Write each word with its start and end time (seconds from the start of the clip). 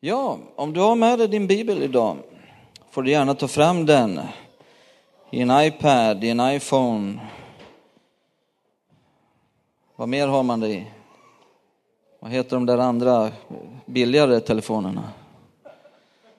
Ja, 0.00 0.38
om 0.56 0.72
du 0.72 0.80
har 0.80 0.94
med 0.94 1.18
dig 1.18 1.28
din 1.28 1.46
bibel 1.46 1.82
idag 1.82 2.16
får 2.90 3.02
du 3.02 3.10
gärna 3.10 3.34
ta 3.34 3.48
fram 3.48 3.86
den 3.86 4.20
i 5.30 5.40
en 5.40 5.50
iPad, 5.50 6.24
i 6.24 6.30
en 6.30 6.40
iPhone. 6.40 7.20
Vad 9.96 10.08
mer 10.08 10.26
har 10.26 10.42
man 10.42 10.60
det 10.60 10.68
i? 10.68 10.86
Vad 12.20 12.30
heter 12.30 12.56
de 12.56 12.66
där 12.66 12.78
andra 12.78 13.30
billigare 13.86 14.40
telefonerna? 14.40 15.12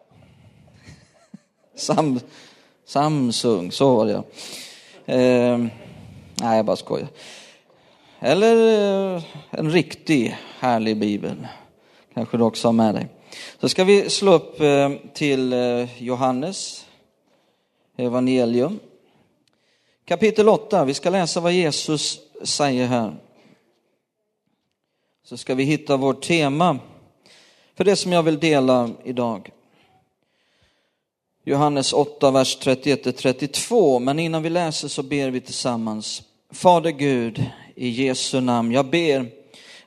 Sam, 1.76 2.20
Samsung, 2.86 3.72
så 3.72 3.96
var 3.96 4.06
det 4.06 4.12
ja. 4.12 4.24
Eh, 5.14 5.58
nej, 6.42 6.58
jag 6.58 6.66
bara 6.66 6.76
skojar. 6.76 7.08
Eller 8.20 8.56
eh, 9.16 9.24
en 9.50 9.72
riktig 9.72 10.38
härlig 10.60 10.98
bibel. 10.98 11.48
Kanske 12.14 12.38
du 12.38 12.44
också 12.44 12.68
har 12.68 12.74
med 12.74 12.96
dig. 12.96 13.08
Så 13.60 13.70
ska 13.70 13.84
vi 13.84 14.10
slå 14.10 14.34
upp 14.34 14.62
eh, 14.62 14.92
till 15.14 15.54
eh, 15.54 16.04
Johannes 16.04 16.86
evangelium. 17.98 18.80
Kapitel 20.06 20.50
8, 20.50 20.86
vi 20.86 20.94
ska 20.94 21.10
läsa 21.10 21.40
vad 21.40 21.52
Jesus 21.52 22.20
säger 22.44 22.88
här. 22.88 23.16
Så 25.24 25.38
ska 25.38 25.56
vi 25.56 25.64
hitta 25.64 25.98
vårt 25.98 26.22
tema 26.22 26.80
för 27.76 27.84
det 27.84 27.96
som 27.96 28.12
jag 28.12 28.24
vill 28.24 28.40
dela 28.40 28.90
idag. 29.04 29.50
Johannes 31.44 31.94
8, 31.94 32.32
vers 32.32 32.58
31-32. 32.62 34.00
Men 34.00 34.20
innan 34.20 34.44
vi 34.44 34.50
läser 34.50 34.88
så 34.88 35.04
ber 35.04 35.30
vi 35.30 35.42
tillsammans. 35.42 36.24
Fader 36.52 36.92
Gud, 36.92 37.46
i 37.76 37.90
Jesu 37.90 38.42
namn, 38.42 38.72
jag 38.72 38.86
ber 38.86 39.32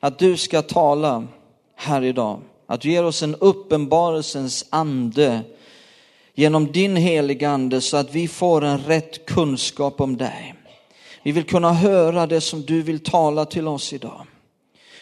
att 0.01 0.19
du 0.19 0.37
ska 0.37 0.63
tala 0.63 1.27
här 1.75 2.03
idag. 2.03 2.41
Att 2.73 2.81
du 2.81 2.91
ger 2.91 3.05
oss 3.05 3.23
en 3.23 3.35
uppenbarelsens 3.35 4.67
ande 4.71 5.41
genom 6.35 6.73
din 6.73 6.97
heliga 6.97 7.49
ande 7.51 7.81
så 7.81 7.97
att 7.97 8.15
vi 8.15 8.29
får 8.29 8.65
en 8.65 8.79
rätt 8.79 9.27
kunskap 9.27 10.01
om 10.01 10.17
dig. 10.17 10.55
Vi 11.23 11.33
vill 11.33 11.45
kunna 11.45 11.73
höra 11.73 12.27
det 12.27 12.41
som 12.41 12.63
du 12.63 12.83
vill 12.83 13.01
tala 13.01 13.45
till 13.45 13.69
oss 13.69 13.93
idag. 13.93 14.27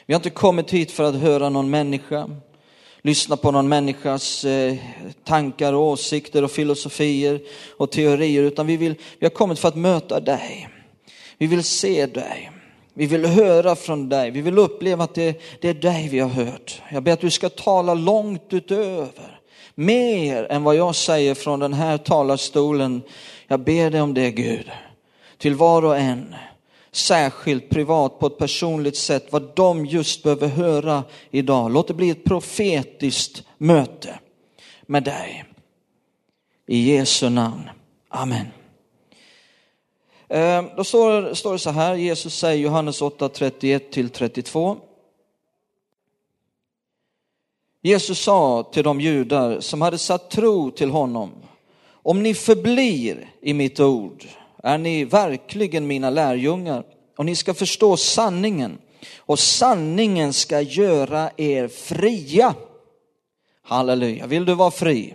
Vi 0.06 0.14
har 0.14 0.18
inte 0.18 0.30
kommit 0.30 0.70
hit 0.70 0.90
för 0.90 1.04
att 1.04 1.14
höra 1.14 1.48
någon 1.48 1.70
människa, 1.70 2.30
lyssna 3.02 3.36
på 3.36 3.50
någon 3.50 3.68
människas 3.68 4.44
eh, 4.44 4.76
tankar 5.24 5.72
och 5.72 5.82
åsikter 5.82 6.44
och 6.44 6.50
filosofier 6.50 7.40
och 7.76 7.90
teorier, 7.90 8.42
utan 8.42 8.66
vi, 8.66 8.76
vill, 8.76 8.94
vi 9.18 9.26
har 9.26 9.30
kommit 9.30 9.58
för 9.58 9.68
att 9.68 9.76
möta 9.76 10.20
dig. 10.20 10.68
Vi 11.38 11.46
vill 11.46 11.64
se 11.64 12.06
dig. 12.06 12.50
Vi 12.94 13.06
vill 13.06 13.26
höra 13.26 13.76
från 13.76 14.08
dig. 14.08 14.30
Vi 14.30 14.40
vill 14.40 14.58
uppleva 14.58 15.04
att 15.04 15.14
det, 15.14 15.40
det 15.60 15.68
är 15.68 15.74
dig 15.74 16.08
vi 16.08 16.18
har 16.18 16.28
hört. 16.28 16.82
Jag 16.92 17.02
ber 17.02 17.12
att 17.12 17.20
du 17.20 17.30
ska 17.30 17.48
tala 17.48 17.94
långt 17.94 18.46
utöver, 18.50 19.40
mer 19.74 20.46
än 20.50 20.62
vad 20.62 20.76
jag 20.76 20.94
säger 20.94 21.34
från 21.34 21.60
den 21.60 21.72
här 21.72 21.98
talarstolen. 21.98 23.02
Jag 23.48 23.60
ber 23.60 23.90
dig 23.90 24.00
om 24.00 24.14
det 24.14 24.30
Gud, 24.30 24.70
till 25.38 25.54
var 25.54 25.84
och 25.84 25.96
en 25.96 26.34
särskilt 26.92 27.70
privat 27.70 28.18
på 28.18 28.26
ett 28.26 28.38
personligt 28.38 28.96
sätt 28.96 29.26
vad 29.30 29.54
de 29.54 29.86
just 29.86 30.22
behöver 30.22 30.48
höra 30.48 31.04
idag. 31.30 31.70
Låt 31.70 31.88
det 31.88 31.94
bli 31.94 32.10
ett 32.10 32.24
profetiskt 32.24 33.42
möte 33.58 34.18
med 34.86 35.02
dig. 35.02 35.44
I 36.66 36.96
Jesu 36.96 37.28
namn. 37.28 37.70
Amen. 38.08 38.46
Ehm, 40.32 40.66
då 40.76 40.84
står, 40.84 41.34
står 41.34 41.52
det 41.52 41.58
så 41.58 41.70
här, 41.70 41.94
Jesus 41.94 42.34
säger 42.34 42.62
Johannes 42.62 43.02
8, 43.02 43.28
31 43.28 43.92
till 43.92 44.10
32. 44.10 44.76
Jesus 47.82 48.18
sa 48.18 48.62
till 48.72 48.84
de 48.84 49.00
judar 49.00 49.60
som 49.60 49.82
hade 49.82 49.98
satt 49.98 50.30
tro 50.30 50.70
till 50.70 50.90
honom, 50.90 51.30
om 51.92 52.22
ni 52.22 52.34
förblir 52.34 53.32
i 53.40 53.54
mitt 53.54 53.80
ord 53.80 54.24
är 54.62 54.78
ni 54.78 55.04
verkligen 55.04 55.86
mina 55.86 56.10
lärjungar 56.10 56.84
och 57.16 57.26
ni 57.26 57.36
ska 57.36 57.54
förstå 57.54 57.96
sanningen 57.96 58.78
och 59.16 59.38
sanningen 59.38 60.32
ska 60.32 60.60
göra 60.60 61.30
er 61.36 61.68
fria. 61.68 62.54
Halleluja, 63.62 64.26
vill 64.26 64.44
du 64.44 64.54
vara 64.54 64.70
fri? 64.70 65.14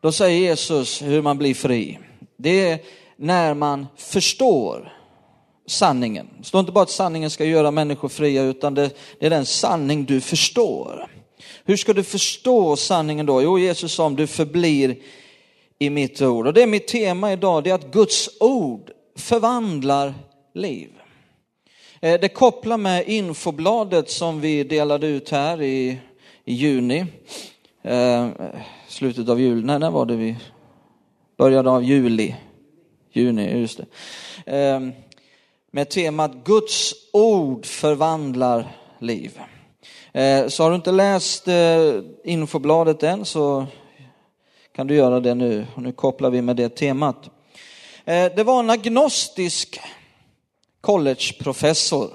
Då 0.00 0.12
säger 0.12 0.40
Jesus 0.40 1.02
hur 1.02 1.22
man 1.22 1.38
blir 1.38 1.54
fri. 1.54 1.98
Det 2.36 2.68
är 2.68 2.78
när 3.20 3.54
man 3.54 3.86
förstår 3.96 4.92
sanningen. 5.66 6.28
Det 6.38 6.44
står 6.44 6.60
inte 6.60 6.72
bara 6.72 6.82
att 6.82 6.90
sanningen 6.90 7.30
ska 7.30 7.44
göra 7.44 7.70
människor 7.70 8.08
fria, 8.08 8.42
utan 8.42 8.74
det, 8.74 8.90
det, 9.18 9.26
är 9.26 9.30
den 9.30 9.46
sanning 9.46 10.04
du 10.04 10.20
förstår. 10.20 11.10
Hur 11.64 11.76
ska 11.76 11.92
du 11.92 12.02
förstå 12.02 12.76
sanningen 12.76 13.26
då? 13.26 13.42
Jo, 13.42 13.58
Jesus 13.58 13.92
sa 13.92 14.06
om 14.06 14.16
du 14.16 14.26
förblir 14.26 14.96
i 15.78 15.90
mitt 15.90 16.22
ord. 16.22 16.46
Och 16.46 16.54
det 16.54 16.62
är 16.62 16.66
mitt 16.66 16.88
tema 16.88 17.32
idag, 17.32 17.64
det 17.64 17.70
är 17.70 17.74
att 17.74 17.92
Guds 17.92 18.30
ord 18.40 18.90
förvandlar 19.16 20.14
liv. 20.54 20.90
Eh, 22.00 22.20
det 22.20 22.28
kopplar 22.28 22.76
med 22.76 23.08
infobladet 23.08 24.10
som 24.10 24.40
vi 24.40 24.64
delade 24.64 25.06
ut 25.06 25.30
här 25.30 25.62
i, 25.62 25.98
i 26.44 26.54
juni. 26.54 27.06
Eh, 27.82 28.28
slutet 28.88 29.28
av 29.28 29.40
juli, 29.40 29.66
nej 29.66 29.78
när 29.78 29.90
var 29.90 30.06
det 30.06 30.16
vi 30.16 30.36
började 31.38 31.70
av 31.70 31.84
juli? 31.84 32.34
Juni, 33.12 33.60
just 33.60 33.78
det. 33.78 33.86
Ehm, 34.46 34.92
med 35.70 35.90
temat 35.90 36.32
Guds 36.44 36.94
ord 37.12 37.66
förvandlar 37.66 38.76
liv. 38.98 39.40
Ehm, 40.12 40.50
så 40.50 40.62
har 40.62 40.70
du 40.70 40.76
inte 40.76 40.92
läst 40.92 41.48
eh, 41.48 42.00
infobladet 42.24 43.02
än 43.02 43.24
så 43.24 43.66
kan 44.76 44.86
du 44.86 44.94
göra 44.94 45.20
det 45.20 45.34
nu. 45.34 45.66
Och 45.74 45.82
nu 45.82 45.92
kopplar 45.92 46.30
vi 46.30 46.42
med 46.42 46.56
det 46.56 46.68
temat. 46.68 47.30
Ehm, 48.04 48.30
det 48.36 48.44
var 48.44 48.60
en 48.60 48.70
agnostisk 48.70 49.80
collegeprofessor 50.80 52.10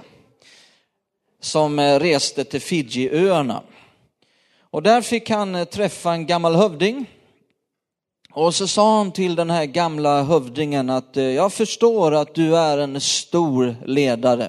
som 1.42 1.80
eh, 1.80 2.00
reste 2.00 2.44
till 2.44 2.62
Fijiöarna. 2.62 3.64
Och 4.60 4.84
där 4.84 5.02
fick 5.02 5.30
han 5.30 5.56
eh, 5.56 5.66
träffa 5.66 6.14
en 6.14 6.26
gammal 6.26 6.56
hövding. 6.56 7.06
Och 8.36 8.56
så 8.56 8.68
sa 8.68 8.98
han 8.98 9.12
till 9.12 9.36
den 9.36 9.50
här 9.50 9.66
gamla 9.66 10.24
hövdingen 10.24 10.90
att 10.90 11.18
eh, 11.18 11.24
jag 11.24 11.54
förstår 11.54 12.14
att 12.14 12.36
du 12.36 12.58
är 12.58 12.78
en 12.78 13.02
stor 13.02 13.76
ledare. 13.86 14.44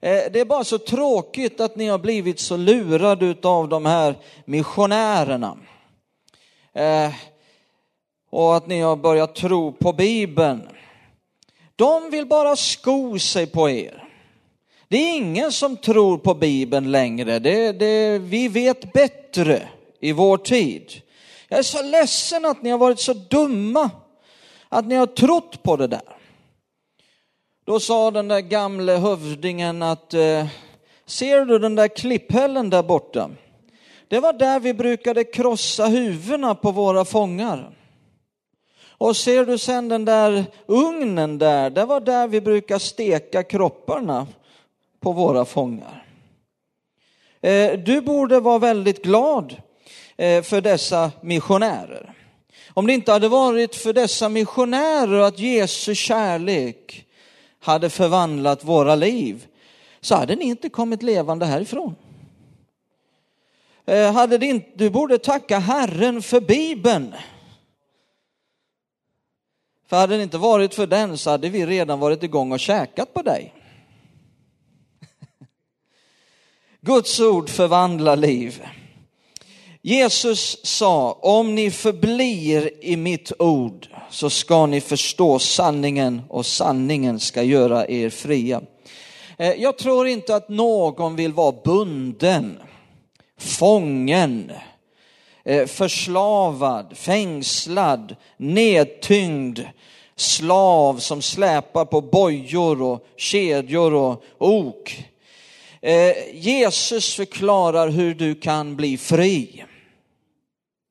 Eh, 0.00 0.22
det 0.32 0.40
är 0.40 0.44
bara 0.44 0.64
så 0.64 0.78
tråkigt 0.78 1.60
att 1.60 1.76
ni 1.76 1.86
har 1.86 1.98
blivit 1.98 2.40
så 2.40 2.56
lurade 2.56 3.36
av 3.42 3.68
de 3.68 3.86
här 3.86 4.14
missionärerna. 4.44 5.56
Eh, 6.72 7.12
och 8.30 8.56
att 8.56 8.66
ni 8.66 8.80
har 8.80 8.96
börjat 8.96 9.34
tro 9.34 9.72
på 9.72 9.92
Bibeln. 9.92 10.68
De 11.76 12.10
vill 12.10 12.26
bara 12.26 12.56
sko 12.56 13.18
sig 13.18 13.46
på 13.46 13.70
er. 13.70 14.04
Det 14.88 14.96
är 14.96 15.16
ingen 15.16 15.52
som 15.52 15.76
tror 15.76 16.18
på 16.18 16.34
Bibeln 16.34 16.90
längre. 16.90 17.38
Det, 17.38 17.72
det, 17.72 18.18
vi 18.18 18.48
vet 18.48 18.92
bättre 18.92 19.68
i 20.00 20.12
vår 20.12 20.36
tid. 20.36 21.02
Jag 21.52 21.58
är 21.58 21.62
så 21.62 21.82
ledsen 21.82 22.44
att 22.44 22.62
ni 22.62 22.70
har 22.70 22.78
varit 22.78 23.00
så 23.00 23.12
dumma 23.12 23.90
att 24.68 24.86
ni 24.86 24.94
har 24.94 25.06
trott 25.06 25.62
på 25.62 25.76
det 25.76 25.86
där. 25.86 26.16
Då 27.64 27.80
sa 27.80 28.10
den 28.10 28.28
där 28.28 28.40
gamle 28.40 28.92
hövdingen 28.92 29.82
att 29.82 30.14
eh, 30.14 30.46
ser 31.06 31.44
du 31.44 31.58
den 31.58 31.74
där 31.74 31.88
klipphällen 31.88 32.70
där 32.70 32.82
borta? 32.82 33.30
det 34.10 34.20
var 34.20 34.32
där 34.32 34.60
vi 34.60 34.74
brukade 34.74 35.24
krossa 35.24 35.86
huvudena 35.86 36.54
på 36.54 36.70
våra 36.70 37.04
fångar. 37.04 37.70
Och 38.88 39.16
ser 39.16 39.44
du 39.44 39.58
sen 39.58 39.88
den 39.88 40.04
där 40.04 40.44
ugnen 40.66 41.38
där, 41.38 41.70
det 41.70 41.84
var 41.84 42.00
där 42.00 42.28
vi 42.28 42.40
brukar 42.40 42.78
steka 42.78 43.42
kropparna 43.42 44.26
på 45.00 45.12
våra 45.12 45.44
fångar. 45.44 46.04
Eh, 47.40 47.72
du 47.72 48.00
borde 48.00 48.40
vara 48.40 48.58
väldigt 48.58 49.02
glad 49.02 49.62
Eh, 50.20 50.42
för 50.42 50.60
dessa 50.60 51.12
missionärer. 51.20 52.14
Om 52.68 52.86
det 52.86 52.92
inte 52.92 53.12
hade 53.12 53.28
varit 53.28 53.74
för 53.74 53.92
dessa 53.92 54.28
missionärer 54.28 55.20
att 55.20 55.38
Jesu 55.38 55.94
kärlek 55.94 57.06
hade 57.60 57.90
förvandlat 57.90 58.64
våra 58.64 58.94
liv 58.94 59.46
så 60.00 60.14
hade 60.14 60.36
ni 60.36 60.44
inte 60.44 60.68
kommit 60.68 61.02
levande 61.02 61.46
härifrån. 61.46 61.94
Eh, 63.84 64.12
hade 64.12 64.38
det 64.38 64.46
inte, 64.46 64.70
du 64.74 64.90
borde 64.90 65.18
tacka 65.18 65.58
Herren 65.58 66.22
för 66.22 66.40
Bibeln. 66.40 67.14
För 69.86 69.96
hade 69.96 70.16
det 70.16 70.22
inte 70.22 70.38
varit 70.38 70.74
för 70.74 70.86
den 70.86 71.18
så 71.18 71.30
hade 71.30 71.48
vi 71.48 71.66
redan 71.66 72.00
varit 72.00 72.22
igång 72.22 72.52
och 72.52 72.60
käkat 72.60 73.14
på 73.14 73.22
dig. 73.22 73.54
Guds 76.80 77.20
ord 77.20 77.48
förvandlar 77.48 78.16
liv. 78.16 78.62
Jesus 79.82 80.66
sa, 80.66 81.12
om 81.12 81.54
ni 81.54 81.70
förblir 81.70 82.70
i 82.80 82.96
mitt 82.96 83.32
ord 83.38 83.88
så 84.10 84.30
ska 84.30 84.66
ni 84.66 84.80
förstå 84.80 85.38
sanningen 85.38 86.22
och 86.28 86.46
sanningen 86.46 87.20
ska 87.20 87.42
göra 87.42 87.88
er 87.88 88.10
fria. 88.10 88.62
Eh, 89.38 89.52
jag 89.52 89.78
tror 89.78 90.08
inte 90.08 90.36
att 90.36 90.48
någon 90.48 91.16
vill 91.16 91.32
vara 91.32 91.54
bunden 91.64 92.58
fången, 93.38 94.52
eh, 95.44 95.66
förslavad, 95.66 96.96
fängslad, 96.96 98.16
nedtyngd, 98.36 99.60
slav 100.16 100.98
som 100.98 101.22
släpar 101.22 101.84
på 101.84 102.00
bojor 102.00 102.82
och 102.82 103.06
kedjor 103.16 103.94
och 103.94 104.24
ok. 104.38 105.04
Eh, 105.82 106.12
Jesus 106.34 107.14
förklarar 107.14 107.88
hur 107.88 108.14
du 108.14 108.34
kan 108.34 108.76
bli 108.76 108.96
fri. 108.96 109.64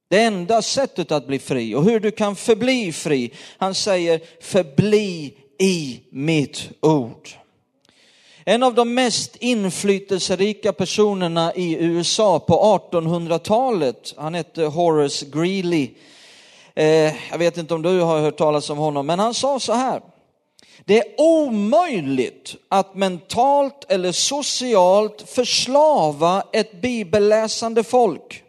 Det 0.09 0.21
enda 0.21 0.61
sättet 0.61 1.11
att 1.11 1.27
bli 1.27 1.39
fri 1.39 1.75
och 1.75 1.83
hur 1.83 2.00
du 2.00 2.11
kan 2.11 2.35
förbli 2.35 2.91
fri. 2.91 3.33
Han 3.57 3.75
säger 3.75 4.21
förbli 4.41 5.33
i 5.59 6.01
mitt 6.09 6.69
ord. 6.81 7.29
En 8.45 8.63
av 8.63 8.73
de 8.73 8.94
mest 8.94 9.35
inflytelserika 9.35 10.73
personerna 10.73 11.53
i 11.53 11.75
USA 11.79 12.39
på 12.39 12.79
1800-talet, 12.91 14.13
han 14.17 14.33
hette 14.33 14.63
Horace 14.63 15.25
Greeley. 15.25 15.89
Eh, 16.75 17.13
jag 17.31 17.38
vet 17.38 17.57
inte 17.57 17.73
om 17.73 17.81
du 17.81 18.00
har 18.00 18.19
hört 18.19 18.38
talas 18.38 18.69
om 18.69 18.77
honom, 18.77 19.06
men 19.06 19.19
han 19.19 19.33
sa 19.33 19.59
så 19.59 19.73
här. 19.73 20.01
Det 20.85 20.97
är 20.97 21.06
omöjligt 21.17 22.56
att 22.69 22.95
mentalt 22.95 23.91
eller 23.91 24.11
socialt 24.11 25.29
förslava 25.29 26.44
ett 26.53 26.81
bibelläsande 26.81 27.83
folk. 27.83 28.44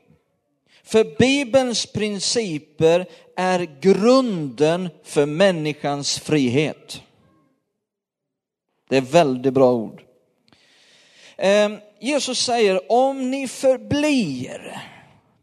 För 0.91 1.17
Bibelns 1.19 1.87
principer 1.87 3.07
är 3.37 3.69
grunden 3.81 4.89
för 5.05 5.27
människans 5.27 6.19
frihet. 6.19 7.03
Det 8.89 8.97
är 8.97 9.01
väldigt 9.01 9.53
bra 9.53 9.73
ord. 9.73 10.03
Ehm, 11.37 11.79
Jesus 12.01 12.39
säger 12.39 12.93
om 12.93 13.31
ni 13.31 13.49
förblir, 13.49 14.81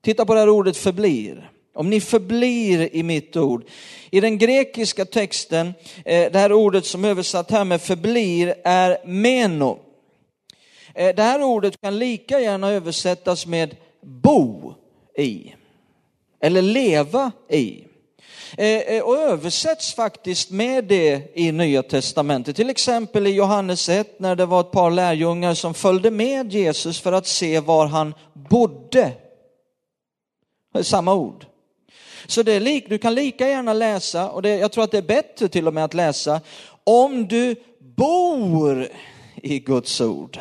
titta 0.01 0.25
på 0.25 0.33
det 0.33 0.39
här 0.39 0.49
ordet 0.49 0.77
förblir, 0.77 1.51
om 1.73 1.89
ni 1.89 2.01
förblir 2.01 2.95
i 2.95 3.03
mitt 3.03 3.37
ord. 3.37 3.63
I 4.11 4.19
den 4.19 4.37
grekiska 4.37 5.05
texten, 5.05 5.73
eh, 6.05 6.31
det 6.31 6.39
här 6.39 6.53
ordet 6.53 6.85
som 6.85 7.05
översatt 7.05 7.51
här 7.51 7.65
med 7.65 7.81
förblir 7.81 8.55
är 8.63 8.97
meno. 9.05 9.79
Eh, 10.95 11.15
det 11.15 11.23
här 11.23 11.43
ordet 11.43 11.81
kan 11.81 11.99
lika 11.99 12.39
gärna 12.39 12.69
översättas 12.69 13.45
med 13.45 13.75
bo 14.01 14.73
i 15.17 15.55
eller 16.39 16.61
leva 16.61 17.31
i. 17.49 17.83
Eh, 18.57 18.67
eh, 18.67 19.03
och 19.03 19.17
översätts 19.17 19.93
faktiskt 19.93 20.51
med 20.51 20.83
det 20.83 21.31
i 21.33 21.51
Nya 21.51 21.83
Testamentet. 21.83 22.55
Till 22.55 22.69
exempel 22.69 23.27
i 23.27 23.31
Johannes 23.31 23.89
1 23.89 24.19
när 24.19 24.35
det 24.35 24.45
var 24.45 24.61
ett 24.61 24.71
par 24.71 24.91
lärjungar 24.91 25.53
som 25.53 25.73
följde 25.73 26.11
med 26.11 26.53
Jesus 26.53 26.99
för 26.99 27.11
att 27.11 27.27
se 27.27 27.59
var 27.59 27.87
han 27.87 28.13
bodde. 28.33 29.11
Samma 30.81 31.13
ord. 31.13 31.45
Så 32.25 32.43
det 32.43 32.53
är 32.53 32.59
lik, 32.59 32.89
du 32.89 32.97
kan 32.97 33.15
lika 33.15 33.47
gärna 33.47 33.73
läsa, 33.73 34.29
och 34.29 34.41
det, 34.41 34.57
jag 34.57 34.71
tror 34.71 34.83
att 34.83 34.91
det 34.91 34.97
är 34.97 35.01
bättre 35.01 35.47
till 35.47 35.67
och 35.67 35.73
med 35.73 35.83
att 35.83 35.93
läsa, 35.93 36.41
om 36.83 37.27
du 37.27 37.55
bor 37.79 38.87
i 39.35 39.59
Guds 39.59 40.01
ord. 40.01 40.39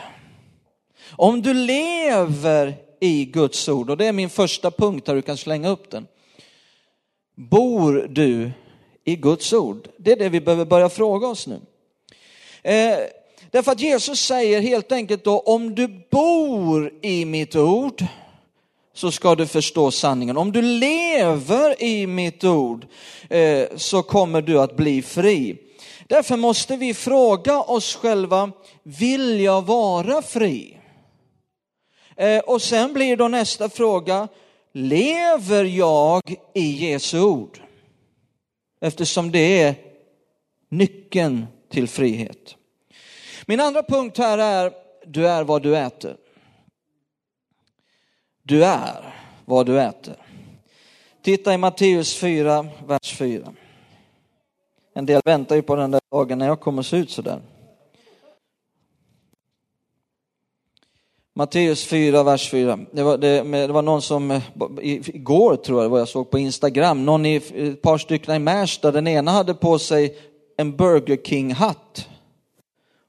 Om 1.10 1.42
du 1.42 1.54
lever 1.54 2.85
i 3.00 3.24
Guds 3.24 3.68
ord, 3.68 3.90
och 3.90 3.96
det 3.96 4.06
är 4.06 4.12
min 4.12 4.30
första 4.30 4.70
punkt 4.70 5.08
här, 5.08 5.14
du 5.14 5.22
kan 5.22 5.36
slänga 5.36 5.68
upp 5.68 5.90
den. 5.90 6.06
Bor 7.34 8.06
du 8.10 8.50
i 9.04 9.16
Guds 9.16 9.52
ord? 9.52 9.88
Det 9.96 10.12
är 10.12 10.16
det 10.16 10.28
vi 10.28 10.40
behöver 10.40 10.64
börja 10.64 10.88
fråga 10.88 11.26
oss 11.26 11.46
nu. 11.46 11.60
Eh, 12.62 12.98
därför 13.50 13.72
att 13.72 13.80
Jesus 13.80 14.20
säger 14.20 14.60
helt 14.60 14.92
enkelt 14.92 15.24
då, 15.24 15.38
om 15.38 15.74
du 15.74 15.88
bor 16.10 16.92
i 17.02 17.24
mitt 17.24 17.56
ord, 17.56 18.04
så 18.94 19.10
ska 19.10 19.34
du 19.34 19.46
förstå 19.46 19.90
sanningen. 19.90 20.36
Om 20.36 20.52
du 20.52 20.62
lever 20.62 21.82
i 21.82 22.06
mitt 22.06 22.44
ord 22.44 22.86
eh, 23.30 23.66
så 23.76 24.02
kommer 24.02 24.42
du 24.42 24.60
att 24.60 24.76
bli 24.76 25.02
fri. 25.02 25.56
Därför 26.06 26.36
måste 26.36 26.76
vi 26.76 26.94
fråga 26.94 27.60
oss 27.60 27.94
själva, 27.96 28.52
vill 28.82 29.40
jag 29.40 29.62
vara 29.62 30.22
fri? 30.22 30.75
Eh, 32.16 32.40
och 32.40 32.62
sen 32.62 32.92
blir 32.92 33.16
då 33.16 33.28
nästa 33.28 33.68
fråga, 33.68 34.28
lever 34.72 35.64
jag 35.64 36.22
i 36.54 36.90
Jesu 36.90 37.20
ord? 37.20 37.60
Eftersom 38.80 39.32
det 39.32 39.62
är 39.62 39.74
nyckeln 40.68 41.46
till 41.70 41.88
frihet. 41.88 42.56
Min 43.46 43.60
andra 43.60 43.82
punkt 43.82 44.18
här 44.18 44.38
är, 44.38 44.72
du 45.06 45.28
är 45.28 45.44
vad 45.44 45.62
du 45.62 45.76
äter. 45.76 46.16
Du 48.42 48.64
är 48.64 49.14
vad 49.44 49.66
du 49.66 49.80
äter. 49.80 50.16
Titta 51.22 51.54
i 51.54 51.58
Matteus 51.58 52.16
4, 52.16 52.66
vers 52.86 53.16
4. 53.16 53.52
En 54.94 55.06
del 55.06 55.20
väntar 55.24 55.56
ju 55.56 55.62
på 55.62 55.76
den 55.76 55.90
där 55.90 56.00
dagen 56.10 56.38
när 56.38 56.46
jag 56.46 56.60
kommer 56.60 56.82
se 56.82 56.96
ut 56.96 57.10
sådär. 57.10 57.40
Matteus 61.38 61.84
4, 61.84 62.22
vers 62.22 62.50
4. 62.50 62.78
Det 62.92 63.02
var, 63.02 63.18
det, 63.18 63.42
det 63.42 63.72
var 63.72 63.82
någon 63.82 64.02
som, 64.02 64.30
eh, 64.30 64.42
igår 64.82 65.56
tror 65.56 65.78
jag 65.78 65.84
det 65.84 65.92
var, 65.92 65.98
jag 65.98 66.08
såg 66.08 66.30
på 66.30 66.38
Instagram, 66.38 67.04
någon 67.04 67.26
i, 67.26 67.34
eh, 67.54 67.68
ett 67.68 67.82
par 67.82 67.98
stycken 67.98 68.34
i 68.34 68.38
Märsta, 68.38 68.90
den 68.90 69.06
ena 69.06 69.30
hade 69.30 69.54
på 69.54 69.78
sig 69.78 70.16
en 70.56 70.76
Burger 70.76 71.16
King-hatt. 71.16 72.08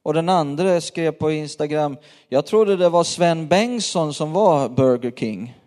Och 0.03 0.13
den 0.13 0.29
andra 0.29 0.81
skrev 0.81 1.11
på 1.11 1.31
Instagram, 1.31 1.97
jag 2.29 2.45
trodde 2.45 2.75
det 2.75 2.89
var 2.89 3.03
Sven 3.03 3.47
Bengtsson 3.47 4.13
som 4.13 4.33
var 4.33 4.69
Burger 4.69 5.11
King. 5.11 5.57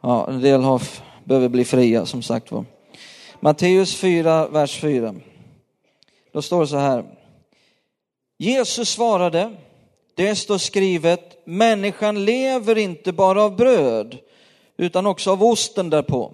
Ja, 0.00 0.28
en 0.28 0.40
del 0.40 0.62
har, 0.62 0.82
behöver 1.24 1.48
bli 1.48 1.64
fria 1.64 2.06
som 2.06 2.22
sagt 2.22 2.52
var. 2.52 2.64
Matteus 3.40 3.96
4, 3.96 4.48
vers 4.48 4.80
4. 4.80 5.14
Då 6.36 6.42
står 6.42 6.60
det 6.60 6.66
så 6.66 6.76
här. 6.76 7.04
Jesus 8.38 8.90
svarade, 8.90 9.56
det 10.14 10.36
står 10.36 10.58
skrivet, 10.58 11.46
människan 11.46 12.24
lever 12.24 12.78
inte 12.78 13.12
bara 13.12 13.42
av 13.42 13.56
bröd, 13.56 14.18
utan 14.76 15.06
också 15.06 15.30
av 15.32 15.44
osten 15.44 15.90
därpå. 15.90 16.32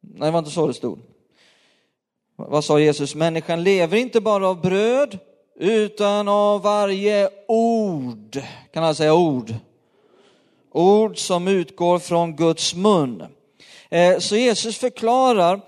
Nej, 0.00 0.26
det 0.26 0.30
var 0.30 0.38
inte 0.38 0.50
så 0.50 0.66
det 0.66 0.74
stod. 0.74 0.98
Vad 2.36 2.64
sa 2.64 2.80
Jesus? 2.80 3.14
Människan 3.14 3.62
lever 3.62 3.96
inte 3.96 4.20
bara 4.20 4.48
av 4.48 4.60
bröd, 4.60 5.18
utan 5.54 6.28
av 6.28 6.62
varje 6.62 7.30
ord. 7.48 8.42
Kan 8.72 8.82
han 8.82 8.94
säga 8.94 9.14
ord? 9.14 9.54
Ord 10.72 11.18
som 11.18 11.48
utgår 11.48 11.98
från 11.98 12.36
Guds 12.36 12.74
mun. 12.74 13.24
Eh, 13.90 14.18
så 14.18 14.36
Jesus 14.36 14.78
förklarar 14.78 15.60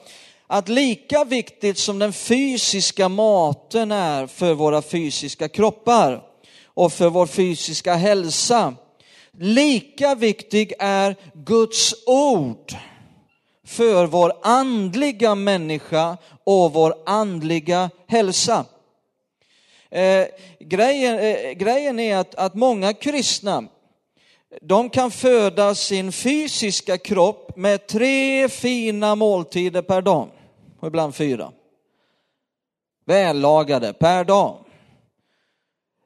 att 0.51 0.69
lika 0.69 1.25
viktigt 1.25 1.79
som 1.79 1.99
den 1.99 2.13
fysiska 2.13 3.09
maten 3.09 3.93
är 3.93 4.27
för 4.27 4.55
våra 4.55 4.83
fysiska 4.83 5.49
kroppar 5.49 6.23
och 6.65 6.93
för 6.93 7.09
vår 7.09 7.27
fysiska 7.27 7.95
hälsa, 7.95 8.75
lika 9.39 10.15
viktig 10.15 10.73
är 10.79 11.17
Guds 11.35 11.95
ord 12.07 12.75
för 13.67 14.07
vår 14.07 14.33
andliga 14.43 15.35
människa 15.35 16.17
och 16.45 16.73
vår 16.73 16.95
andliga 17.07 17.91
hälsa. 18.07 18.65
Eh, 19.91 20.27
grejen, 20.61 21.19
eh, 21.19 21.53
grejen 21.53 22.01
är 22.01 22.17
att, 22.17 22.35
att 22.35 22.55
många 22.55 22.93
kristna, 22.93 23.65
de 24.63 24.91
kan 24.91 25.11
föda 25.11 25.75
sin 25.75 26.13
fysiska 26.13 26.99
kropp 26.99 27.57
med 27.57 27.87
tre 27.87 28.49
fina 28.49 29.15
måltider 29.15 29.83
per 29.83 30.03
dag, 30.03 30.29
och 30.81 30.87
ibland 30.89 31.15
fyra. 31.15 31.53
Vällagade 33.05 33.93
per 33.93 34.25
dag. 34.25 34.57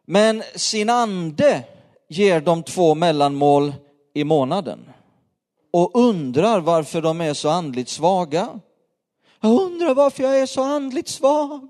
Men 0.07 0.43
sin 0.55 0.91
ande 0.91 1.65
ger 2.09 2.41
dem 2.41 2.63
två 2.63 2.95
mellanmål 2.95 3.75
i 4.15 4.25
månaden 4.25 4.89
och 5.73 5.91
undrar 5.95 6.61
varför 6.61 7.03
de 7.03 7.21
är 7.21 7.35
så 7.35 7.49
andligt 7.49 7.89
svaga. 7.89 8.61
Jag 9.41 9.61
undrar 9.61 9.95
varför 9.95 10.23
jag 10.23 10.39
är 10.39 10.47
så 10.47 10.63
andligt 10.63 11.09
svag. 11.09 11.69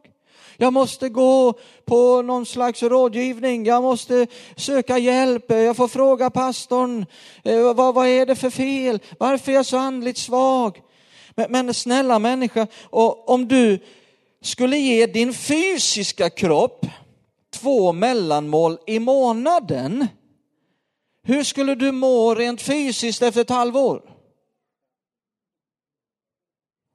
Jag 0.56 0.72
måste 0.72 1.08
gå 1.08 1.54
på 1.84 2.22
någon 2.22 2.46
slags 2.46 2.82
rådgivning, 2.82 3.66
jag 3.66 3.82
måste 3.82 4.26
söka 4.56 4.98
hjälp, 4.98 5.44
jag 5.48 5.76
får 5.76 5.88
fråga 5.88 6.30
pastorn, 6.30 7.06
eh, 7.44 7.74
vad, 7.74 7.94
vad 7.94 8.06
är 8.06 8.26
det 8.26 8.34
för 8.34 8.50
fel, 8.50 8.98
varför 9.18 9.52
är 9.52 9.56
jag 9.56 9.66
så 9.66 9.76
andligt 9.76 10.18
svag? 10.18 10.82
Men, 11.36 11.52
men 11.52 11.74
snälla 11.74 12.18
människa, 12.18 12.66
och 12.82 13.28
om 13.28 13.48
du 13.48 13.78
skulle 14.40 14.76
ge 14.76 15.06
din 15.06 15.34
fysiska 15.34 16.30
kropp 16.30 16.86
två 17.50 17.92
mellanmål 17.92 18.78
i 18.86 18.98
månaden, 18.98 20.06
hur 21.22 21.42
skulle 21.42 21.74
du 21.74 21.92
må 21.92 22.34
rent 22.34 22.62
fysiskt 22.62 23.22
efter 23.22 23.40
ett 23.40 23.50
halvår? 23.50 24.02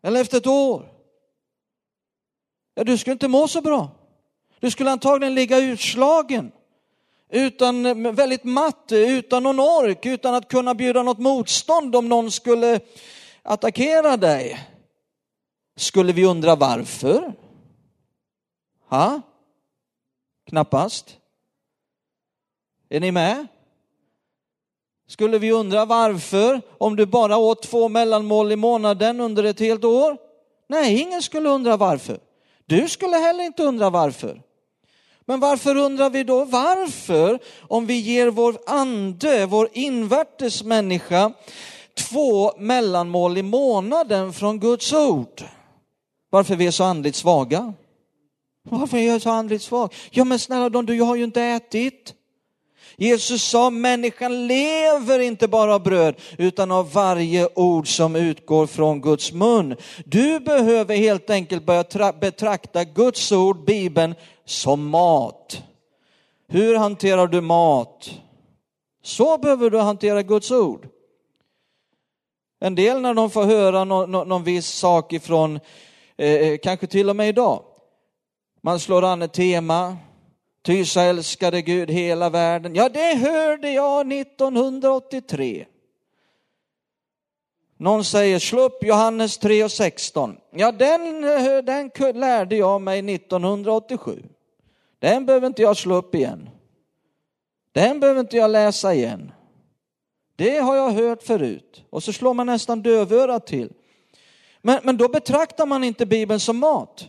Eller 0.03 0.21
efter 0.21 0.37
ett 0.37 0.47
år? 0.47 0.91
Ja, 2.75 2.83
du 2.83 2.97
skulle 2.97 3.13
inte 3.13 3.27
må 3.27 3.47
så 3.47 3.61
bra. 3.61 3.89
Du 4.59 4.71
skulle 4.71 4.91
antagligen 4.91 5.35
ligga 5.35 5.57
utslagen, 5.57 6.51
utan, 7.29 8.03
väldigt 8.15 8.43
matt, 8.43 8.91
utan 8.91 9.43
någon 9.43 9.59
ork, 9.59 10.05
utan 10.05 10.35
att 10.35 10.47
kunna 10.47 10.75
bjuda 10.75 11.03
något 11.03 11.19
motstånd 11.19 11.95
om 11.95 12.09
någon 12.09 12.31
skulle 12.31 12.79
attackera 13.47 14.17
dig. 14.17 14.59
Skulle 15.75 16.13
vi 16.13 16.25
undra 16.25 16.55
varför? 16.55 17.33
Ha? 18.89 19.21
Knappast. 20.49 21.17
Är 22.89 22.99
ni 22.99 23.11
med? 23.11 23.47
Skulle 25.07 25.39
vi 25.39 25.51
undra 25.51 25.85
varför 25.85 26.61
om 26.77 26.95
du 26.95 27.05
bara 27.05 27.37
åt 27.37 27.63
två 27.63 27.89
mellanmål 27.89 28.51
i 28.51 28.55
månaden 28.55 29.19
under 29.19 29.43
ett 29.43 29.59
helt 29.59 29.83
år? 29.83 30.17
Nej, 30.67 31.01
ingen 31.01 31.21
skulle 31.21 31.49
undra 31.49 31.77
varför. 31.77 32.19
Du 32.65 32.89
skulle 32.89 33.17
heller 33.17 33.43
inte 33.43 33.63
undra 33.63 33.89
varför. 33.89 34.41
Men 35.25 35.39
varför 35.39 35.75
undrar 35.75 36.09
vi 36.09 36.23
då 36.23 36.45
varför 36.45 37.39
om 37.61 37.85
vi 37.85 37.93
ger 37.93 38.27
vår 38.27 38.57
ande, 38.65 39.45
vår 39.45 39.69
invärtes 39.73 40.63
människa, 40.63 41.33
två 41.97 42.51
mellanmål 42.57 43.37
i 43.37 43.43
månaden 43.43 44.33
från 44.33 44.59
Guds 44.59 44.93
ord? 44.93 45.43
Varför 46.29 46.55
vi 46.55 46.67
är 46.67 46.71
så 46.71 46.83
andligt 46.83 47.15
svaga? 47.15 47.73
Varför 48.69 48.97
är 48.97 49.07
jag 49.07 49.21
så 49.21 49.29
andligt 49.29 49.63
svag? 49.63 49.93
Ja 50.11 50.23
men 50.23 50.39
snälla 50.39 50.69
du, 50.69 50.95
jag 50.95 51.05
har 51.05 51.15
ju 51.15 51.23
inte 51.23 51.41
ätit. 51.41 52.13
Jesus 52.97 53.43
sa 53.43 53.69
människan 53.69 54.47
lever 54.47 55.19
inte 55.19 55.47
bara 55.47 55.75
av 55.75 55.83
bröd 55.83 56.15
utan 56.37 56.71
av 56.71 56.93
varje 56.93 57.49
ord 57.55 57.95
som 57.95 58.15
utgår 58.15 58.67
från 58.67 59.01
Guds 59.01 59.31
mun. 59.31 59.75
Du 60.05 60.39
behöver 60.39 60.95
helt 60.97 61.29
enkelt 61.29 61.65
börja 61.65 62.13
betrakta 62.13 62.83
Guds 62.83 63.31
ord, 63.31 63.65
Bibeln, 63.65 64.15
som 64.45 64.89
mat. 64.89 65.63
Hur 66.47 66.75
hanterar 66.75 67.27
du 67.27 67.41
mat? 67.41 68.11
Så 69.03 69.37
behöver 69.37 69.69
du 69.69 69.79
hantera 69.79 70.21
Guds 70.21 70.51
ord. 70.51 70.87
En 72.59 72.75
del 72.75 73.01
när 73.01 73.13
de 73.13 73.29
får 73.29 73.43
höra 73.43 73.83
någon, 73.83 74.29
någon 74.29 74.43
viss 74.43 74.67
sak 74.67 75.13
ifrån, 75.13 75.59
eh, 76.17 76.31
eh, 76.31 76.57
kanske 76.57 76.87
till 76.87 77.09
och 77.09 77.15
med 77.15 77.29
idag, 77.29 77.63
man 78.61 78.79
slår 78.79 79.03
an 79.03 79.21
ett 79.21 79.33
tema, 79.33 79.97
Ty 80.67 80.85
så 80.85 80.99
älskade 80.99 81.61
Gud 81.61 81.89
hela 81.89 82.29
världen. 82.29 82.75
Ja, 82.75 82.89
det 82.89 83.15
hörde 83.15 83.69
jag 83.69 84.11
1983. 84.11 85.65
Någon 87.77 88.03
säger, 88.03 88.39
slå 88.39 88.61
upp 88.61 88.83
Johannes 88.83 89.37
3 89.37 89.63
och 89.63 89.71
16. 89.71 90.37
Ja, 90.51 90.71
den, 90.71 91.23
eh, 91.23 91.57
den 91.63 91.91
lärde 92.19 92.55
jag 92.55 92.81
mig 92.81 93.01
1987. 93.01 94.23
Den 94.99 95.25
behöver 95.25 95.47
inte 95.47 95.61
jag 95.61 95.77
slå 95.77 95.95
upp 95.95 96.15
igen. 96.15 96.49
Den 97.71 97.99
behöver 97.99 98.19
inte 98.19 98.37
jag 98.37 98.51
läsa 98.51 98.93
igen. 98.93 99.31
Det 100.37 100.57
har 100.57 100.75
jag 100.75 100.91
hört 100.91 101.23
förut. 101.23 101.83
Och 101.89 102.03
så 102.03 102.13
slår 102.13 102.33
man 102.33 102.47
nästan 102.47 102.81
dövörat 102.81 103.47
till. 103.47 103.69
Men, 104.61 104.79
men 104.83 104.97
då 104.97 105.07
betraktar 105.07 105.65
man 105.65 105.83
inte 105.83 106.05
Bibeln 106.05 106.39
som 106.39 106.57
mat. 106.57 107.07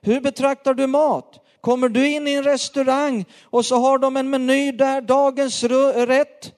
Hur 0.00 0.20
betraktar 0.20 0.74
du 0.74 0.86
mat? 0.86 1.44
Kommer 1.60 1.88
du 1.88 2.08
in 2.08 2.28
i 2.28 2.32
en 2.32 2.42
restaurang 2.42 3.24
och 3.42 3.66
så 3.66 3.76
har 3.76 3.98
de 3.98 4.16
en 4.16 4.30
meny 4.30 4.72
där, 4.72 5.00
dagens 5.00 5.64
rätt, 5.64 6.52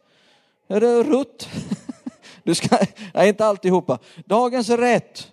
rutt, 1.04 1.48
du 2.44 2.54
ska, 2.54 2.78
nej 3.14 3.28
inte 3.28 3.46
alltihopa, 3.46 3.98
dagens 4.26 4.70
rätt. 4.70 5.28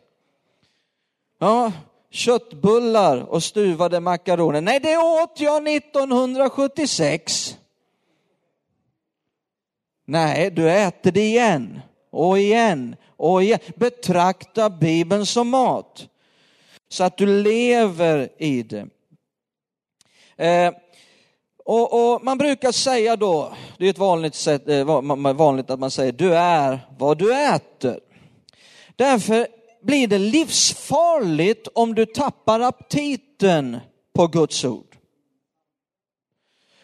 Ja, 1.40 1.72
köttbullar 2.12 3.18
och 3.18 3.44
stuvade 3.44 4.00
makaroner. 4.00 4.62
Nej, 4.62 4.80
det 4.80 4.98
åt 4.98 5.40
jag 5.40 5.68
1976. 5.68 7.57
Nej, 10.10 10.52
du 10.52 10.72
äter 10.72 11.12
det 11.12 11.26
igen 11.26 11.80
och 12.12 12.40
igen 12.40 12.96
och 13.18 13.44
igen. 13.44 13.60
Betrakta 13.76 14.70
Bibeln 14.70 15.26
som 15.26 15.50
mat 15.50 16.08
så 16.90 17.04
att 17.04 17.18
du 17.18 17.26
lever 17.44 18.30
i 18.38 18.64
det. 18.64 18.88
Eh, 20.38 20.74
och, 21.66 22.14
och, 22.14 22.24
man 22.24 22.38
brukar 22.38 22.72
säga 22.72 23.16
då, 23.16 23.54
det 23.78 23.86
är 23.86 23.90
ett 23.90 23.98
vanligt, 23.98 24.36
sätt, 24.36 24.70
eh, 24.70 24.86
vanligt 25.34 25.70
att 25.70 25.80
man 25.80 25.92
säger 25.92 26.12
du 26.12 26.36
är 26.36 26.80
vad 26.98 27.18
du 27.18 27.36
äter. 27.36 28.00
Därför 28.96 29.48
blir 29.82 30.08
det 30.08 30.20
livsfarligt 30.20 31.68
om 31.74 31.96
du 31.96 32.06
tappar 32.06 32.60
aptiten 32.60 33.78
på 34.14 34.28
Guds 34.28 34.66
ord. 34.66 34.98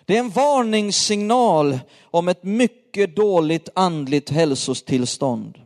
Det 0.05 0.15
är 0.15 0.19
en 0.19 0.29
varningssignal 0.29 1.79
om 2.03 2.27
ett 2.27 2.43
mycket 2.43 2.82
dåligt 3.15 3.69
andligt 3.75 4.29
hälsotillstånd. 4.29 5.57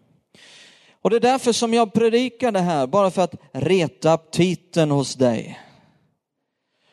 Och 1.02 1.10
det 1.10 1.16
är 1.16 1.20
därför 1.20 1.52
som 1.52 1.74
jag 1.74 1.94
predikar 1.94 2.52
det 2.52 2.60
här, 2.60 2.88
bara 2.88 3.12
för 3.12 3.22
att 3.22 3.36
reta 3.52 4.14
aptiten 4.14 4.92
hos 4.92 5.16
dig. 5.16 5.60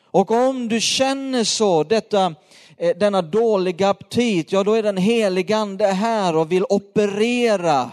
Och 0.01 0.31
om 0.31 0.67
du 0.67 0.81
känner 0.81 1.43
så, 1.43 1.83
detta, 1.83 2.35
eh, 2.77 2.97
denna 2.97 3.21
dåliga 3.21 3.89
aptit, 3.89 4.51
ja 4.51 4.63
då 4.63 4.73
är 4.73 4.83
den 4.83 4.97
heligande 4.97 5.85
här 5.85 6.35
och 6.35 6.51
vill 6.51 6.65
operera 6.69 7.91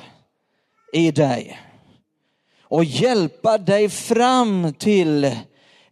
i 0.93 1.11
dig. 1.11 1.59
Och 2.61 2.85
hjälpa 2.85 3.59
dig 3.59 3.89
fram 3.89 4.75
till 4.79 5.37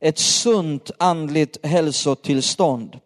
ett 0.01 0.19
sunt 0.19 0.91
andligt 0.99 1.67
hälsotillstånd. 1.67 2.99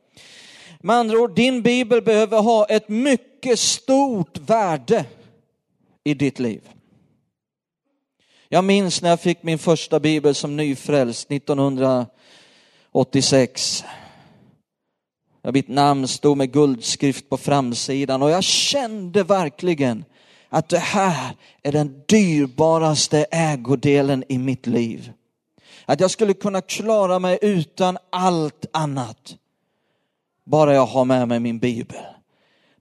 Med 0.84 0.96
andra 0.96 1.18
ord, 1.18 1.34
din 1.34 1.62
bibel 1.62 2.02
behöver 2.02 2.40
ha 2.40 2.66
ett 2.66 2.88
mycket 2.88 3.58
stort 3.58 4.38
värde 4.38 5.04
i 6.04 6.14
ditt 6.14 6.38
liv. 6.38 6.68
Jag 8.48 8.64
minns 8.64 9.02
när 9.02 9.10
jag 9.10 9.20
fick 9.20 9.42
min 9.42 9.58
första 9.58 10.00
bibel 10.00 10.34
som 10.34 10.56
nyfrälst 10.56 11.30
1986. 11.30 13.84
Mitt 15.42 15.68
namn 15.68 16.08
stod 16.08 16.36
med 16.36 16.52
guldskrift 16.52 17.28
på 17.28 17.36
framsidan 17.36 18.22
och 18.22 18.30
jag 18.30 18.44
kände 18.44 19.22
verkligen 19.22 20.04
att 20.48 20.68
det 20.68 20.78
här 20.78 21.36
är 21.62 21.72
den 21.72 22.02
dyrbaraste 22.08 23.26
ägodelen 23.30 24.24
i 24.28 24.38
mitt 24.38 24.66
liv. 24.66 25.12
Att 25.84 26.00
jag 26.00 26.10
skulle 26.10 26.34
kunna 26.34 26.60
klara 26.60 27.18
mig 27.18 27.38
utan 27.42 27.98
allt 28.10 28.66
annat. 28.72 29.36
Bara 30.44 30.74
jag 30.74 30.86
har 30.86 31.04
med 31.04 31.28
mig 31.28 31.40
min 31.40 31.58
bibel. 31.58 32.00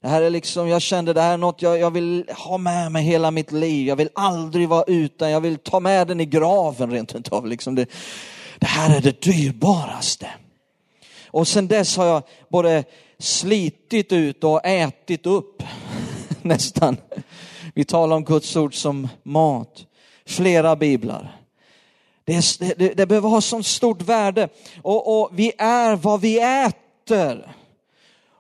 Det 0.02 0.08
här 0.08 0.22
är 0.22 0.30
liksom, 0.30 0.68
jag 0.68 0.82
kände 0.82 1.14
det 1.14 1.22
här 1.22 1.34
är 1.34 1.38
något 1.38 1.62
jag, 1.62 1.80
jag 1.80 1.92
vill 1.92 2.26
ha 2.38 2.58
med 2.58 2.92
mig 2.92 3.04
hela 3.04 3.32
mitt 3.32 3.52
liv. 3.52 3.88
Jag 3.88 3.96
vill 3.96 4.10
aldrig 4.16 4.70
vara 4.70 4.84
utan, 4.88 5.32
jag 5.32 5.42
vill 5.42 5.58
ta 5.58 5.80
med 5.80 6.08
den 6.08 6.20
i 6.20 6.26
graven 6.26 6.92
rent 6.92 7.16
utav. 7.16 7.48
Liksom 7.48 7.76
det, 7.76 7.86
det 8.60 8.66
här 8.66 8.98
är 8.98 9.02
det 9.02 9.22
dyrbaraste. 9.22 10.30
Och 11.28 11.48
sen 11.48 11.68
dess 11.68 11.98
har 11.98 12.06
jag 12.06 12.24
både 12.50 12.84
slitit 13.20 14.12
ut 14.12 14.44
och 14.44 14.66
ätit 14.66 15.26
upp 15.26 15.64
nästan. 16.42 16.98
Vi 17.76 17.86
talar 17.86 18.16
om 18.16 18.24
Guds 18.24 18.56
ord 18.56 18.76
som 18.76 19.08
mat. 19.24 19.86
Flera 20.26 20.76
biblar. 20.76 21.40
Det, 22.26 22.58
det, 22.60 22.94
det 22.98 23.06
behöver 23.06 23.30
ha 23.30 23.42
sånt 23.42 23.66
stort 23.66 24.02
värde. 24.02 24.50
Och, 24.82 25.22
och, 25.22 25.30
vi 25.34 25.52
är 25.58 25.96
vad 25.96 26.22
vi 26.22 26.40
äter. 26.40 26.83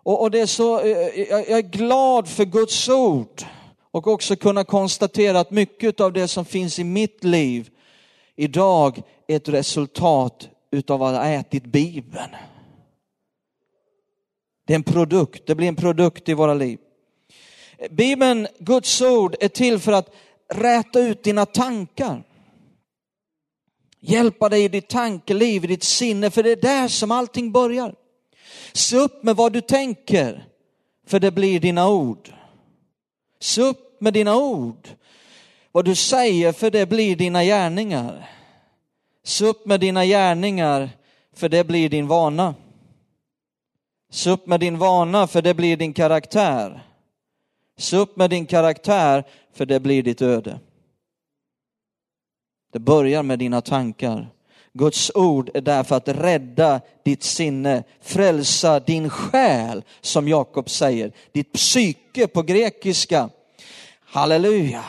Och, 0.03 0.21
och 0.21 0.31
det 0.31 0.39
är 0.39 0.45
så, 0.45 0.79
eh, 0.79 0.97
eh, 0.97 1.29
jag, 1.29 1.49
jag 1.49 1.57
är 1.57 1.69
glad 1.69 2.27
för 2.27 2.45
Guds 2.45 2.89
ord. 2.89 3.43
Och 3.91 4.07
också 4.07 4.35
kunna 4.35 4.63
konstatera 4.63 5.39
att 5.39 5.51
mycket 5.51 5.99
av 5.99 6.13
det 6.13 6.27
som 6.27 6.45
finns 6.45 6.79
i 6.79 6.83
mitt 6.83 7.23
liv 7.23 7.69
idag 8.35 9.01
är 9.27 9.35
ett 9.35 9.49
resultat 9.49 10.49
utav 10.71 11.03
att 11.03 11.15
ha 11.15 11.25
ätit 11.25 11.65
Bibeln. 11.65 12.29
Det 14.67 14.73
är 14.73 14.75
en 14.75 14.83
produkt, 14.83 15.47
det 15.47 15.55
blir 15.55 15.67
en 15.67 15.75
produkt 15.75 16.29
i 16.29 16.33
våra 16.33 16.53
liv. 16.53 16.79
Bibeln, 17.89 18.47
Guds 18.59 19.01
ord, 19.01 19.35
är 19.39 19.47
till 19.47 19.79
för 19.79 19.91
att 19.91 20.13
räta 20.53 20.99
ut 20.99 21.23
dina 21.23 21.45
tankar. 21.45 22.23
Hjälpa 23.99 24.49
dig 24.49 24.63
i 24.63 24.67
ditt 24.67 24.89
tankeliv, 24.89 25.63
i 25.63 25.67
ditt 25.67 25.83
sinne, 25.83 26.31
för 26.31 26.43
det 26.43 26.51
är 26.51 26.61
där 26.61 26.87
som 26.87 27.11
allting 27.11 27.51
börjar. 27.51 27.95
Se 28.73 28.97
upp 28.97 29.23
med 29.23 29.35
vad 29.35 29.53
du 29.53 29.61
tänker, 29.61 30.45
för 31.05 31.19
det 31.19 31.31
blir 31.31 31.59
dina 31.59 31.89
ord. 31.89 32.33
Se 33.39 33.61
upp 33.61 34.01
med 34.01 34.13
dina 34.13 34.37
ord. 34.37 34.87
Vad 35.71 35.85
du 35.85 35.95
säger, 35.95 36.51
för 36.51 36.71
det 36.71 36.85
blir 36.85 37.15
dina 37.15 37.43
gärningar. 37.43 38.29
Se 39.23 39.45
upp 39.45 39.65
med 39.65 39.79
dina 39.79 40.05
gärningar, 40.05 40.89
för 41.33 41.49
det 41.49 41.63
blir 41.63 41.89
din 41.89 42.07
vana. 42.07 42.55
Se 44.09 44.29
upp 44.29 44.47
med 44.47 44.59
din 44.59 44.77
vana, 44.77 45.27
för 45.27 45.41
det 45.41 45.53
blir 45.53 45.77
din 45.77 45.93
karaktär. 45.93 46.83
Se 47.77 47.97
upp 47.97 48.17
med 48.17 48.29
din 48.29 48.45
karaktär, 48.45 49.23
för 49.53 49.65
det 49.65 49.79
blir 49.79 50.03
ditt 50.03 50.21
öde. 50.21 50.59
Det 52.71 52.79
börjar 52.79 53.23
med 53.23 53.39
dina 53.39 53.61
tankar. 53.61 54.32
Guds 54.73 55.11
ord 55.15 55.49
är 55.53 55.61
där 55.61 55.83
för 55.83 55.95
att 55.95 56.07
rädda 56.07 56.81
ditt 57.03 57.23
sinne, 57.23 57.83
frälsa 58.01 58.79
din 58.79 59.09
själ, 59.09 59.83
som 60.01 60.27
Jakob 60.27 60.69
säger, 60.69 61.11
ditt 61.31 61.53
psyke 61.53 62.27
på 62.27 62.41
grekiska. 62.41 63.29
Halleluja! 63.99 64.85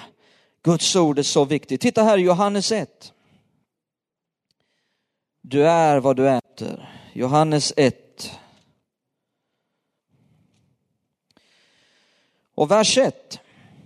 Guds 0.63 0.97
ord 0.97 1.19
är 1.19 1.23
så 1.23 1.45
viktigt. 1.45 1.81
Titta 1.81 2.03
här 2.03 2.19
i 2.19 2.23
Johannes 2.23 2.73
1. 2.73 3.13
Du 5.41 5.67
är 5.67 6.01
vad 6.01 6.17
du 6.17 6.29
äter. 6.29 6.89
Johannes 7.13 7.73
1. 7.77 8.31
Och 12.55 12.71
vers 12.71 12.99
1. 12.99 13.41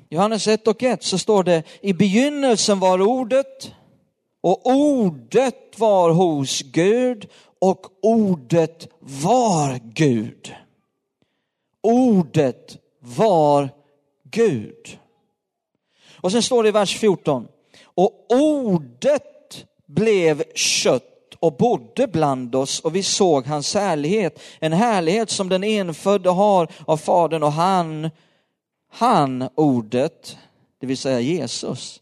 Johannes 0.09 0.49
1 0.49 0.69
och 0.69 0.83
1 0.83 1.03
så 1.03 1.19
står 1.19 1.45
det 1.45 1.63
i 1.81 1.93
begynnelsen 1.93 2.81
var 2.81 3.03
ordet 3.03 3.73
och 4.41 4.67
ordet 4.67 5.79
var 5.79 6.11
hos 6.11 6.63
Gud 6.63 7.29
och 7.59 7.87
ordet 8.03 8.89
var 8.99 9.81
Gud. 9.83 10.55
Ordet 11.83 12.79
var 13.01 13.71
Gud. 14.25 14.99
Och 16.21 16.33
sen 16.33 16.43
står 16.43 16.63
det 16.63 16.69
i 16.69 16.73
vers 16.73 16.99
14. 16.99 17.49
Och 17.85 18.27
ordet 18.29 19.67
blev 19.87 20.43
kött 20.55 21.35
och 21.41 21.57
bodde 21.57 22.07
bland 22.07 22.55
oss 22.55 22.81
och 22.81 22.97
vi 22.97 23.03
såg 23.03 23.47
hans 23.47 23.75
härlighet. 23.75 24.41
En 24.61 24.73
härlighet 24.73 25.31
som 25.31 25.49
den 25.49 25.65
enfödde 25.65 26.31
har 26.31 26.69
av 26.87 26.97
Fadern 26.97 27.43
och 27.43 27.53
han, 27.53 28.11
han 28.93 29.49
ordet, 29.55 30.37
det 30.81 30.87
vill 30.87 30.97
säga 30.97 31.21
Jesus, 31.21 32.01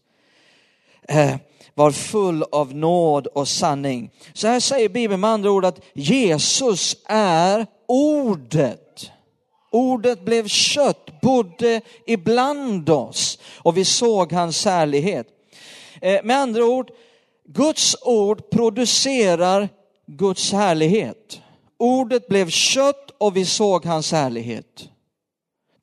Eh, 1.07 1.35
var 1.73 1.91
full 1.91 2.43
av 2.51 2.75
nåd 2.75 3.27
och 3.27 3.47
sanning. 3.47 4.11
Så 4.33 4.47
här 4.47 4.59
säger 4.59 4.89
Bibeln 4.89 5.21
med 5.21 5.29
andra 5.29 5.51
ord 5.51 5.65
att 5.65 5.81
Jesus 5.93 6.95
är 7.05 7.65
ordet. 7.87 9.11
Ordet 9.71 10.25
blev 10.25 10.47
kött, 10.47 11.21
bodde 11.21 11.81
ibland 12.07 12.89
oss 12.89 13.39
och 13.55 13.77
vi 13.77 13.85
såg 13.85 14.33
hans 14.33 14.65
härlighet. 14.65 15.27
Eh, 16.01 16.23
med 16.23 16.37
andra 16.37 16.65
ord, 16.65 16.91
Guds 17.45 17.95
ord 18.01 18.49
producerar 18.49 19.69
Guds 20.05 20.51
härlighet. 20.51 21.41
Ordet 21.77 22.27
blev 22.27 22.49
kött 22.49 23.11
och 23.17 23.37
vi 23.37 23.45
såg 23.45 23.85
hans 23.85 24.11
härlighet. 24.11 24.89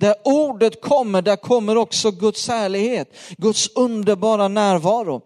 Där 0.04 0.14
ordet 0.24 0.80
kommer, 0.80 1.22
där 1.22 1.36
kommer 1.36 1.76
också 1.76 2.10
Guds 2.10 2.48
härlighet, 2.48 3.16
Guds 3.38 3.68
underbara 3.74 4.48
närvaro. 4.48 5.22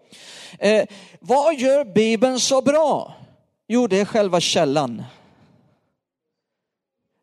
Eh, 0.59 0.85
vad 1.19 1.55
gör 1.55 1.85
Bibeln 1.85 2.39
så 2.39 2.61
bra? 2.61 3.13
Jo, 3.67 3.87
det 3.87 3.99
är 3.99 4.05
själva 4.05 4.39
källan. 4.39 5.03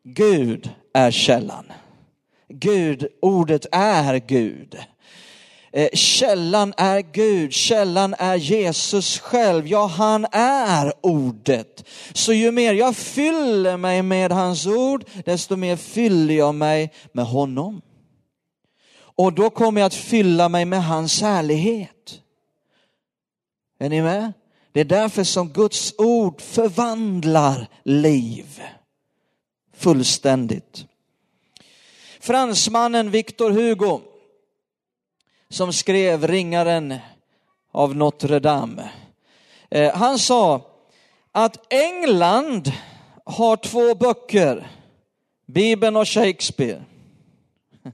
Gud 0.03 0.69
är 0.93 1.11
källan. 1.11 1.65
Gud, 2.47 3.07
ordet 3.21 3.65
är 3.71 4.17
Gud. 4.17 4.77
Eh, 5.71 5.89
källan 5.93 6.73
är 6.77 7.01
Gud, 7.01 7.53
källan 7.53 8.15
är 8.19 8.35
Jesus 8.35 9.19
själv. 9.19 9.67
Ja, 9.67 9.85
han 9.85 10.25
är 10.31 10.93
ordet. 11.01 11.85
Så 12.13 12.33
ju 12.33 12.51
mer 12.51 12.73
jag 12.73 12.95
fyller 12.95 13.77
mig 13.77 14.01
med 14.01 14.31
hans 14.31 14.65
ord, 14.65 15.05
desto 15.25 15.55
mer 15.55 15.75
fyller 15.75 16.33
jag 16.33 16.55
mig 16.55 16.93
med 17.11 17.25
honom. 17.25 17.81
Och 18.99 19.33
då 19.33 19.49
kommer 19.49 19.81
jag 19.81 19.87
att 19.87 19.93
fylla 19.93 20.49
mig 20.49 20.65
med 20.65 20.85
hans 20.85 21.21
härlighet. 21.21 22.21
Är 23.79 23.89
ni 23.89 24.01
med? 24.01 24.33
Det 24.71 24.79
är 24.79 24.85
därför 24.85 25.23
som 25.23 25.49
Guds 25.49 25.93
ord 25.97 26.41
förvandlar 26.41 27.67
liv 27.83 28.61
fullständigt. 29.77 30.85
Fransmannen 32.19 33.11
Victor 33.11 33.51
Hugo 33.51 34.01
som 35.49 35.73
skrev 35.73 36.27
Ringaren 36.27 36.95
av 37.71 37.95
Notre 37.95 38.39
Dame. 38.39 38.89
Eh, 39.69 39.95
han 39.95 40.19
sa 40.19 40.61
att 41.31 41.73
England 41.73 42.71
har 43.23 43.57
två 43.57 43.95
böcker, 43.95 44.71
Bibeln 45.45 45.95
och 45.95 46.07
Shakespeare. 46.07 46.83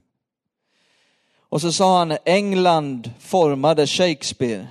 Och 1.38 1.60
så 1.60 1.72
sa 1.72 1.98
han 1.98 2.16
England 2.24 3.10
formade 3.18 3.86
Shakespeare, 3.86 4.66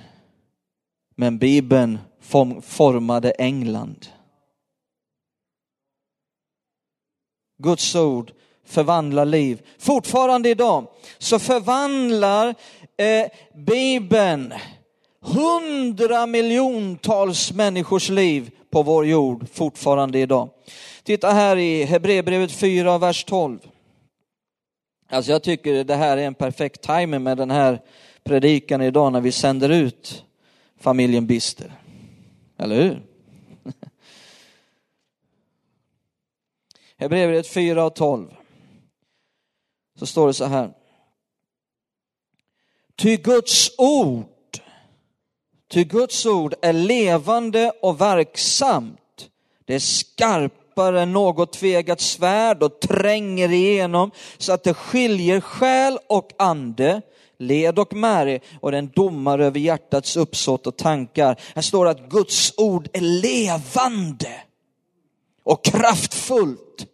men 1.14 1.38
Bibeln 1.38 1.98
formade 2.62 3.30
England. 3.30 4.06
Guds 7.58 7.94
ord 7.94 8.32
förvandlar 8.64 9.24
liv. 9.24 9.62
Fortfarande 9.78 10.48
idag 10.48 10.86
så 11.18 11.38
förvandlar 11.38 12.54
eh, 12.96 13.26
Bibeln 13.54 14.54
hundra 15.20 16.26
miljontals 16.26 17.52
människors 17.52 18.08
liv 18.08 18.50
på 18.70 18.82
vår 18.82 19.06
jord 19.06 19.48
fortfarande 19.52 20.18
idag. 20.18 20.50
Titta 21.02 21.30
här 21.30 21.56
i 21.56 21.84
Hebreerbrevet 21.84 22.52
4, 22.52 22.98
vers 22.98 23.24
12. 23.24 23.58
Alltså 25.08 25.32
jag 25.32 25.42
tycker 25.42 25.84
det 25.84 25.94
här 25.94 26.16
är 26.16 26.26
en 26.26 26.34
perfekt 26.34 26.82
timing 26.82 27.22
med 27.22 27.36
den 27.36 27.50
här 27.50 27.80
predikan 28.24 28.82
idag 28.82 29.12
när 29.12 29.20
vi 29.20 29.32
sänder 29.32 29.68
ut 29.68 30.24
familjen 30.80 31.26
Bister. 31.26 31.72
Eller 32.58 32.82
hur? 32.82 33.02
Hebreerbrevet 36.96 37.46
4 37.46 37.84
och 37.84 37.94
12 37.94 38.26
så 39.98 40.06
står 40.06 40.26
det 40.26 40.34
så 40.34 40.44
här. 40.44 40.70
Ty 42.96 43.16
Guds 43.16 43.70
ord, 43.78 44.58
ty 45.70 45.84
Guds 45.84 46.26
ord 46.26 46.54
är 46.62 46.72
levande 46.72 47.72
och 47.82 48.00
verksamt. 48.00 49.28
Det 49.64 49.74
är 49.74 49.78
skarpare 49.78 51.02
än 51.02 51.12
något 51.12 51.52
tvegat 51.52 52.00
svärd 52.00 52.62
och 52.62 52.80
tränger 52.80 53.52
igenom 53.52 54.10
så 54.38 54.52
att 54.52 54.64
det 54.64 54.74
skiljer 54.74 55.40
själ 55.40 55.98
och 56.08 56.30
ande, 56.38 57.02
led 57.38 57.78
och 57.78 57.94
märg 57.94 58.40
och 58.60 58.72
den 58.72 58.90
domar 58.94 59.38
över 59.38 59.60
hjärtats 59.60 60.16
uppsåt 60.16 60.66
och 60.66 60.76
tankar. 60.76 61.40
Här 61.54 61.62
står 61.62 61.84
det 61.84 61.90
att 61.90 62.08
Guds 62.10 62.54
ord 62.56 62.88
är 62.92 63.00
levande 63.00 64.42
och 65.42 65.64
kraftfullt 65.64 66.86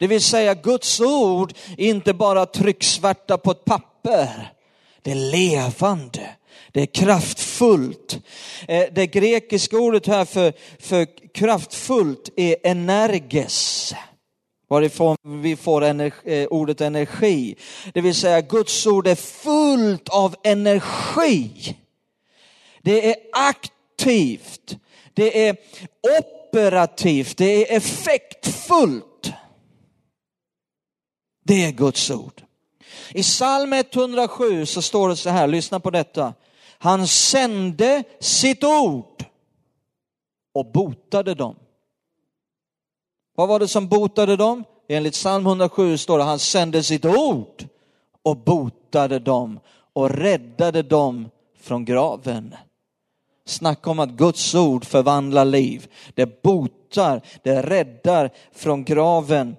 det 0.00 0.06
vill 0.06 0.20
säga 0.20 0.54
Guds 0.54 1.00
ord 1.00 1.52
är 1.78 1.86
inte 1.86 2.14
bara 2.14 2.46
trycksvärta 2.46 3.38
på 3.38 3.50
ett 3.50 3.64
papper. 3.64 4.52
Det 5.02 5.10
är 5.10 5.14
levande. 5.14 6.30
Det 6.72 6.82
är 6.82 6.86
kraftfullt. 6.86 8.18
Eh, 8.68 8.84
det 8.92 9.06
grekiska 9.06 9.76
ordet 9.76 10.06
här 10.06 10.24
för, 10.24 10.52
för 10.78 11.06
kraftfullt 11.34 12.30
är 12.36 12.56
energes. 12.64 13.94
Varifrån 14.68 15.16
vi 15.42 15.56
får 15.56 15.84
energi, 15.84 16.42
eh, 16.42 16.46
ordet 16.46 16.80
energi. 16.80 17.56
Det 17.94 18.00
vill 18.00 18.14
säga 18.14 18.40
Guds 18.40 18.86
ord 18.86 19.06
är 19.06 19.14
fullt 19.14 20.08
av 20.08 20.34
energi. 20.44 21.76
Det 22.82 23.08
är 23.10 23.16
aktivt. 23.32 24.76
Det 25.14 25.48
är 25.48 25.56
operativt. 26.20 27.36
Det 27.36 27.72
är 27.72 27.76
effektfullt. 27.76 29.04
Det 31.50 31.64
är 31.64 31.72
Guds 31.72 32.10
ord. 32.10 32.42
I 33.14 33.22
psalm 33.22 33.72
107 33.72 34.66
så 34.66 34.82
står 34.82 35.08
det 35.08 35.16
så 35.16 35.30
här, 35.30 35.46
lyssna 35.46 35.80
på 35.80 35.90
detta. 35.90 36.34
Han 36.78 37.06
sände 37.06 38.04
sitt 38.20 38.64
ord 38.64 39.24
och 40.54 40.66
botade 40.66 41.34
dem. 41.34 41.56
Vad 43.36 43.48
var 43.48 43.58
det 43.58 43.68
som 43.68 43.88
botade 43.88 44.36
dem? 44.36 44.64
Enligt 44.88 45.14
psalm 45.14 45.46
107 45.46 45.98
står 45.98 46.18
det, 46.18 46.24
han 46.24 46.38
sände 46.38 46.82
sitt 46.82 47.04
ord 47.04 47.66
och 48.22 48.36
botade 48.36 49.18
dem 49.18 49.60
och 49.92 50.10
räddade 50.10 50.82
dem 50.82 51.30
från 51.60 51.84
graven. 51.84 52.54
Snacka 53.46 53.90
om 53.90 53.98
att 53.98 54.10
Guds 54.10 54.54
ord 54.54 54.84
förvandlar 54.84 55.44
liv. 55.44 55.88
Det 56.14 56.42
botar, 56.42 57.22
det 57.42 57.62
räddar 57.62 58.30
från 58.52 58.84
graven. 58.84 59.56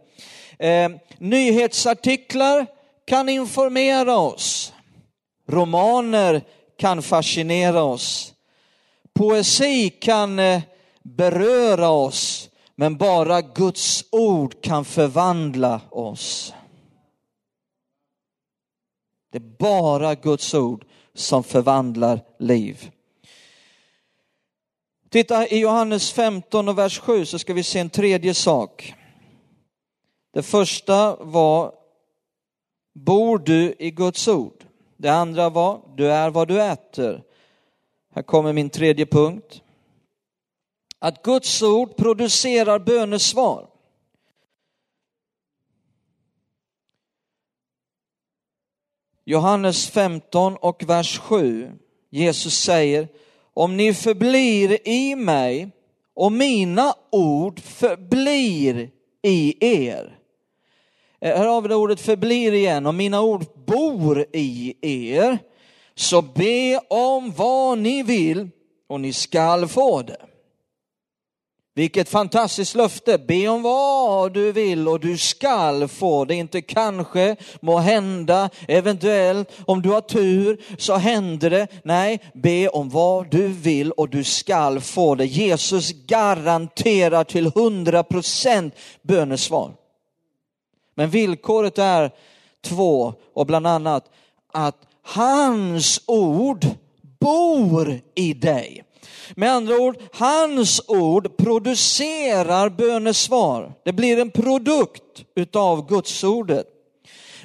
Eh, 0.62 0.92
nyhetsartiklar 1.18 2.68
kan 3.06 3.30
informera 3.30 4.18
oss. 4.18 4.74
Romaner 5.48 6.42
kan 6.78 7.02
fascinera 7.02 7.84
oss. 7.84 8.34
Poesi 9.14 9.90
kan 9.90 10.40
eh, 10.40 10.62
beröra 11.04 11.90
oss, 11.90 12.50
men 12.76 12.98
bara 12.98 13.42
Guds 13.42 14.06
ord 14.12 14.62
kan 14.64 14.86
förvandla 14.86 15.82
oss. 15.90 16.54
Det 19.32 19.38
är 19.38 19.58
bara 19.60 20.16
Guds 20.16 20.54
ord 20.54 20.86
som 21.14 21.44
förvandlar 21.44 22.20
liv. 22.40 22.92
Titta 25.10 25.48
i 25.48 25.60
Johannes 25.60 26.12
15 26.12 26.70
och 26.70 26.78
vers 26.78 27.00
7 27.00 27.26
så 27.26 27.40
ska 27.40 27.54
vi 27.54 27.64
se 27.64 27.80
en 27.80 27.90
tredje 27.90 28.34
sak. 28.34 28.94
Det 30.32 30.44
första 30.44 31.16
var, 31.16 31.74
bor 32.94 33.38
du 33.38 33.76
i 33.80 33.92
Guds 33.92 34.28
ord? 34.28 34.64
Det 34.98 35.10
andra 35.10 35.50
var, 35.50 35.82
du 35.96 36.12
är 36.12 36.30
vad 36.30 36.48
du 36.48 36.62
äter. 36.62 37.24
Här 38.14 38.22
kommer 38.22 38.54
min 38.54 38.70
tredje 38.70 39.06
punkt. 39.06 39.62
Att 41.00 41.24
Guds 41.24 41.62
ord 41.62 41.96
producerar 41.96 42.80
bönesvar. 42.80 43.68
Johannes 49.26 49.90
15 49.90 50.58
och 50.58 50.84
vers 50.84 51.20
7. 51.20 51.72
Jesus 52.10 52.56
säger, 52.56 53.08
om 53.54 53.78
ni 53.78 53.94
förblir 53.94 54.88
i 54.88 55.16
mig 55.16 55.72
och 56.14 56.32
mina 56.32 56.96
ord 57.12 57.60
förblir 57.60 58.92
i 59.22 59.66
er. 59.86 60.21
Eh, 61.22 61.38
Här 61.38 61.48
har 61.48 61.62
vi 61.62 61.68
det 61.68 61.76
ordet 61.76 62.02
förblir 62.02 62.54
igen, 62.54 62.86
och 62.86 62.96
mina 62.96 63.22
ord 63.22 63.46
bor 63.66 64.26
i 64.34 64.76
er. 64.82 65.38
Så 65.96 66.22
be 66.22 66.80
om 66.90 67.32
vad 67.32 67.78
ni 67.78 68.04
vill 68.04 68.50
och 68.90 69.02
ni 69.02 69.14
skall 69.14 69.68
få 69.68 70.02
det. 70.02 70.18
Vilket 71.76 72.10
fantastiskt 72.10 72.76
löfte. 72.76 73.18
Be 73.18 73.48
om 73.48 73.62
vad 73.62 74.34
du 74.34 74.52
vill 74.52 74.88
och 74.88 75.00
du 75.00 75.18
skall 75.18 75.88
få 75.88 76.26
det. 76.26 76.36
Inte 76.36 76.62
kanske, 76.62 77.36
må 77.62 77.78
hända, 77.78 78.50
eventuellt. 78.68 79.52
Om 79.66 79.82
du 79.82 79.90
har 79.90 80.02
tur 80.02 80.62
så 80.78 80.96
händer 80.96 81.50
det. 81.50 81.68
Nej, 81.84 82.20
be 82.34 82.68
om 82.68 82.90
vad 82.90 83.32
du 83.32 83.48
vill 83.48 83.92
och 83.92 84.10
du 84.10 84.24
skall 84.24 84.80
få 84.80 85.16
det. 85.16 85.26
Jesus 85.26 85.92
garanterar 85.92 87.24
till 87.24 87.52
hundra 87.56 88.04
procent 88.04 88.74
bönesvar. 89.02 89.81
Men 90.96 91.10
villkoret 91.10 91.78
är 91.78 92.12
två 92.62 93.14
och 93.34 93.46
bland 93.46 93.68
annat 93.68 94.10
att 94.54 94.78
hans 95.02 96.02
ord 96.06 96.66
bor 97.20 98.02
i 98.16 98.34
dig. 98.34 98.84
Med 99.36 99.52
andra 99.52 99.76
ord, 99.76 99.98
hans 100.14 100.82
ord 100.88 101.38
producerar 101.38 102.70
bönesvar. 102.70 103.74
Det 103.84 103.94
blir 103.94 104.20
en 104.20 104.32
produkt 104.32 105.24
utav 105.36 105.88
gudsordet. 105.88 106.68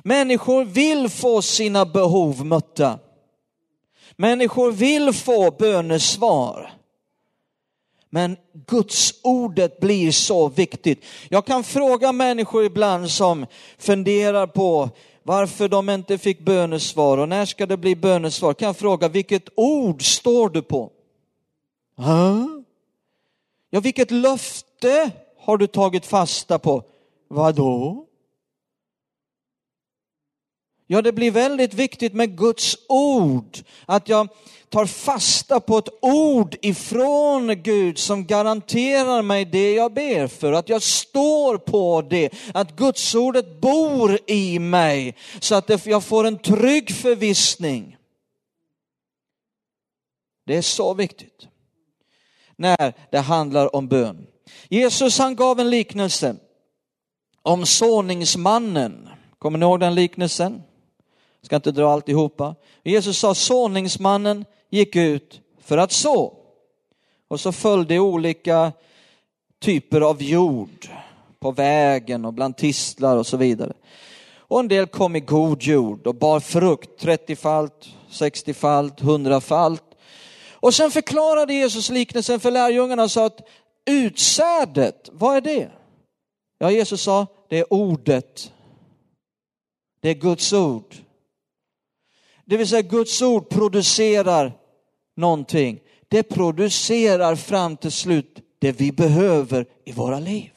Människor 0.02 0.64
vill 0.64 1.09
få 1.09 1.42
sina 1.42 1.87
behov 1.87 2.46
mötta. 2.46 2.98
Människor 4.16 4.72
vill 4.72 5.12
få 5.12 5.50
bönesvar. 5.50 6.75
Men 8.11 8.37
Guds 8.66 9.14
ordet 9.23 9.81
blir 9.81 10.12
så 10.12 10.49
viktigt. 10.49 11.05
Jag 11.29 11.47
kan 11.47 11.64
fråga 11.64 12.12
människor 12.12 12.64
ibland 12.64 13.11
som 13.11 13.47
funderar 13.79 14.47
på 14.47 14.90
varför 15.23 15.69
de 15.69 15.88
inte 15.88 16.19
fick 16.19 16.40
bönesvar 16.40 17.19
och 17.19 17.29
när 17.29 17.45
ska 17.45 17.66
det 17.66 17.77
bli 17.77 17.97
bönesvar? 17.97 18.55
Kan 18.55 18.66
jag 18.66 18.77
fråga 18.77 19.09
vilket 19.09 19.49
ord 19.55 20.03
står 20.03 20.49
du 20.49 20.62
på? 20.62 20.90
Ha? 21.97 22.49
Ja, 23.71 23.81
vilket 23.81 24.11
löfte 24.11 25.11
har 25.38 25.57
du 25.57 25.66
tagit 25.66 26.07
fasta 26.07 26.59
på? 26.59 26.83
Vadå? 27.29 28.07
Ja, 30.87 31.03
det 31.03 31.12
blir 31.12 31.31
väldigt 31.31 31.75
viktigt 31.75 32.14
med 32.14 32.38
Guds 32.38 32.77
ord, 32.88 33.59
att 33.87 34.09
jag 34.09 34.29
tar 34.68 34.87
fasta 34.87 35.61
på 35.61 35.79
ett 35.79 35.88
ord 36.02 36.57
ifrån 36.62 37.62
Gud 37.62 37.98
som 37.98 38.26
garanterar 38.26 39.22
mig 39.22 39.44
det 39.44 39.74
jag 39.74 39.92
ber 39.92 40.26
för, 40.26 40.52
att 40.52 40.68
jag 40.68 40.83
står 40.83 41.59
på 41.59 42.02
det, 42.02 42.31
att 42.55 42.76
Guds 42.76 43.14
ordet 43.14 43.61
bor 43.61 44.18
i 44.26 44.59
mig 44.59 45.16
så 45.40 45.55
att 45.55 45.87
jag 45.87 46.05
får 46.05 46.26
en 46.26 46.38
trygg 46.38 46.90
förvissning. 46.90 47.96
Det 50.46 50.57
är 50.57 50.62
så 50.62 50.94
viktigt 50.94 51.48
när 52.57 52.94
det 53.11 53.18
handlar 53.18 53.76
om 53.76 53.88
bön. 53.88 54.26
Jesus 54.68 55.18
han 55.18 55.37
gav 55.37 55.61
en 55.61 55.70
liknelse 55.70 56.37
om 57.42 57.66
såningsmannen. 57.66 59.09
Kommer 59.38 59.59
ni 59.59 59.64
ihåg 59.64 59.81
den 59.81 59.94
liknelsen? 59.94 60.62
Jag 61.40 61.46
ska 61.46 61.57
inte 61.57 61.72
dra 61.72 61.92
alltihopa. 61.92 62.55
Jesus 62.85 63.18
sa 63.18 63.35
såningsmannen 63.35 64.44
gick 64.76 64.96
ut 64.96 65.40
för 65.60 65.78
att 65.78 65.92
så. 65.92 66.34
Och 67.28 67.40
så 67.40 67.52
följde 67.52 67.98
olika 67.98 68.72
typer 69.60 70.00
av 70.00 70.22
jord 70.22 70.88
på 71.38 71.50
vägen 71.50 72.24
och 72.24 72.32
bland 72.32 72.56
tistlar 72.56 73.16
och 73.16 73.26
så 73.26 73.36
vidare. 73.36 73.72
Och 74.38 74.60
en 74.60 74.68
del 74.68 74.86
kom 74.86 75.16
i 75.16 75.20
god 75.20 75.62
jord 75.62 76.06
och 76.06 76.14
bar 76.14 76.40
frukt 76.40 77.02
30-falt, 77.02 77.88
60-falt, 78.10 79.00
100-falt. 79.00 79.82
Och 80.52 80.74
sen 80.74 80.90
förklarade 80.90 81.54
Jesus 81.54 81.90
liknelsen 81.90 82.40
för 82.40 82.50
lärjungarna 82.50 83.02
och 83.02 83.10
sa 83.10 83.26
att 83.26 83.48
utsädet, 83.86 85.08
vad 85.12 85.36
är 85.36 85.40
det? 85.40 85.70
Ja, 86.58 86.70
Jesus 86.70 87.02
sa, 87.02 87.26
det 87.48 87.58
är 87.58 87.72
ordet. 87.72 88.52
Det 90.00 90.08
är 90.10 90.14
Guds 90.14 90.52
ord. 90.52 90.94
Det 92.44 92.56
vill 92.56 92.68
säga 92.68 92.82
Guds 92.82 93.22
ord 93.22 93.48
producerar 93.48 94.52
någonting. 95.16 95.81
Det 96.09 96.22
producerar 96.22 97.37
fram 97.37 97.76
till 97.76 97.92
slut 97.92 98.42
det 98.59 98.72
vi 98.72 98.92
behöver 98.92 99.66
i 99.85 99.92
våra 99.92 100.18
liv. 100.18 100.52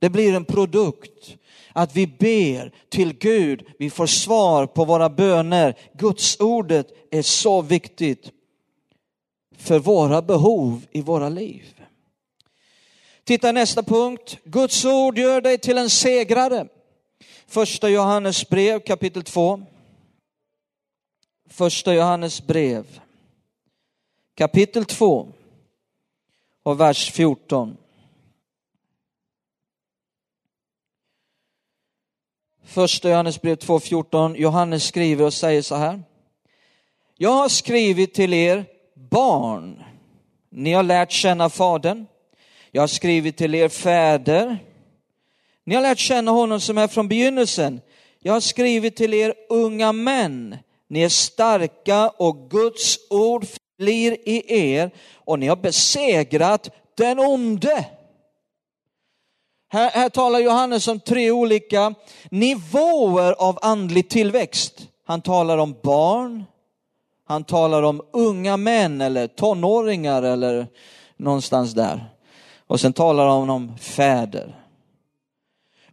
Det 0.00 0.10
blir 0.10 0.34
en 0.34 0.44
produkt. 0.44 1.36
Att 1.72 1.96
vi 1.96 2.06
ber 2.06 2.72
till 2.88 3.18
Gud, 3.18 3.66
vi 3.78 3.90
får 3.90 4.06
svar 4.06 4.66
på 4.66 4.84
våra 4.84 5.10
böner. 5.10 5.74
Guds 5.92 6.40
ordet 6.40 6.86
är 7.10 7.22
så 7.22 7.62
viktigt 7.62 8.30
för 9.56 9.78
våra 9.78 10.22
behov 10.22 10.86
i 10.90 11.02
våra 11.02 11.28
liv. 11.28 11.74
Titta 13.24 13.52
nästa 13.52 13.82
punkt. 13.82 14.38
Guds 14.44 14.84
ord 14.84 15.18
gör 15.18 15.40
dig 15.40 15.58
till 15.58 15.78
en 15.78 15.90
segrare. 15.90 16.68
Första 17.46 17.88
Johannes 17.88 18.48
brev 18.48 18.80
kapitel 18.80 19.22
2. 19.22 19.62
Första 21.50 21.94
Johannes 21.94 22.46
brev 22.46 23.00
kapitel 24.34 24.84
2 24.84 25.28
och 26.62 26.80
vers 26.80 27.12
14. 27.12 27.76
Första 32.64 33.10
Johannes 33.10 33.42
brev 33.42 33.56
2.14. 33.56 34.36
Johannes 34.36 34.84
skriver 34.84 35.24
och 35.24 35.34
säger 35.34 35.62
så 35.62 35.74
här. 35.74 36.02
Jag 37.16 37.32
har 37.32 37.48
skrivit 37.48 38.14
till 38.14 38.34
er 38.34 38.64
barn. 38.94 39.82
Ni 40.50 40.72
har 40.72 40.82
lärt 40.82 41.10
känna 41.10 41.50
Fadern. 41.50 42.06
Jag 42.70 42.82
har 42.82 42.88
skrivit 42.88 43.36
till 43.36 43.54
er 43.54 43.68
fäder. 43.68 44.58
Ni 45.64 45.74
har 45.74 45.82
lärt 45.82 45.98
känna 45.98 46.30
honom 46.30 46.60
som 46.60 46.78
är 46.78 46.88
från 46.88 47.08
begynnelsen. 47.08 47.80
Jag 48.18 48.32
har 48.32 48.40
skrivit 48.40 48.96
till 48.96 49.14
er 49.14 49.34
unga 49.48 49.92
män. 49.92 50.56
Ni 50.88 51.02
är 51.02 51.08
starka 51.08 52.08
och 52.08 52.50
Guds 52.50 52.98
ord 53.10 53.46
blir 53.78 54.28
i 54.28 54.42
er 54.68 54.90
och 55.14 55.38
ni 55.38 55.46
har 55.46 55.56
besegrat 55.56 56.70
den 56.96 57.18
onde. 57.18 57.86
Här, 59.70 59.90
här 59.90 60.08
talar 60.08 60.38
Johannes 60.38 60.88
om 60.88 61.00
tre 61.00 61.30
olika 61.30 61.94
nivåer 62.30 63.32
av 63.32 63.58
andlig 63.62 64.08
tillväxt. 64.08 64.88
Han 65.04 65.22
talar 65.22 65.58
om 65.58 65.76
barn, 65.82 66.44
han 67.24 67.44
talar 67.44 67.82
om 67.82 68.02
unga 68.12 68.56
män 68.56 69.00
eller 69.00 69.26
tonåringar 69.26 70.22
eller 70.22 70.66
någonstans 71.16 71.72
där. 71.72 72.04
Och 72.66 72.80
sen 72.80 72.92
talar 72.92 73.26
han 73.26 73.50
om 73.50 73.78
fäder. 73.78 74.57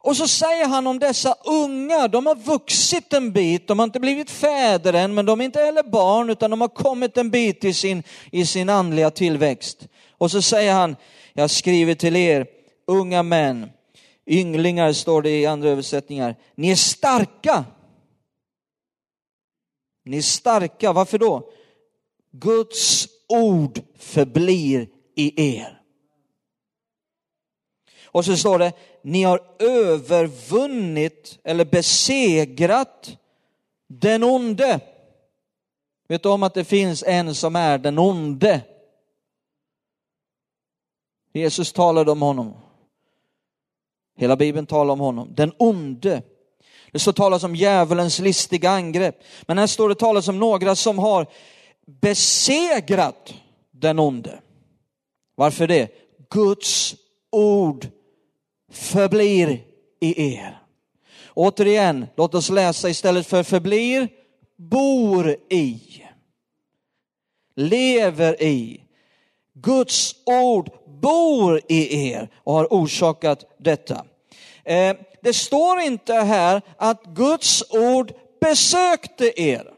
Och 0.05 0.17
så 0.17 0.27
säger 0.27 0.67
han 0.67 0.87
om 0.87 0.99
dessa 0.99 1.35
unga, 1.45 2.07
de 2.07 2.25
har 2.25 2.35
vuxit 2.35 3.13
en 3.13 3.31
bit, 3.31 3.67
de 3.67 3.79
har 3.79 3.83
inte 3.83 3.99
blivit 3.99 4.29
fäder 4.29 4.93
än, 4.93 5.13
men 5.13 5.25
de 5.25 5.41
är 5.41 5.45
inte 5.45 5.59
heller 5.59 5.83
barn, 5.83 6.29
utan 6.29 6.49
de 6.49 6.61
har 6.61 6.67
kommit 6.67 7.17
en 7.17 7.29
bit 7.29 7.63
i 7.63 7.73
sin, 7.73 8.03
i 8.31 8.45
sin 8.45 8.69
andliga 8.69 9.11
tillväxt. 9.11 9.87
Och 10.11 10.31
så 10.31 10.41
säger 10.41 10.73
han, 10.73 10.95
jag 11.33 11.49
skriver 11.49 11.95
till 11.95 12.15
er 12.15 12.47
unga 12.87 13.23
män, 13.23 13.71
ynglingar 14.27 14.93
står 14.93 15.21
det 15.21 15.39
i 15.39 15.45
andra 15.45 15.69
översättningar, 15.69 16.35
ni 16.55 16.71
är 16.71 16.75
starka. 16.75 17.65
Ni 20.03 20.17
är 20.17 20.21
starka, 20.21 20.93
varför 20.93 21.17
då? 21.17 21.49
Guds 22.31 23.07
ord 23.27 23.81
förblir 23.97 24.87
i 25.15 25.57
er. 25.57 25.81
Och 28.05 28.25
så 28.25 28.37
står 28.37 28.59
det, 28.59 28.73
ni 29.05 29.23
har 29.23 29.39
övervunnit 29.59 31.39
eller 31.43 31.65
besegrat 31.65 33.17
den 33.87 34.23
onde. 34.23 34.79
Vet 36.07 36.23
du 36.23 36.29
om 36.29 36.43
att 36.43 36.53
det 36.53 36.63
finns 36.63 37.03
en 37.03 37.35
som 37.35 37.55
är 37.55 37.77
den 37.77 37.99
onde? 37.99 38.61
Jesus 41.33 41.73
talade 41.73 42.11
om 42.11 42.21
honom. 42.21 42.53
Hela 44.17 44.35
Bibeln 44.35 44.65
talar 44.65 44.93
om 44.93 44.99
honom. 44.99 45.33
Den 45.35 45.53
onde. 45.57 46.21
Det 46.91 46.99
står 46.99 47.13
talas 47.13 47.43
om 47.43 47.55
djävulens 47.55 48.19
listiga 48.19 48.69
angrepp. 48.69 49.23
Men 49.47 49.57
här 49.57 49.67
står 49.67 49.89
det 49.89 49.95
talas 49.95 50.27
om 50.27 50.39
några 50.39 50.75
som 50.75 50.99
har 50.99 51.27
besegrat 51.85 53.33
den 53.71 53.99
onde. 53.99 54.39
Varför 55.35 55.67
det? 55.67 55.91
Guds 56.29 56.95
ord 57.31 57.87
förblir 58.71 59.61
i 59.99 60.35
er. 60.35 60.61
Återigen, 61.33 62.05
låt 62.17 62.35
oss 62.35 62.49
läsa 62.49 62.89
istället 62.89 63.27
för 63.27 63.43
förblir, 63.43 64.09
bor 64.57 65.35
i, 65.49 65.81
lever 67.55 68.43
i. 68.43 68.81
Guds 69.53 70.15
ord 70.25 70.69
bor 71.01 71.61
i 71.67 72.09
er 72.11 72.29
och 72.43 72.53
har 72.53 72.65
orsakat 72.65 73.55
detta. 73.57 74.05
Eh, 74.63 74.95
det 75.21 75.33
står 75.33 75.79
inte 75.79 76.13
här 76.13 76.61
att 76.77 77.03
Guds 77.03 77.63
ord 77.69 78.13
besökte 78.41 79.41
er. 79.41 79.71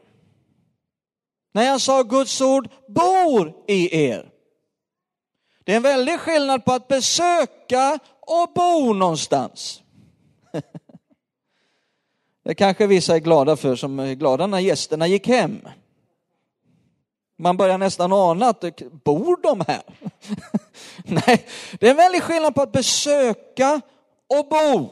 När 1.54 1.62
jag 1.62 1.80
sa 1.80 2.02
Guds 2.02 2.40
ord 2.40 2.68
bor 2.88 3.52
i 3.66 4.10
er. 4.10 4.30
Det 5.64 5.72
är 5.72 5.76
en 5.76 5.82
väldig 5.82 6.20
skillnad 6.20 6.64
på 6.64 6.72
att 6.72 6.88
besöka 6.88 7.98
och 8.28 8.52
bo 8.54 8.92
någonstans. 8.92 9.82
Det 12.44 12.54
kanske 12.54 12.86
vissa 12.86 13.14
är 13.14 13.18
glada 13.18 13.56
för, 13.56 13.76
som 13.76 13.98
är 13.98 14.14
glada 14.14 14.46
när 14.46 14.58
gästerna 14.58 15.06
gick 15.06 15.28
hem. 15.28 15.60
Man 17.38 17.56
börjar 17.56 17.78
nästan 17.78 18.12
ana 18.12 18.48
att, 18.48 18.82
bor 19.04 19.42
de 19.42 19.64
här? 19.66 19.82
Nej, 21.04 21.46
det 21.80 21.86
är 21.86 21.90
en 21.90 21.96
väldig 21.96 22.22
skillnad 22.22 22.54
på 22.54 22.62
att 22.62 22.72
besöka 22.72 23.80
och 24.28 24.48
bo. 24.48 24.90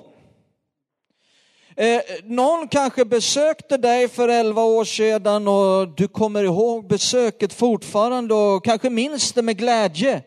Eh, 1.76 2.00
någon 2.24 2.68
kanske 2.68 3.04
besökte 3.04 3.76
dig 3.76 4.08
för 4.08 4.28
elva 4.28 4.64
år 4.64 4.84
sedan 4.84 5.48
och 5.48 5.88
du 5.88 6.08
kommer 6.08 6.44
ihåg 6.44 6.86
besöket 6.86 7.52
fortfarande 7.52 8.34
och 8.34 8.64
kanske 8.64 8.90
minns 8.90 9.32
det 9.32 9.42
med 9.42 9.58
glädje. 9.58 10.22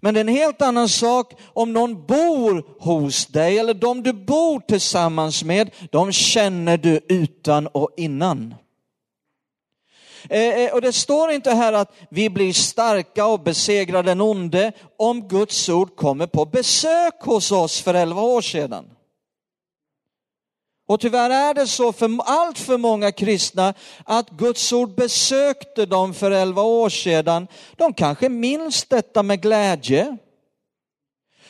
Men 0.00 0.14
det 0.14 0.20
är 0.20 0.24
en 0.24 0.28
helt 0.28 0.62
annan 0.62 0.88
sak 0.88 1.32
om 1.52 1.72
någon 1.72 2.06
bor 2.06 2.64
hos 2.78 3.26
dig 3.26 3.58
eller 3.58 3.74
de 3.74 4.02
du 4.02 4.12
bor 4.12 4.60
tillsammans 4.60 5.44
med, 5.44 5.70
de 5.90 6.12
känner 6.12 6.76
du 6.76 7.00
utan 7.08 7.66
och 7.66 7.90
innan. 7.96 8.54
Eh, 10.30 10.48
eh, 10.48 10.72
och 10.72 10.80
det 10.80 10.92
står 10.92 11.30
inte 11.30 11.50
här 11.50 11.72
att 11.72 11.94
vi 12.08 12.30
blir 12.30 12.52
starka 12.52 13.26
och 13.26 13.40
besegrar 13.40 14.02
den 14.02 14.20
onde 14.20 14.72
om 14.98 15.28
Guds 15.28 15.68
ord 15.68 15.96
kommer 15.96 16.26
på 16.26 16.44
besök 16.44 17.14
hos 17.20 17.52
oss 17.52 17.80
för 17.80 17.94
elva 17.94 18.22
år 18.22 18.40
sedan. 18.40 18.93
Och 20.86 21.00
tyvärr 21.00 21.30
är 21.30 21.54
det 21.54 21.66
så 21.66 21.92
för 21.92 22.10
allt 22.24 22.58
för 22.58 22.78
många 22.78 23.12
kristna 23.12 23.74
att 24.04 24.30
Guds 24.30 24.72
ord 24.72 24.94
besökte 24.94 25.86
dem 25.86 26.14
för 26.14 26.30
elva 26.30 26.62
år 26.62 26.88
sedan. 26.88 27.46
De 27.76 27.94
kanske 27.94 28.28
minns 28.28 28.84
detta 28.84 29.22
med 29.22 29.42
glädje. 29.42 30.16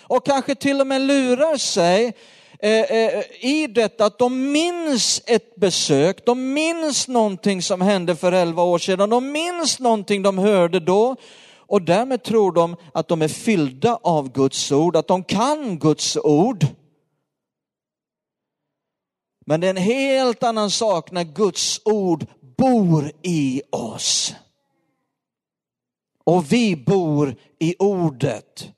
Och 0.03 0.27
kanske 0.27 0.55
till 0.55 0.81
och 0.81 0.87
med 0.87 1.01
lurar 1.01 1.57
sig 1.57 2.12
eh, 2.59 2.81
eh, 2.81 3.23
i 3.40 3.66
detta 3.66 4.05
att 4.05 4.18
de 4.18 4.53
minns 4.53 5.23
ett 5.27 5.57
besök, 5.57 6.27
de 6.27 6.53
minns 6.53 7.09
någonting 7.09 7.62
som 7.62 7.81
hände 7.81 8.16
för 8.16 8.33
elva 8.33 8.62
år 8.62 8.79
sedan, 8.79 9.11
de 9.11 9.33
minns 9.33 9.81
någonting 9.81 10.23
de 10.23 10.38
hörde 10.38 10.81
då 10.81 11.16
och 11.66 11.83
därmed 11.83 12.23
tror 12.23 12.53
de 12.53 12.77
att 12.92 13.09
de 13.09 13.23
är 13.23 13.29
fyllda 13.29 13.99
av 14.03 14.33
Guds 14.33 14.73
ord, 14.73 14.97
att 14.97 15.09
de 15.09 15.25
kan 15.25 15.79
Guds 15.79 16.16
ord. 16.16 16.66
Men 19.44 19.61
det 19.61 19.66
är 19.66 19.70
en 19.70 19.76
helt 19.76 20.42
annan 20.42 20.70
sak 20.70 21.11
när 21.11 21.24
Guds 21.24 21.80
ord 21.85 22.26
bor 22.57 23.12
i 23.22 23.62
oss. 23.70 24.35
Och 26.24 26.52
vi 26.52 26.76
bor 26.76 27.37
i 27.59 27.74
ordet. 27.78 28.68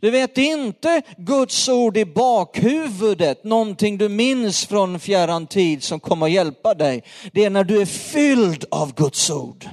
Du 0.00 0.10
vet 0.10 0.38
inte 0.38 1.02
Guds 1.16 1.68
ord 1.68 1.96
i 1.96 2.04
bakhuvudet, 2.04 3.44
någonting 3.44 3.98
du 3.98 4.08
minns 4.08 4.66
från 4.66 5.00
fjärran 5.00 5.46
tid 5.46 5.82
som 5.82 6.00
kommer 6.00 6.26
att 6.26 6.32
hjälpa 6.32 6.74
dig. 6.74 7.04
Det 7.32 7.44
är 7.44 7.50
när 7.50 7.64
du 7.64 7.80
är 7.80 7.86
fylld 7.86 8.64
av 8.70 8.94
Guds 8.94 9.30
ord. 9.30 9.68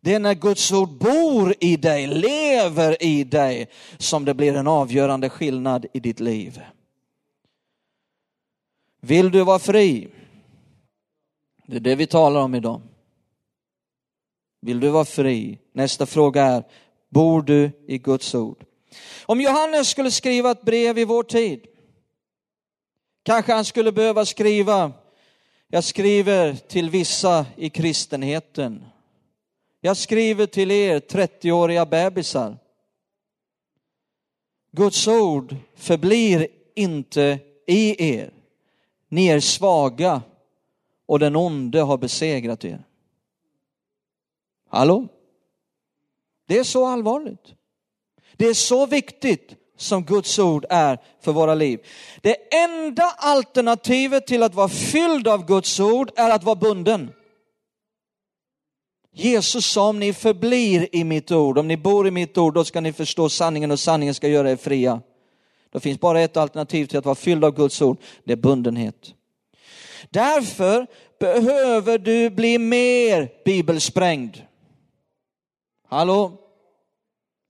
Det 0.00 0.14
är 0.14 0.18
när 0.18 0.34
Guds 0.34 0.72
ord 0.72 0.98
bor 0.98 1.54
i 1.60 1.76
dig, 1.76 2.06
lever 2.06 3.02
i 3.02 3.24
dig, 3.24 3.68
som 3.98 4.24
det 4.24 4.34
blir 4.34 4.56
en 4.56 4.66
avgörande 4.66 5.28
skillnad 5.28 5.86
i 5.92 6.00
ditt 6.00 6.20
liv. 6.20 6.60
Vill 9.00 9.30
du 9.30 9.44
vara 9.44 9.58
fri? 9.58 10.08
Det 11.66 11.76
är 11.76 11.80
det 11.80 11.94
vi 11.94 12.06
talar 12.06 12.40
om 12.40 12.54
idag. 12.54 12.80
Vill 14.60 14.80
du 14.80 14.88
vara 14.88 15.04
fri? 15.04 15.58
Nästa 15.72 16.06
fråga 16.06 16.42
är, 16.42 16.64
bor 17.08 17.42
du 17.42 17.70
i 17.86 17.98
Guds 17.98 18.34
ord? 18.34 18.64
Om 19.26 19.40
Johannes 19.40 19.88
skulle 19.88 20.10
skriva 20.10 20.50
ett 20.50 20.62
brev 20.62 20.98
i 20.98 21.04
vår 21.04 21.22
tid, 21.22 21.66
kanske 23.22 23.52
han 23.52 23.64
skulle 23.64 23.92
behöva 23.92 24.24
skriva, 24.24 24.92
jag 25.68 25.84
skriver 25.84 26.54
till 26.54 26.90
vissa 26.90 27.46
i 27.56 27.70
kristenheten. 27.70 28.84
Jag 29.80 29.96
skriver 29.96 30.46
till 30.46 30.70
er 30.70 31.00
30-åriga 31.00 31.86
bebisar. 31.86 32.58
Guds 34.72 35.08
ord 35.08 35.56
förblir 35.74 36.48
inte 36.74 37.38
i 37.66 38.10
er. 38.14 38.37
Ni 39.08 39.26
är 39.26 39.40
svaga 39.40 40.22
och 41.06 41.18
den 41.18 41.36
onde 41.36 41.80
har 41.80 41.98
besegrat 41.98 42.64
er. 42.64 42.84
Hallå? 44.70 45.08
Det 46.46 46.58
är 46.58 46.64
så 46.64 46.86
allvarligt. 46.86 47.54
Det 48.36 48.46
är 48.46 48.54
så 48.54 48.86
viktigt 48.86 49.54
som 49.76 50.04
Guds 50.04 50.38
ord 50.38 50.66
är 50.70 50.98
för 51.20 51.32
våra 51.32 51.54
liv. 51.54 51.86
Det 52.20 52.54
enda 52.54 53.04
alternativet 53.16 54.26
till 54.26 54.42
att 54.42 54.54
vara 54.54 54.68
fylld 54.68 55.28
av 55.28 55.46
Guds 55.46 55.80
ord 55.80 56.10
är 56.16 56.30
att 56.30 56.44
vara 56.44 56.56
bunden. 56.56 57.10
Jesus 59.12 59.66
sa 59.66 59.88
om 59.88 59.98
ni 59.98 60.12
förblir 60.12 60.88
i 60.92 61.04
mitt 61.04 61.32
ord, 61.32 61.58
om 61.58 61.68
ni 61.68 61.76
bor 61.76 62.08
i 62.08 62.10
mitt 62.10 62.38
ord, 62.38 62.54
då 62.54 62.64
ska 62.64 62.80
ni 62.80 62.92
förstå 62.92 63.28
sanningen 63.28 63.70
och 63.70 63.80
sanningen 63.80 64.14
ska 64.14 64.28
göra 64.28 64.50
er 64.50 64.56
fria. 64.56 65.00
Det 65.72 65.80
finns 65.80 66.00
bara 66.00 66.20
ett 66.20 66.36
alternativ 66.36 66.86
till 66.86 66.98
att 66.98 67.04
vara 67.04 67.14
fylld 67.14 67.44
av 67.44 67.56
Guds 67.56 67.82
ord, 67.82 67.98
det 68.24 68.32
är 68.32 68.36
bundenhet. 68.36 69.14
Därför 70.10 70.86
behöver 71.18 71.98
du 71.98 72.30
bli 72.30 72.58
mer 72.58 73.32
bibelsprängd. 73.44 74.36
Hallå? 75.88 76.32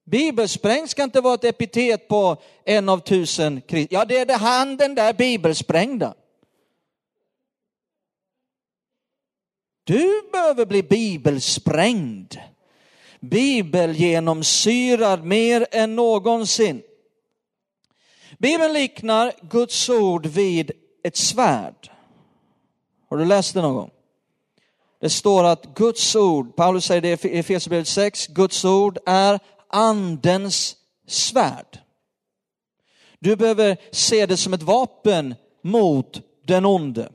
Bibelsprängd 0.05 0.91
ska 0.91 1.03
inte 1.03 1.21
vara 1.21 1.35
ett 1.35 1.45
epitet 1.45 2.09
på 2.09 2.37
en 2.65 2.89
av 2.89 2.99
tusen 2.99 3.61
kristna. 3.61 3.99
Ja, 3.99 4.05
det 4.05 4.19
är 4.19 4.27
det 4.27 4.37
han 4.37 4.77
den 4.77 4.95
där 4.95 5.13
bibelsprängda. 5.13 6.15
Du 9.85 10.23
behöver 10.33 10.67
bli 10.67 10.83
bibelsprängd. 10.83 12.37
Bibelgenomsyrad 13.21 15.25
mer 15.25 15.67
än 15.71 15.97
någonsin. 15.97 16.83
Bibeln 18.39 18.73
liknar 18.73 19.33
Guds 19.43 19.89
ord 19.89 20.27
vid 20.27 20.71
ett 21.03 21.17
svärd. 21.17 21.91
Har 23.11 23.17
du 23.17 23.25
läst 23.25 23.55
det 23.55 23.63
någon 23.63 23.75
gång? 23.75 23.91
Det 25.01 25.11
står 25.11 25.45
att 25.45 25.75
Guds 25.75 26.17
ord, 26.17 26.57
Paulus 26.57 26.85
säger 26.85 27.01
det 27.01 27.25
i 27.25 27.39
Efesierbrevet 27.39 27.89
6, 27.89 28.27
Guds 28.27 28.65
ord 28.65 28.99
är 29.07 29.41
andens 29.69 30.77
svärd. 31.07 31.79
Du 33.19 33.37
behöver 33.37 33.77
se 33.91 34.27
det 34.27 34.37
som 34.37 34.55
ett 34.55 34.63
vapen 34.63 35.35
mot 35.63 36.21
den 36.47 36.67
onde. 36.67 37.13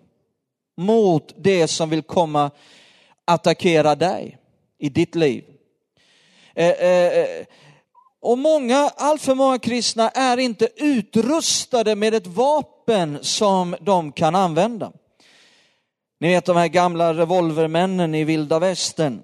Mot 0.77 1.33
det 1.38 1.67
som 1.67 1.89
vill 1.89 2.01
komma 2.01 2.51
attackera 3.25 3.95
dig 3.95 4.38
i 4.79 4.89
ditt 4.89 5.15
liv. 5.15 5.45
Eh, 6.55 6.69
eh, 6.69 7.13
eh 7.13 7.45
och 8.23 8.38
många, 8.38 8.91
alltför 8.95 9.36
många 9.36 9.59
kristna 9.59 10.09
är 10.09 10.38
inte 10.38 10.69
utrustade 10.75 11.95
med 11.95 12.13
ett 12.13 12.27
vapen 12.27 13.17
som 13.21 13.75
de 13.81 14.12
kan 14.12 14.36
använda. 14.36 14.91
Ni 16.19 16.27
vet 16.27 16.45
de 16.45 16.57
här 16.57 16.67
gamla 16.67 17.13
revolvermännen 17.13 18.15
i 18.15 18.23
vilda 18.23 18.59
västern. 18.59 19.21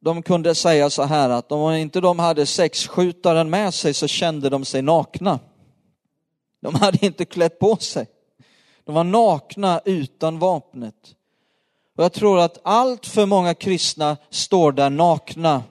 De 0.00 0.22
kunde 0.22 0.54
säga 0.54 0.90
så 0.90 1.02
här 1.02 1.30
att 1.30 1.52
om 1.52 1.72
inte 1.72 2.00
de 2.00 2.18
hade 2.18 2.46
sexskjutaren 2.46 3.50
med 3.50 3.74
sig 3.74 3.94
så 3.94 4.06
kände 4.06 4.50
de 4.50 4.64
sig 4.64 4.82
nakna. 4.82 5.38
De 6.62 6.74
hade 6.74 7.06
inte 7.06 7.24
klätt 7.24 7.58
på 7.58 7.76
sig. 7.76 8.06
De 8.84 8.94
var 8.94 9.04
nakna 9.04 9.80
utan 9.84 10.38
vapnet. 10.38 11.14
Och 11.96 12.04
jag 12.04 12.12
tror 12.12 12.40
att 12.40 12.58
allt 12.64 13.06
för 13.06 13.26
många 13.26 13.54
kristna 13.54 14.16
står 14.30 14.72
där 14.72 14.90
nakna 14.90 15.62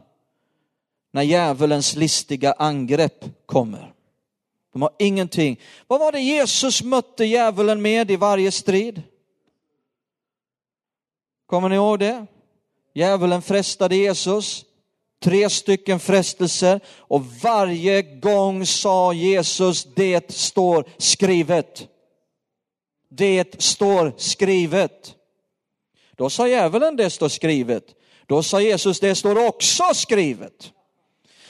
när 1.16 1.24
djävulens 1.24 1.96
listiga 1.96 2.54
angrepp 2.54 3.26
kommer. 3.46 3.94
De 4.74 4.82
har 4.82 4.92
ingenting. 5.00 5.60
Vad 5.88 6.00
var 6.00 6.12
det 6.12 6.20
Jesus 6.20 6.84
mötte 6.84 7.26
djävulen 7.26 7.82
med 7.82 8.12
i 8.12 8.16
varje 8.16 8.52
strid? 8.52 9.02
Kommer 11.46 11.70
ni 11.70 11.76
ihåg 11.76 12.00
det? 12.00 12.26
Djävulen 12.94 13.42
frestade 13.42 13.96
Jesus, 13.96 14.66
tre 15.24 15.50
stycken 15.50 16.00
frestelser 16.00 16.80
och 16.88 17.26
varje 17.26 18.02
gång 18.02 18.66
sa 18.66 19.14
Jesus, 19.14 19.88
det 19.96 20.32
står 20.32 20.86
skrivet. 20.98 21.88
Det 23.10 23.62
står 23.62 24.14
skrivet. 24.18 25.16
Då 26.16 26.30
sa 26.30 26.48
djävulen, 26.48 26.96
det 26.96 27.10
står 27.10 27.30
skrivet. 27.30 27.86
Då 28.26 28.44
sa 28.44 28.62
Jesus, 28.62 29.00
det 29.00 29.16
står 29.16 29.48
också 29.48 29.84
skrivet. 29.94 30.72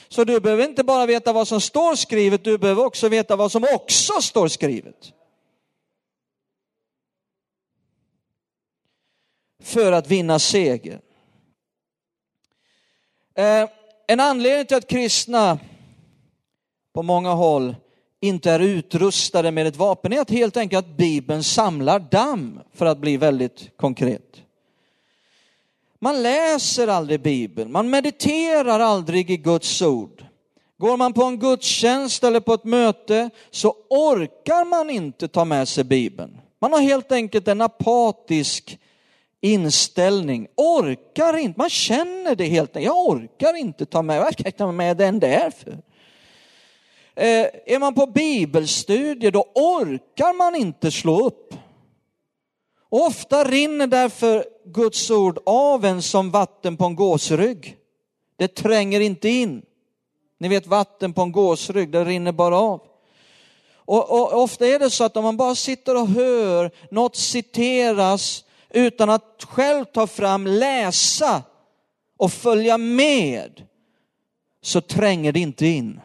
Så 0.08 0.24
du 0.24 0.40
behöver 0.40 0.64
inte 0.64 0.84
bara 0.84 1.06
veta 1.06 1.32
vad 1.32 1.48
som 1.48 1.60
står 1.60 1.94
skrivet, 1.94 2.44
du 2.44 2.58
behöver 2.58 2.84
också 2.84 3.08
veta 3.08 3.36
vad 3.36 3.52
som 3.52 3.66
också 3.74 4.12
står 4.20 4.48
skrivet. 4.48 5.12
För 9.62 9.92
att 9.92 10.06
vinna 10.06 10.38
seger. 10.38 11.00
Eh, 13.34 13.68
en 14.08 14.20
anledning 14.20 14.66
till 14.66 14.76
att 14.76 14.88
kristna 14.88 15.58
på 16.94 17.02
många 17.02 17.32
håll 17.32 17.76
inte 18.20 18.50
är 18.50 18.60
utrustade 18.60 19.50
med 19.50 19.66
ett 19.66 19.76
vapen 19.76 20.12
är 20.12 20.20
att 20.20 20.30
helt 20.30 20.56
enkelt 20.56 20.86
att 20.86 20.96
Bibeln 20.96 21.44
samlar 21.44 21.98
damm, 21.98 22.60
för 22.72 22.86
att 22.86 22.98
bli 22.98 23.16
väldigt 23.16 23.76
konkret. 23.76 24.42
Man 26.06 26.22
läser 26.22 26.88
aldrig 26.88 27.20
Bibeln, 27.20 27.72
man 27.72 27.90
mediterar 27.90 28.80
aldrig 28.80 29.30
i 29.30 29.36
Guds 29.36 29.82
ord. 29.82 30.24
Går 30.78 30.96
man 30.96 31.12
på 31.12 31.24
en 31.24 31.38
gudstjänst 31.38 32.24
eller 32.24 32.40
på 32.40 32.54
ett 32.54 32.64
möte 32.64 33.30
så 33.50 33.74
orkar 33.90 34.64
man 34.64 34.90
inte 34.90 35.28
ta 35.28 35.44
med 35.44 35.68
sig 35.68 35.84
Bibeln. 35.84 36.38
Man 36.60 36.72
har 36.72 36.80
helt 36.80 37.12
enkelt 37.12 37.48
en 37.48 37.60
apatisk 37.60 38.78
inställning, 39.40 40.48
orkar 40.56 41.36
inte, 41.36 41.58
man 41.58 41.70
känner 41.70 42.34
det 42.34 42.44
helt 42.44 42.76
enkelt, 42.76 42.86
jag 42.86 43.08
orkar 43.08 43.56
inte 43.56 43.86
ta 43.86 44.02
med, 44.02 44.20
vad 44.20 44.32
ska 44.32 44.42
jag 44.44 44.56
ta 44.56 44.72
med 44.72 44.96
den 44.96 45.20
där 45.20 45.50
för? 45.50 45.72
Eh, 47.14 47.46
är 47.66 47.78
man 47.78 47.94
på 47.94 48.06
bibelstudier 48.06 49.30
då 49.30 49.46
orkar 49.54 50.36
man 50.36 50.54
inte 50.54 50.90
slå 50.90 51.26
upp. 51.26 51.54
Och 52.88 53.06
ofta 53.06 53.44
rinner 53.44 53.86
därför 53.86 54.55
Guds 54.66 55.10
ord 55.10 55.38
av 55.46 55.84
en 55.84 56.02
som 56.02 56.30
vatten 56.30 56.76
på 56.76 56.84
en 56.84 56.96
gåsrygg. 56.96 57.76
Det 58.36 58.48
tränger 58.48 59.00
inte 59.00 59.28
in. 59.28 59.62
Ni 60.38 60.48
vet 60.48 60.66
vatten 60.66 61.12
på 61.12 61.22
en 61.22 61.32
gåsrygg, 61.32 61.90
det 61.90 62.04
rinner 62.04 62.32
bara 62.32 62.58
av. 62.58 62.82
Och, 63.74 64.10
och, 64.10 64.42
ofta 64.42 64.66
är 64.66 64.78
det 64.78 64.90
så 64.90 65.04
att 65.04 65.16
om 65.16 65.24
man 65.24 65.36
bara 65.36 65.54
sitter 65.54 65.96
och 65.96 66.08
hör 66.08 66.70
något 66.90 67.16
citeras 67.16 68.44
utan 68.70 69.10
att 69.10 69.44
själv 69.48 69.84
ta 69.84 70.06
fram, 70.06 70.46
läsa 70.46 71.42
och 72.16 72.32
följa 72.32 72.78
med, 72.78 73.66
så 74.62 74.80
tränger 74.80 75.32
det 75.32 75.40
inte 75.40 75.66
in. 75.66 76.00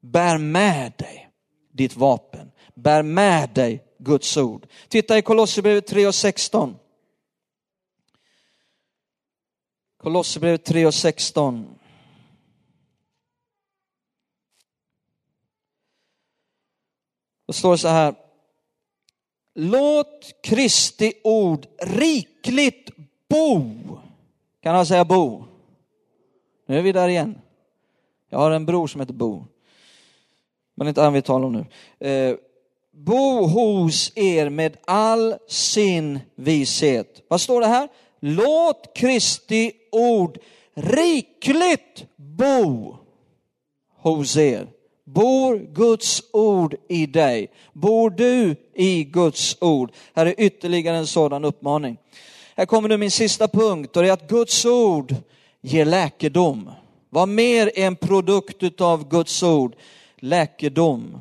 Bär 0.00 0.38
med 0.38 0.92
dig 0.98 1.28
ditt 1.72 1.96
vapen. 1.96 2.50
Bär 2.74 3.02
med 3.02 3.50
dig 3.54 3.84
Guds 4.00 4.36
ord. 4.36 4.66
Titta 4.88 5.18
i 5.18 5.22
Kolosserbrevet 5.22 5.86
3 5.86 6.06
och 6.06 6.14
16. 6.14 6.76
Kolosserbrevet 9.96 10.64
3 10.64 10.86
och 10.86 10.94
16. 10.94 11.78
Då 17.46 17.52
står 17.52 17.70
det 17.70 17.78
så 17.78 17.88
här. 17.88 18.14
Låt 19.54 20.42
Kristi 20.42 21.12
ord 21.24 21.66
rikligt 21.82 22.90
bo. 23.28 23.70
Kan 24.60 24.74
han 24.74 24.86
säga 24.86 25.04
bo? 25.04 25.44
Nu 26.66 26.78
är 26.78 26.82
vi 26.82 26.92
där 26.92 27.08
igen. 27.08 27.38
Jag 28.28 28.38
har 28.38 28.50
en 28.50 28.66
bror 28.66 28.86
som 28.86 29.00
heter 29.00 29.14
Bo. 29.14 29.44
Men 30.74 30.88
inte 30.88 31.02
han 31.02 31.12
vi 31.12 31.22
talar 31.22 31.46
om 31.46 31.52
nu. 31.52 31.66
Eh, 32.08 32.36
Bo 33.04 33.46
hos 33.46 34.12
er 34.14 34.50
med 34.50 34.76
all 34.86 35.34
sin 35.48 36.20
vishet. 36.36 37.22
Vad 37.28 37.40
står 37.40 37.60
det 37.60 37.66
här? 37.66 37.88
Låt 38.20 38.96
Kristi 38.96 39.72
ord 39.92 40.38
rikligt 40.74 42.04
bo 42.16 42.96
hos 43.96 44.36
er. 44.36 44.66
Bor 45.04 45.58
Guds 45.74 46.22
ord 46.32 46.74
i 46.88 47.06
dig? 47.06 47.48
Bor 47.72 48.10
du 48.10 48.56
i 48.74 49.04
Guds 49.04 49.56
ord? 49.60 49.92
Här 50.14 50.26
är 50.26 50.34
ytterligare 50.38 50.96
en 50.96 51.06
sådan 51.06 51.44
uppmaning. 51.44 51.96
Här 52.56 52.66
kommer 52.66 52.88
nu 52.88 52.96
min 52.96 53.10
sista 53.10 53.48
punkt 53.48 53.96
och 53.96 54.02
det 54.02 54.08
är 54.08 54.12
att 54.12 54.28
Guds 54.28 54.64
ord 54.64 55.14
ger 55.60 55.84
läkedom. 55.84 56.70
Vad 57.10 57.28
mer 57.28 57.66
är 57.74 57.86
en 57.86 57.96
produkt 57.96 58.80
av 58.80 59.08
Guds 59.08 59.42
ord? 59.42 59.76
Läkedom. 60.18 61.20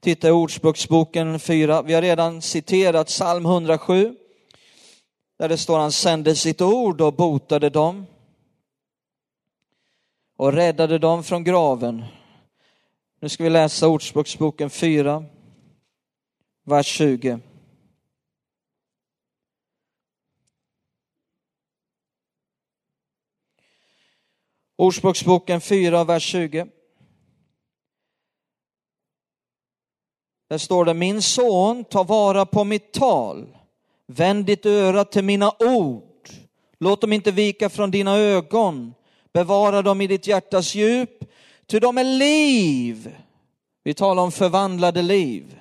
Titta 0.00 0.28
i 0.28 0.30
Ordspråksboken 0.30 1.40
4. 1.40 1.82
Vi 1.82 1.94
har 1.94 2.02
redan 2.02 2.42
citerat 2.42 3.06
psalm 3.06 3.46
107. 3.46 4.16
Där 5.38 5.48
det 5.48 5.58
står 5.58 5.78
han 5.78 5.92
sände 5.92 6.36
sitt 6.36 6.60
ord 6.60 7.00
och 7.00 7.14
botade 7.14 7.70
dem. 7.70 8.06
Och 10.36 10.52
räddade 10.52 10.98
dem 10.98 11.24
från 11.24 11.44
graven. 11.44 12.04
Nu 13.20 13.28
ska 13.28 13.44
vi 13.44 13.50
läsa 13.50 13.88
Ordspråksboken 13.88 14.70
4, 14.70 15.24
vers 16.64 16.86
20. 16.86 17.38
Ordspråksboken 24.76 25.60
4, 25.60 26.04
vers 26.04 26.22
20. 26.22 26.66
Där 30.50 30.58
står 30.58 30.84
det, 30.84 30.94
min 30.94 31.22
son, 31.22 31.84
ta 31.84 32.02
vara 32.02 32.46
på 32.46 32.64
mitt 32.64 32.92
tal. 32.92 33.46
Vänd 34.06 34.44
ditt 34.46 34.66
öra 34.66 35.04
till 35.04 35.24
mina 35.24 35.52
ord. 35.58 36.28
Låt 36.78 37.00
dem 37.00 37.12
inte 37.12 37.30
vika 37.30 37.68
från 37.68 37.90
dina 37.90 38.16
ögon. 38.16 38.94
Bevara 39.32 39.82
dem 39.82 40.00
i 40.00 40.06
ditt 40.06 40.26
hjärtas 40.26 40.74
djup, 40.74 41.24
ty 41.66 41.78
de 41.78 41.98
är 41.98 42.04
liv. 42.04 43.16
Vi 43.84 43.94
talar 43.94 44.22
om 44.22 44.32
förvandlade 44.32 45.02
liv. 45.02 45.60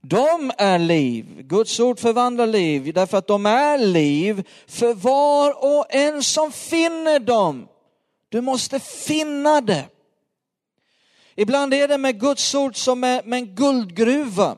De 0.00 0.52
är 0.58 0.78
liv. 0.78 1.26
Guds 1.42 1.80
ord 1.80 1.98
förvandlar 1.98 2.46
liv 2.46 2.92
därför 2.94 3.18
att 3.18 3.26
de 3.26 3.46
är 3.46 3.78
liv 3.78 4.48
för 4.66 4.94
var 4.94 5.64
och 5.64 5.94
en 5.94 6.22
som 6.22 6.52
finner 6.52 7.18
dem. 7.18 7.68
Du 8.28 8.40
måste 8.40 8.80
finna 8.80 9.60
det. 9.60 9.84
Ibland 11.36 11.74
är 11.74 11.88
det 11.88 11.98
med 11.98 12.20
Guds 12.20 12.54
ord 12.54 12.76
som 12.76 13.00
med, 13.00 13.26
med 13.26 13.38
en 13.38 13.54
guldgruva. 13.54 14.56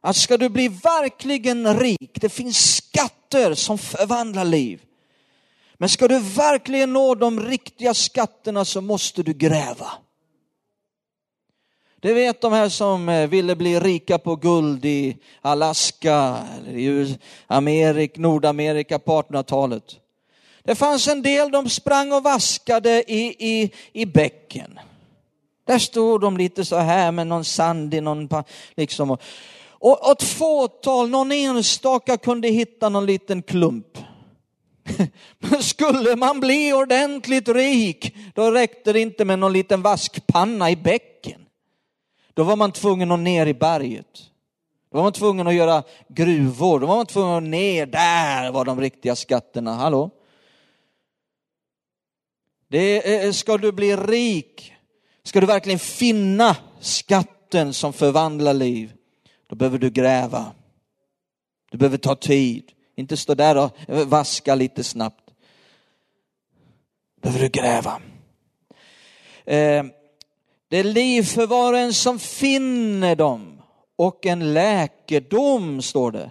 Att 0.00 0.16
ska 0.16 0.36
du 0.36 0.48
bli 0.48 0.68
verkligen 0.68 1.78
rik, 1.78 2.18
det 2.20 2.28
finns 2.28 2.76
skatter 2.76 3.54
som 3.54 3.78
förvandlar 3.78 4.44
liv. 4.44 4.82
Men 5.74 5.88
ska 5.88 6.08
du 6.08 6.18
verkligen 6.18 6.92
nå 6.92 7.14
de 7.14 7.40
riktiga 7.40 7.94
skatterna 7.94 8.64
så 8.64 8.80
måste 8.80 9.22
du 9.22 9.32
gräva. 9.32 9.90
Det 12.00 12.14
vet 12.14 12.40
de 12.40 12.52
här 12.52 12.68
som 12.68 13.08
eh, 13.08 13.28
ville 13.28 13.56
bli 13.56 13.80
rika 13.80 14.18
på 14.18 14.36
guld 14.36 14.84
i 14.84 15.16
Alaska, 15.40 16.44
eller 16.58 16.78
i 16.78 17.18
Amerik, 17.46 18.16
Nordamerika 18.16 18.98
på 18.98 19.22
1800-talet. 19.22 19.96
Det 20.62 20.74
fanns 20.74 21.08
en 21.08 21.22
del, 21.22 21.50
de 21.50 21.68
sprang 21.68 22.12
och 22.12 22.22
vaskade 22.22 23.12
i, 23.12 23.36
i, 23.38 23.72
i 23.92 24.06
bäcken. 24.06 24.78
Där 25.68 25.78
stod 25.78 26.20
de 26.20 26.36
lite 26.36 26.64
så 26.64 26.76
här 26.76 27.12
med 27.12 27.26
någon 27.26 27.44
sand 27.44 27.94
i 27.94 28.00
någon, 28.00 28.28
liksom. 28.74 29.10
Och, 29.10 29.20
och 29.78 30.12
ett 30.12 30.22
fåtal, 30.22 31.08
någon 31.08 31.32
enstaka 31.32 32.16
kunde 32.16 32.48
hitta 32.48 32.88
någon 32.88 33.06
liten 33.06 33.42
klump. 33.42 33.98
Men 35.38 35.62
skulle 35.62 36.16
man 36.16 36.40
bli 36.40 36.72
ordentligt 36.72 37.48
rik, 37.48 38.16
då 38.34 38.50
räckte 38.50 38.92
det 38.92 39.00
inte 39.00 39.24
med 39.24 39.38
någon 39.38 39.52
liten 39.52 39.82
vaskpanna 39.82 40.70
i 40.70 40.76
bäcken. 40.76 41.40
Då 42.34 42.42
var 42.42 42.56
man 42.56 42.72
tvungen 42.72 43.12
att 43.12 43.18
ner 43.20 43.46
i 43.46 43.54
berget. 43.54 44.22
Då 44.90 44.98
var 44.98 45.02
man 45.02 45.12
tvungen 45.12 45.46
att 45.46 45.54
göra 45.54 45.82
gruvor, 46.08 46.80
då 46.80 46.86
var 46.86 46.96
man 46.96 47.06
tvungen 47.06 47.36
att 47.36 47.42
ner, 47.42 47.86
där 47.86 48.52
var 48.52 48.64
de 48.64 48.80
riktiga 48.80 49.16
skatterna, 49.16 49.74
hallå? 49.74 50.10
Det 52.68 53.14
är, 53.14 53.32
ska 53.32 53.58
du 53.58 53.72
bli 53.72 53.96
rik, 53.96 54.74
Ska 55.28 55.40
du 55.40 55.46
verkligen 55.46 55.78
finna 55.78 56.56
skatten 56.80 57.74
som 57.74 57.92
förvandlar 57.92 58.54
liv, 58.54 58.92
då 59.48 59.56
behöver 59.56 59.78
du 59.78 59.90
gräva. 59.90 60.46
Du 61.70 61.78
behöver 61.78 61.96
ta 61.98 62.14
tid, 62.14 62.72
inte 62.96 63.16
stå 63.16 63.34
där 63.34 63.56
och 63.56 63.70
vaska 63.88 64.54
lite 64.54 64.84
snabbt. 64.84 65.30
Behöver 67.22 67.40
du 67.40 67.48
gräva. 67.48 68.00
Eh, 69.44 69.84
det 70.68 70.78
är 70.78 70.84
liv 70.84 71.22
för 71.22 71.46
var 71.46 71.72
och 71.72 71.78
en 71.78 71.94
som 71.94 72.18
finner 72.18 73.16
dem 73.16 73.62
och 73.96 74.26
en 74.26 74.52
läkedom, 74.54 75.82
står 75.82 76.12
det, 76.12 76.30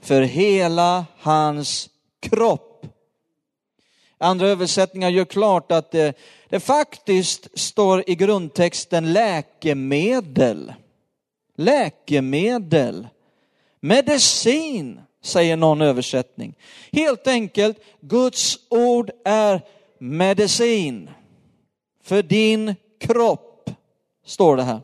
för 0.00 0.22
hela 0.22 1.06
hans 1.18 1.90
kropp. 2.20 2.71
Andra 4.22 4.48
översättningar 4.48 5.10
gör 5.10 5.24
klart 5.24 5.72
att 5.72 5.90
det, 5.90 6.18
det 6.48 6.60
faktiskt 6.60 7.58
står 7.58 8.10
i 8.10 8.14
grundtexten 8.14 9.12
läkemedel. 9.12 10.72
Läkemedel. 11.56 13.08
Medicin, 13.80 15.00
säger 15.22 15.56
någon 15.56 15.80
översättning. 15.82 16.54
Helt 16.92 17.26
enkelt, 17.26 17.78
Guds 18.00 18.58
ord 18.68 19.10
är 19.24 19.60
medicin 19.98 21.10
för 22.02 22.22
din 22.22 22.74
kropp, 23.00 23.70
står 24.26 24.56
det 24.56 24.62
här. 24.62 24.80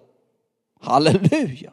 Halleluja! 0.80 1.72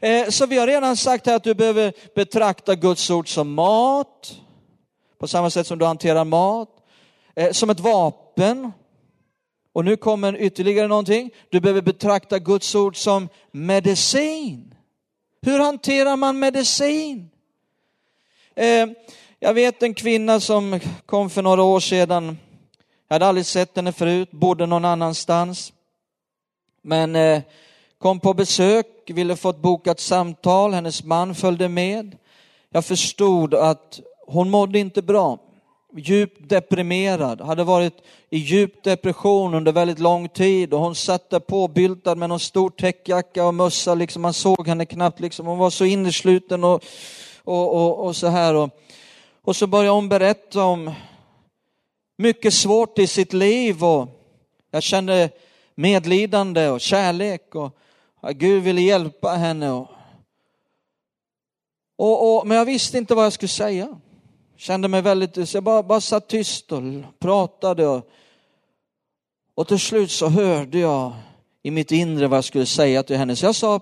Eh, 0.00 0.28
så 0.28 0.46
vi 0.46 0.58
har 0.58 0.66
redan 0.66 0.96
sagt 0.96 1.26
här 1.26 1.36
att 1.36 1.44
du 1.44 1.54
behöver 1.54 1.92
betrakta 2.14 2.74
Guds 2.74 3.10
ord 3.10 3.34
som 3.34 3.54
mat, 3.54 4.40
på 5.22 5.28
samma 5.28 5.50
sätt 5.50 5.66
som 5.66 5.78
du 5.78 5.84
hanterar 5.84 6.24
mat, 6.24 6.68
eh, 7.34 7.52
som 7.52 7.70
ett 7.70 7.80
vapen. 7.80 8.72
Och 9.72 9.84
nu 9.84 9.96
kommer 9.96 10.36
ytterligare 10.36 10.88
någonting. 10.88 11.30
Du 11.50 11.60
behöver 11.60 11.82
betrakta 11.82 12.38
Guds 12.38 12.74
ord 12.74 12.96
som 12.96 13.28
medicin. 13.50 14.74
Hur 15.42 15.58
hanterar 15.58 16.16
man 16.16 16.38
medicin? 16.38 17.30
Eh, 18.54 18.86
jag 19.38 19.54
vet 19.54 19.82
en 19.82 19.94
kvinna 19.94 20.40
som 20.40 20.80
kom 21.06 21.30
för 21.30 21.42
några 21.42 21.62
år 21.62 21.80
sedan. 21.80 22.38
Jag 23.08 23.14
hade 23.14 23.26
aldrig 23.26 23.46
sett 23.46 23.76
henne 23.76 23.92
förut, 23.92 24.30
bodde 24.30 24.66
någon 24.66 24.84
annanstans. 24.84 25.72
Men 26.82 27.16
eh, 27.16 27.42
kom 27.98 28.20
på 28.20 28.34
besök, 28.34 28.86
ville 29.06 29.36
få 29.36 29.50
ett 29.50 29.56
bokat 29.56 30.00
samtal, 30.00 30.74
hennes 30.74 31.04
man 31.04 31.34
följde 31.34 31.68
med. 31.68 32.16
Jag 32.70 32.84
förstod 32.84 33.54
att 33.54 34.00
hon 34.32 34.50
mådde 34.50 34.78
inte 34.78 35.02
bra, 35.02 35.38
djupt 35.96 36.48
deprimerad, 36.48 37.40
hade 37.40 37.64
varit 37.64 37.94
i 38.30 38.38
djup 38.38 38.84
depression 38.84 39.54
under 39.54 39.72
väldigt 39.72 39.98
lång 39.98 40.28
tid 40.28 40.74
och 40.74 40.80
hon 40.80 40.94
satt 40.94 41.30
där 41.30 41.40
påbyltad 41.40 42.14
med 42.14 42.28
någon 42.28 42.40
stor 42.40 42.70
täckjacka 42.70 43.46
och 43.46 43.54
mössa, 43.54 43.94
liksom, 43.94 44.22
man 44.22 44.32
såg 44.32 44.68
henne 44.68 44.86
knappt, 44.86 45.20
liksom. 45.20 45.46
hon 45.46 45.58
var 45.58 45.70
så 45.70 45.84
innesluten 45.84 46.64
och, 46.64 46.84
och, 47.44 47.74
och, 47.74 48.06
och 48.06 48.16
så 48.16 48.26
här. 48.26 48.54
Och, 48.54 48.70
och 49.42 49.56
så 49.56 49.66
började 49.66 49.90
hon 49.90 50.08
berätta 50.08 50.64
om 50.64 50.90
mycket 52.18 52.54
svårt 52.54 52.98
i 52.98 53.06
sitt 53.06 53.32
liv 53.32 53.84
och 53.84 54.08
jag 54.70 54.82
kände 54.82 55.30
medlidande 55.74 56.68
och 56.68 56.80
kärlek 56.80 57.54
och 57.54 57.78
att 58.20 58.36
Gud 58.36 58.62
ville 58.62 58.80
hjälpa 58.80 59.28
henne. 59.28 59.70
Och, 59.70 59.88
och, 61.96 62.36
och, 62.36 62.46
men 62.46 62.56
jag 62.56 62.64
visste 62.64 62.98
inte 62.98 63.14
vad 63.14 63.24
jag 63.24 63.32
skulle 63.32 63.48
säga. 63.48 64.00
Kände 64.62 64.88
mig 64.88 65.02
väldigt, 65.02 65.34
tyst, 65.34 65.54
jag 65.54 65.64
bara, 65.64 65.82
bara 65.82 66.00
satt 66.00 66.28
tyst 66.28 66.72
och 66.72 66.82
pratade. 67.18 67.86
Och, 67.86 68.10
och 69.54 69.68
till 69.68 69.78
slut 69.78 70.10
så 70.10 70.28
hörde 70.28 70.78
jag 70.78 71.12
i 71.62 71.70
mitt 71.70 71.92
inre 71.92 72.26
vad 72.26 72.36
jag 72.36 72.44
skulle 72.44 72.66
säga 72.66 73.02
till 73.02 73.16
henne. 73.16 73.36
Så 73.36 73.46
jag 73.46 73.54
sa, 73.54 73.80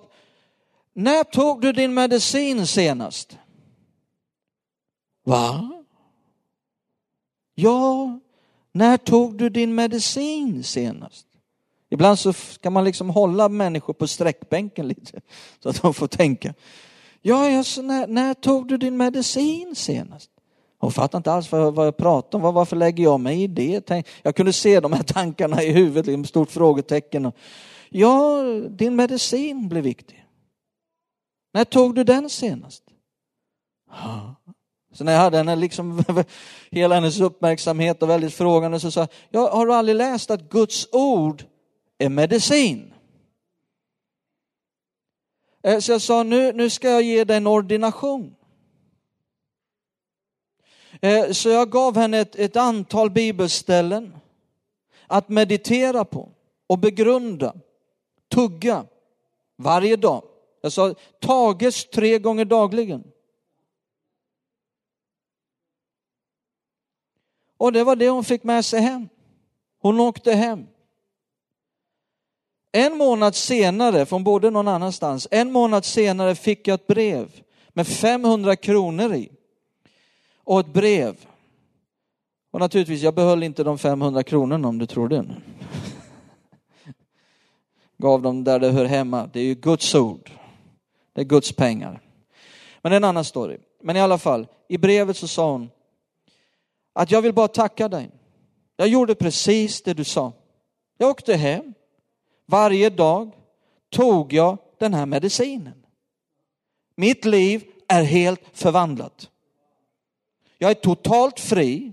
när 0.94 1.24
tog 1.24 1.60
du 1.60 1.72
din 1.72 1.94
medicin 1.94 2.66
senast? 2.66 3.38
Va? 5.24 5.70
Ja, 7.54 8.18
när 8.72 8.96
tog 8.96 9.38
du 9.38 9.48
din 9.48 9.74
medicin 9.74 10.64
senast? 10.64 11.26
Ibland 11.90 12.18
så 12.18 12.32
kan 12.60 12.72
man 12.72 12.84
liksom 12.84 13.10
hålla 13.10 13.48
människor 13.48 13.92
på 13.92 14.06
sträckbänken 14.06 14.88
lite 14.88 15.20
så 15.62 15.68
att 15.68 15.82
de 15.82 15.94
får 15.94 16.06
tänka. 16.06 16.54
Ja, 17.22 17.58
alltså, 17.58 17.82
när, 17.82 18.06
när 18.06 18.34
tog 18.34 18.68
du 18.68 18.76
din 18.76 18.96
medicin 18.96 19.74
senast? 19.76 20.30
Hon 20.80 20.92
fattade 20.92 21.16
inte 21.16 21.32
alls 21.32 21.52
vad, 21.52 21.74
vad 21.74 21.86
jag 21.86 21.96
pratade 21.96 22.46
om. 22.46 22.54
Varför 22.54 22.76
lägger 22.76 23.04
jag 23.04 23.20
mig 23.20 23.42
i 23.42 23.46
det? 23.46 24.04
Jag 24.22 24.36
kunde 24.36 24.52
se 24.52 24.80
de 24.80 24.92
här 24.92 25.02
tankarna 25.06 25.62
i 25.62 25.72
huvudet, 25.72 26.06
liksom 26.06 26.24
stort 26.24 26.50
frågetecken. 26.50 27.32
Ja, 27.88 28.42
din 28.68 28.96
medicin 28.96 29.68
blir 29.68 29.82
viktig. 29.82 30.26
När 31.52 31.64
tog 31.64 31.94
du 31.94 32.04
den 32.04 32.30
senast? 32.30 32.82
Så 34.92 35.04
när 35.04 35.12
jag 35.12 35.20
hade 35.20 35.36
henne, 35.36 35.56
liksom, 35.56 36.04
hela 36.70 36.94
hennes 36.94 37.20
uppmärksamhet 37.20 38.02
och 38.02 38.10
väldigt 38.10 38.34
frågande 38.34 38.80
så 38.80 38.90
sa 38.90 39.08
jag, 39.30 39.48
har 39.48 39.66
du 39.66 39.74
aldrig 39.74 39.96
läst 39.96 40.30
att 40.30 40.50
Guds 40.50 40.88
ord 40.92 41.44
är 41.98 42.08
medicin? 42.08 42.94
Eh, 45.62 45.78
så 45.78 45.92
jag 45.92 46.02
sa, 46.02 46.22
nu, 46.22 46.52
nu 46.52 46.70
ska 46.70 46.90
jag 46.90 47.02
ge 47.02 47.24
dig 47.24 47.36
en 47.36 47.46
ordination. 47.46 48.34
Eh, 51.00 51.30
så 51.30 51.48
jag 51.48 51.70
gav 51.70 51.96
henne 51.96 52.18
ett, 52.18 52.36
ett 52.36 52.56
antal 52.56 53.10
bibelställen 53.10 54.16
att 55.06 55.28
meditera 55.28 56.04
på 56.04 56.28
och 56.66 56.78
begrunda, 56.78 57.54
tugga 58.28 58.84
varje 59.56 59.96
dag. 59.96 60.22
Jag 60.60 60.72
sa, 60.72 60.94
tages 61.20 61.90
tre 61.90 62.18
gånger 62.18 62.44
dagligen. 62.44 63.04
Och 67.56 67.72
det 67.72 67.84
var 67.84 67.96
det 67.96 68.08
hon 68.08 68.24
fick 68.24 68.42
med 68.42 68.64
sig 68.64 68.80
hem. 68.80 69.08
Hon 69.78 70.00
åkte 70.00 70.32
hem. 70.32 70.66
En 72.72 72.96
månad 72.96 73.34
senare, 73.34 74.06
från 74.06 74.24
både 74.24 74.50
någon 74.50 74.68
annanstans, 74.68 75.28
en 75.30 75.52
månad 75.52 75.84
senare 75.84 76.34
fick 76.34 76.68
jag 76.68 76.74
ett 76.74 76.86
brev 76.86 77.42
med 77.68 77.86
500 77.86 78.56
kronor 78.56 79.14
i. 79.14 79.39
Och 80.50 80.60
ett 80.60 80.72
brev. 80.72 81.26
Och 82.50 82.60
naturligtvis, 82.60 83.02
jag 83.02 83.14
behöll 83.14 83.42
inte 83.42 83.64
de 83.64 83.78
500 83.78 84.22
kronorna 84.22 84.68
om 84.68 84.78
du 84.78 84.86
tror 84.86 85.08
det. 85.08 85.26
Gav 87.98 88.22
dem 88.22 88.44
där 88.44 88.58
det 88.58 88.70
hör 88.70 88.84
hemma. 88.84 89.30
Det 89.32 89.40
är 89.40 89.44
ju 89.44 89.54
Guds 89.54 89.94
ord. 89.94 90.30
Det 91.12 91.20
är 91.20 91.24
Guds 91.24 91.52
pengar. 91.52 92.00
Men 92.82 92.90
det 92.90 92.94
är 92.94 92.96
en 92.96 93.04
annan 93.04 93.24
story. 93.24 93.58
Men 93.82 93.96
i 93.96 94.00
alla 94.00 94.18
fall, 94.18 94.46
i 94.68 94.78
brevet 94.78 95.16
så 95.16 95.28
sa 95.28 95.52
hon 95.52 95.70
att 96.92 97.10
jag 97.10 97.22
vill 97.22 97.34
bara 97.34 97.48
tacka 97.48 97.88
dig. 97.88 98.10
Jag 98.76 98.88
gjorde 98.88 99.14
precis 99.14 99.82
det 99.82 99.94
du 99.94 100.04
sa. 100.04 100.32
Jag 100.98 101.10
åkte 101.10 101.34
hem. 101.34 101.74
Varje 102.46 102.90
dag 102.90 103.30
tog 103.90 104.32
jag 104.32 104.58
den 104.78 104.94
här 104.94 105.06
medicinen. 105.06 105.86
Mitt 106.96 107.24
liv 107.24 107.64
är 107.88 108.02
helt 108.02 108.42
förvandlat. 108.52 109.29
Jag 110.62 110.70
är 110.70 110.74
totalt 110.74 111.40
fri. 111.40 111.92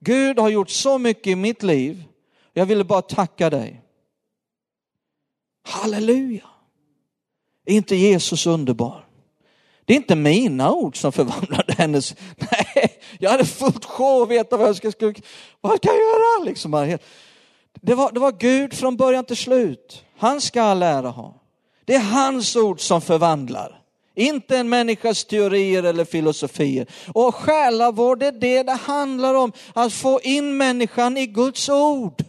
Gud 0.00 0.38
har 0.38 0.48
gjort 0.48 0.70
så 0.70 0.98
mycket 0.98 1.26
i 1.26 1.36
mitt 1.36 1.62
liv. 1.62 2.04
Jag 2.52 2.66
ville 2.66 2.84
bara 2.84 3.02
tacka 3.02 3.50
dig. 3.50 3.82
Halleluja. 5.62 6.48
Är 7.66 7.74
inte 7.74 7.96
Jesus 7.96 8.46
underbar? 8.46 9.04
Det 9.84 9.92
är 9.92 9.96
inte 9.96 10.16
mina 10.16 10.72
ord 10.72 10.96
som 10.96 11.12
förvandlade 11.12 11.72
hennes... 11.78 12.14
Nej, 12.36 12.98
jag 13.18 13.30
hade 13.30 13.44
fullt 13.44 13.84
sjå 13.84 14.22
att 14.22 14.28
veta 14.28 14.56
vad 14.56 14.68
jag 14.68 14.76
ska, 14.76 14.92
ska, 14.92 15.14
vad 15.60 15.76
ska 15.76 15.88
göra. 15.88 16.44
Liksom. 16.44 16.98
Det, 17.74 17.94
var, 17.94 18.12
det 18.12 18.20
var 18.20 18.32
Gud 18.32 18.74
från 18.74 18.96
början 18.96 19.24
till 19.24 19.36
slut. 19.36 20.04
Han 20.18 20.40
ska 20.40 20.62
all 20.62 20.82
ära 20.82 21.08
ha. 21.08 21.34
Det 21.84 21.94
är 21.94 22.00
hans 22.00 22.56
ord 22.56 22.80
som 22.80 23.00
förvandlar. 23.00 23.79
Inte 24.20 24.58
en 24.58 24.68
människas 24.68 25.24
teorier 25.24 25.82
eller 25.82 26.04
filosofier. 26.04 26.86
Och 27.14 27.34
själavård 27.34 28.22
är 28.22 28.32
det 28.32 28.62
det 28.62 28.72
handlar 28.72 29.34
om, 29.34 29.52
att 29.74 29.92
få 29.92 30.20
in 30.20 30.56
människan 30.56 31.16
i 31.16 31.26
Guds 31.26 31.68
ord. 31.68 32.24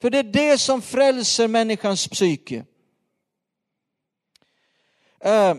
För 0.00 0.10
det 0.10 0.18
är 0.18 0.22
det 0.22 0.58
som 0.58 0.82
frälser 0.82 1.48
människans 1.48 2.08
psyke. 2.08 2.64
Uh, 5.26 5.54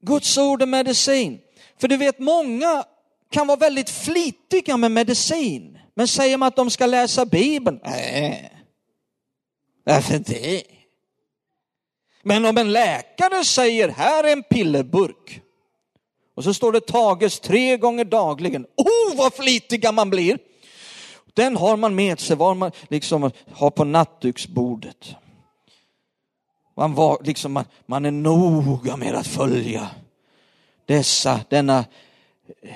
Guds 0.00 0.38
ord 0.38 0.62
är 0.62 0.66
medicin. 0.66 1.40
För 1.80 1.88
du 1.88 1.96
vet, 1.96 2.18
många 2.18 2.84
kan 3.30 3.46
vara 3.46 3.58
väldigt 3.58 3.90
flitiga 3.90 4.76
med 4.76 4.90
medicin. 4.90 5.78
Men 5.94 6.08
säger 6.08 6.36
man 6.36 6.46
att 6.46 6.56
de 6.56 6.70
ska 6.70 6.86
läsa 6.86 7.26
Bibeln? 7.26 7.80
Nej, 7.84 8.52
varför 9.84 10.18
det? 10.18 10.79
Men 12.22 12.44
om 12.44 12.58
en 12.58 12.72
läkare 12.72 13.44
säger, 13.44 13.88
här 13.88 14.24
är 14.24 14.32
en 14.32 14.42
pillerburk. 14.42 15.40
Och 16.34 16.44
så 16.44 16.54
står 16.54 16.72
det 16.72 16.86
tages 16.86 17.40
tre 17.40 17.76
gånger 17.76 18.04
dagligen. 18.04 18.66
Oh, 18.76 19.16
vad 19.16 19.34
flitiga 19.34 19.92
man 19.92 20.10
blir! 20.10 20.38
Den 21.34 21.56
har 21.56 21.76
man 21.76 21.94
med 21.94 22.20
sig, 22.20 22.36
var 22.36 22.54
man 22.54 22.72
liksom 22.88 23.30
har 23.52 23.70
på 23.70 23.84
nattduksbordet. 23.84 25.14
Man, 26.76 26.94
var, 26.94 27.18
liksom, 27.24 27.52
man, 27.52 27.64
man 27.86 28.04
är 28.04 28.10
noga 28.10 28.96
med 28.96 29.14
att 29.14 29.26
följa 29.26 29.90
dessa, 30.86 31.40
denna 31.48 31.78
eh, 32.62 32.74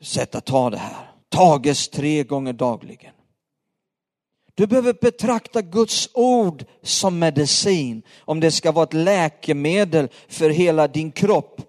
sätt 0.00 0.34
att 0.34 0.44
ta 0.44 0.70
det 0.70 0.78
här. 0.78 1.10
Tages 1.28 1.88
tre 1.88 2.24
gånger 2.24 2.52
dagligen. 2.52 3.12
Du 4.56 4.66
behöver 4.66 4.92
betrakta 4.92 5.62
Guds 5.62 6.10
ord 6.12 6.64
som 6.82 7.18
medicin 7.18 8.02
om 8.18 8.40
det 8.40 8.50
ska 8.50 8.72
vara 8.72 8.84
ett 8.84 8.92
läkemedel 8.92 10.08
för 10.28 10.50
hela 10.50 10.88
din 10.88 11.12
kropp. 11.12 11.60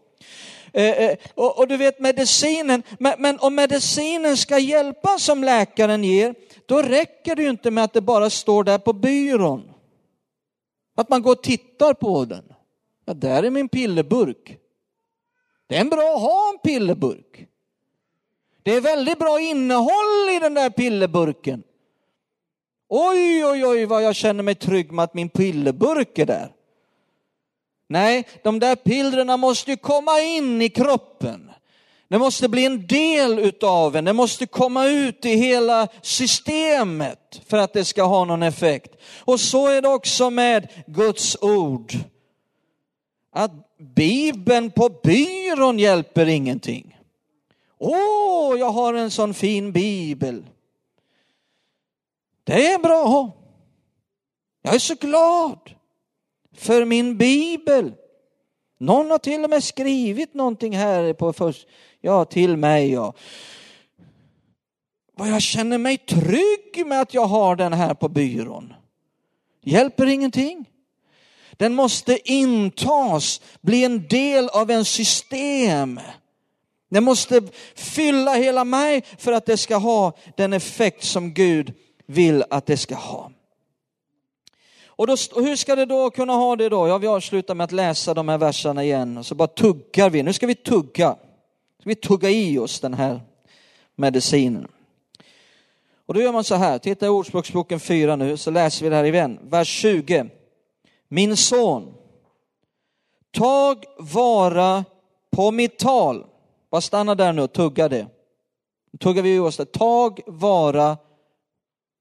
Eh, 0.73 0.91
eh, 0.91 1.17
och, 1.33 1.59
och, 1.59 1.67
du 1.67 1.77
vet 1.77 1.99
medicinen, 1.99 2.83
men, 2.99 3.13
men, 3.17 3.39
om 3.39 3.55
medicinen 3.55 4.37
ska 4.37 4.59
hjälpa 4.59 5.19
som 5.19 5.43
läkaren 5.43 6.03
ger, 6.03 6.35
då 6.65 6.81
räcker 6.81 7.35
det 7.35 7.43
ju 7.43 7.49
inte 7.49 7.71
med 7.71 7.83
att 7.83 7.93
det 7.93 8.01
bara 8.01 8.29
står 8.29 8.63
där 8.63 8.77
på 8.77 8.93
byrån. 8.93 9.71
Att 10.95 11.09
man 11.09 11.21
går 11.21 11.31
och 11.31 11.43
tittar 11.43 11.93
på 11.93 12.25
den. 12.25 12.53
Ja, 13.05 13.13
där 13.13 13.43
är 13.43 13.49
min 13.49 13.69
pillerburk. 13.69 14.57
Det 15.67 15.75
är 15.75 15.81
en 15.81 15.89
bra 15.89 16.15
att 16.15 16.21
ha 16.21 16.49
en 16.53 16.59
pillerburk. 16.59 17.47
Det 18.63 18.75
är 18.75 18.81
väldigt 18.81 19.19
bra 19.19 19.39
innehåll 19.39 20.29
i 20.35 20.39
den 20.41 20.53
där 20.53 20.69
pillerburken. 20.69 21.63
Oj, 22.89 23.45
oj, 23.45 23.65
oj 23.65 23.85
vad 23.85 24.03
jag 24.03 24.15
känner 24.15 24.43
mig 24.43 24.55
trygg 24.55 24.91
med 24.91 25.03
att 25.03 25.13
min 25.13 25.29
pillerburk 25.29 26.17
är 26.17 26.25
där. 26.25 26.51
Nej, 27.89 28.27
de 28.43 28.59
där 28.59 28.75
pillerna 28.75 29.37
måste 29.37 29.71
ju 29.71 29.77
komma 29.77 30.21
in 30.21 30.61
i 30.61 30.69
kroppen. 30.69 31.51
Det 32.09 32.19
måste 32.19 32.49
bli 32.49 32.65
en 32.65 32.87
del 32.87 33.39
utav 33.39 33.95
en, 33.95 34.05
det 34.05 34.13
måste 34.13 34.45
komma 34.45 34.85
ut 34.85 35.25
i 35.25 35.35
hela 35.35 35.87
systemet 36.01 37.41
för 37.47 37.57
att 37.57 37.73
det 37.73 37.85
ska 37.85 38.03
ha 38.03 38.25
någon 38.25 38.43
effekt. 38.43 38.91
Och 39.19 39.39
så 39.39 39.67
är 39.67 39.81
det 39.81 39.87
också 39.87 40.29
med 40.29 40.67
Guds 40.87 41.37
ord. 41.41 41.93
Att 43.31 43.51
Bibeln 43.77 44.71
på 44.71 44.89
byrån 45.03 45.79
hjälper 45.79 46.25
ingenting. 46.25 46.97
Åh, 47.77 48.59
jag 48.59 48.69
har 48.69 48.93
en 48.93 49.11
sån 49.11 49.33
fin 49.33 49.71
bibel. 49.71 50.43
Det 52.47 52.67
är 52.67 52.79
bra. 52.79 53.31
Jag 54.61 54.75
är 54.75 54.79
så 54.79 54.95
glad 54.95 55.59
för 56.53 56.85
min 56.85 57.17
bibel. 57.17 57.93
Någon 58.79 59.11
har 59.11 59.17
till 59.17 59.43
och 59.43 59.49
med 59.49 59.63
skrivit 59.63 60.33
någonting 60.33 60.75
här 60.75 61.13
på 61.13 61.33
först, 61.33 61.67
ja 62.01 62.25
till 62.25 62.57
mig. 62.57 62.91
Ja. 62.91 63.13
Vad 65.13 65.29
jag 65.29 65.41
känner 65.41 65.77
mig 65.77 65.97
trygg 65.97 66.87
med 66.87 67.01
att 67.01 67.13
jag 67.13 67.25
har 67.25 67.55
den 67.55 67.73
här 67.73 67.93
på 67.93 68.09
byrån. 68.09 68.73
Hjälper 69.63 70.05
ingenting. 70.05 70.65
Den 71.51 71.75
måste 71.75 72.31
intas, 72.31 73.41
bli 73.61 73.83
en 73.83 74.07
del 74.07 74.49
av 74.49 74.71
en 74.71 74.85
system. 74.85 75.99
Den 76.89 77.03
måste 77.03 77.41
fylla 77.75 78.33
hela 78.33 78.63
mig 78.63 79.03
för 79.17 79.31
att 79.31 79.45
det 79.45 79.57
ska 79.57 79.75
ha 79.77 80.17
den 80.37 80.53
effekt 80.53 81.03
som 81.03 81.33
Gud 81.33 81.73
vill 82.07 82.43
att 82.49 82.65
det 82.65 82.77
ska 82.77 82.95
ha. 82.95 83.31
Och, 84.85 85.07
då, 85.07 85.13
och 85.33 85.43
hur 85.43 85.55
ska 85.55 85.75
det 85.75 85.85
då 85.85 86.09
kunna 86.09 86.33
ha 86.33 86.55
det 86.55 86.69
då? 86.69 86.87
Ja, 86.87 86.97
vi 86.97 87.07
avslutar 87.07 87.55
med 87.55 87.63
att 87.63 87.71
läsa 87.71 88.13
de 88.13 88.29
här 88.29 88.37
verserna 88.37 88.83
igen 88.83 89.17
och 89.17 89.25
så 89.25 89.35
bara 89.35 89.47
tuggar 89.47 90.09
vi. 90.09 90.23
Nu 90.23 90.33
ska 90.33 90.47
vi 90.47 90.55
tugga. 90.55 91.15
Ska 91.79 91.89
vi 91.89 91.95
tugga 91.95 92.29
i 92.29 92.57
oss 92.57 92.79
den 92.79 92.93
här 92.93 93.21
medicinen. 93.95 94.67
Och 96.05 96.13
då 96.13 96.21
gör 96.21 96.31
man 96.31 96.43
så 96.43 96.55
här, 96.55 96.77
titta 96.77 97.05
i 97.05 97.09
Ordspråksboken 97.09 97.79
4 97.79 98.15
nu 98.15 98.37
så 98.37 98.51
läser 98.51 98.83
vi 98.83 98.89
det 98.89 98.95
här 98.95 99.03
igen. 99.03 99.39
Vers 99.41 99.67
20. 99.67 100.29
Min 101.07 101.37
son, 101.37 101.93
tag 103.31 103.85
vara 103.97 104.85
på 105.31 105.51
mitt 105.51 105.77
tal. 105.77 106.25
Bara 106.69 106.81
stanna 106.81 107.15
där 107.15 107.33
nu 107.33 107.41
och 107.41 107.53
tugga 107.53 107.89
det. 107.89 108.07
Tuggar 108.99 109.23
vi 109.23 109.35
i 109.35 109.39
oss 109.39 109.57
det. 109.57 109.71
Tag 109.71 110.19
vara 110.25 110.97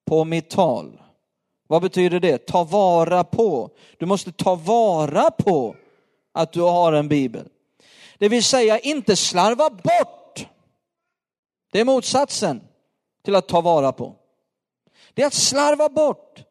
på 0.06 0.24
mitt 0.24 0.50
tal. 0.50 1.00
Vad 1.66 1.82
betyder 1.82 2.20
det? 2.20 2.38
Ta 2.38 2.64
vara 2.64 3.24
på. 3.24 3.70
Du 3.98 4.06
måste 4.06 4.32
ta 4.32 4.54
vara 4.54 5.30
på 5.30 5.76
att 6.32 6.52
du 6.52 6.60
har 6.60 6.92
en 6.92 7.08
bibel. 7.08 7.48
Det 8.18 8.28
vill 8.28 8.44
säga 8.44 8.78
inte 8.78 9.16
slarva 9.16 9.70
bort. 9.70 10.46
Det 11.72 11.80
är 11.80 11.84
motsatsen 11.84 12.60
till 13.24 13.34
att 13.34 13.48
ta 13.48 13.60
vara 13.60 13.92
på. 13.92 14.16
Det 15.14 15.22
är 15.22 15.26
att 15.26 15.34
slarva 15.34 15.88
bort. 15.88 16.42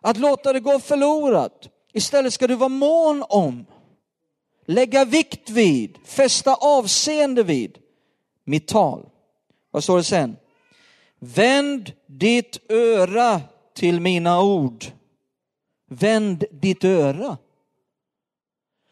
Att 0.00 0.16
låta 0.16 0.52
det 0.52 0.60
gå 0.60 0.80
förlorat. 0.80 1.68
Istället 1.92 2.32
ska 2.32 2.46
du 2.46 2.54
vara 2.54 2.68
mån 2.68 3.24
om, 3.28 3.66
lägga 4.66 5.04
vikt 5.04 5.50
vid, 5.50 5.98
fästa 6.04 6.54
avseende 6.54 7.42
vid 7.42 7.78
mitt 8.44 8.68
tal. 8.68 9.08
Vad 9.70 9.84
står 9.84 9.96
det 9.96 10.04
sen? 10.04 10.36
Vänd 11.24 11.92
ditt 12.06 12.70
öra 12.70 13.40
till 13.76 14.00
mina 14.00 14.42
ord. 14.42 14.84
Vänd 15.90 16.44
ditt 16.50 16.84
öra. 16.84 17.36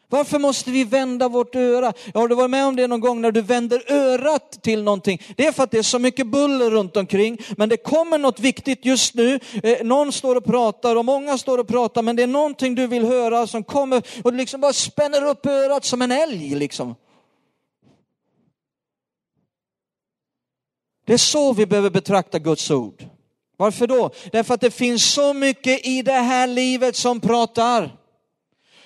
Varför 0.09 0.39
måste 0.39 0.71
vi 0.71 0.83
vända 0.83 1.27
vårt 1.29 1.55
öra? 1.55 1.93
Har 2.13 2.27
du 2.27 2.35
varit 2.35 2.49
med 2.49 2.65
om 2.65 2.75
det 2.75 2.87
någon 2.87 2.99
gång 2.99 3.21
när 3.21 3.31
du 3.31 3.41
vänder 3.41 3.91
örat 3.91 4.63
till 4.63 4.83
någonting? 4.83 5.21
Det 5.37 5.45
är 5.45 5.51
för 5.51 5.63
att 5.63 5.71
det 5.71 5.77
är 5.77 5.83
så 5.83 5.99
mycket 5.99 6.27
buller 6.27 6.69
runt 6.69 6.97
omkring, 6.97 7.37
men 7.57 7.69
det 7.69 7.77
kommer 7.77 8.17
något 8.17 8.39
viktigt 8.39 8.85
just 8.85 9.15
nu. 9.15 9.39
Eh, 9.63 9.83
någon 9.83 10.11
står 10.11 10.35
och 10.35 10.45
pratar 10.45 10.95
och 10.95 11.05
många 11.05 11.37
står 11.37 11.57
och 11.57 11.67
pratar, 11.67 12.01
men 12.01 12.15
det 12.15 12.23
är 12.23 12.27
någonting 12.27 12.75
du 12.75 12.87
vill 12.87 13.05
höra 13.05 13.47
som 13.47 13.63
kommer 13.63 14.03
och 14.23 14.33
liksom 14.33 14.61
bara 14.61 14.73
spänner 14.73 15.25
upp 15.25 15.45
örat 15.45 15.85
som 15.85 16.01
en 16.01 16.11
älg 16.11 16.55
liksom. 16.55 16.95
Det 21.05 21.13
är 21.13 21.17
så 21.17 21.53
vi 21.53 21.65
behöver 21.65 21.89
betrakta 21.89 22.39
Guds 22.39 22.71
ord. 22.71 23.03
Varför 23.57 23.87
då? 23.87 24.09
Därför 24.31 24.53
att 24.53 24.61
det 24.61 24.71
finns 24.71 25.13
så 25.13 25.33
mycket 25.33 25.87
i 25.87 26.01
det 26.01 26.11
här 26.11 26.47
livet 26.47 26.95
som 26.95 27.19
pratar. 27.19 27.97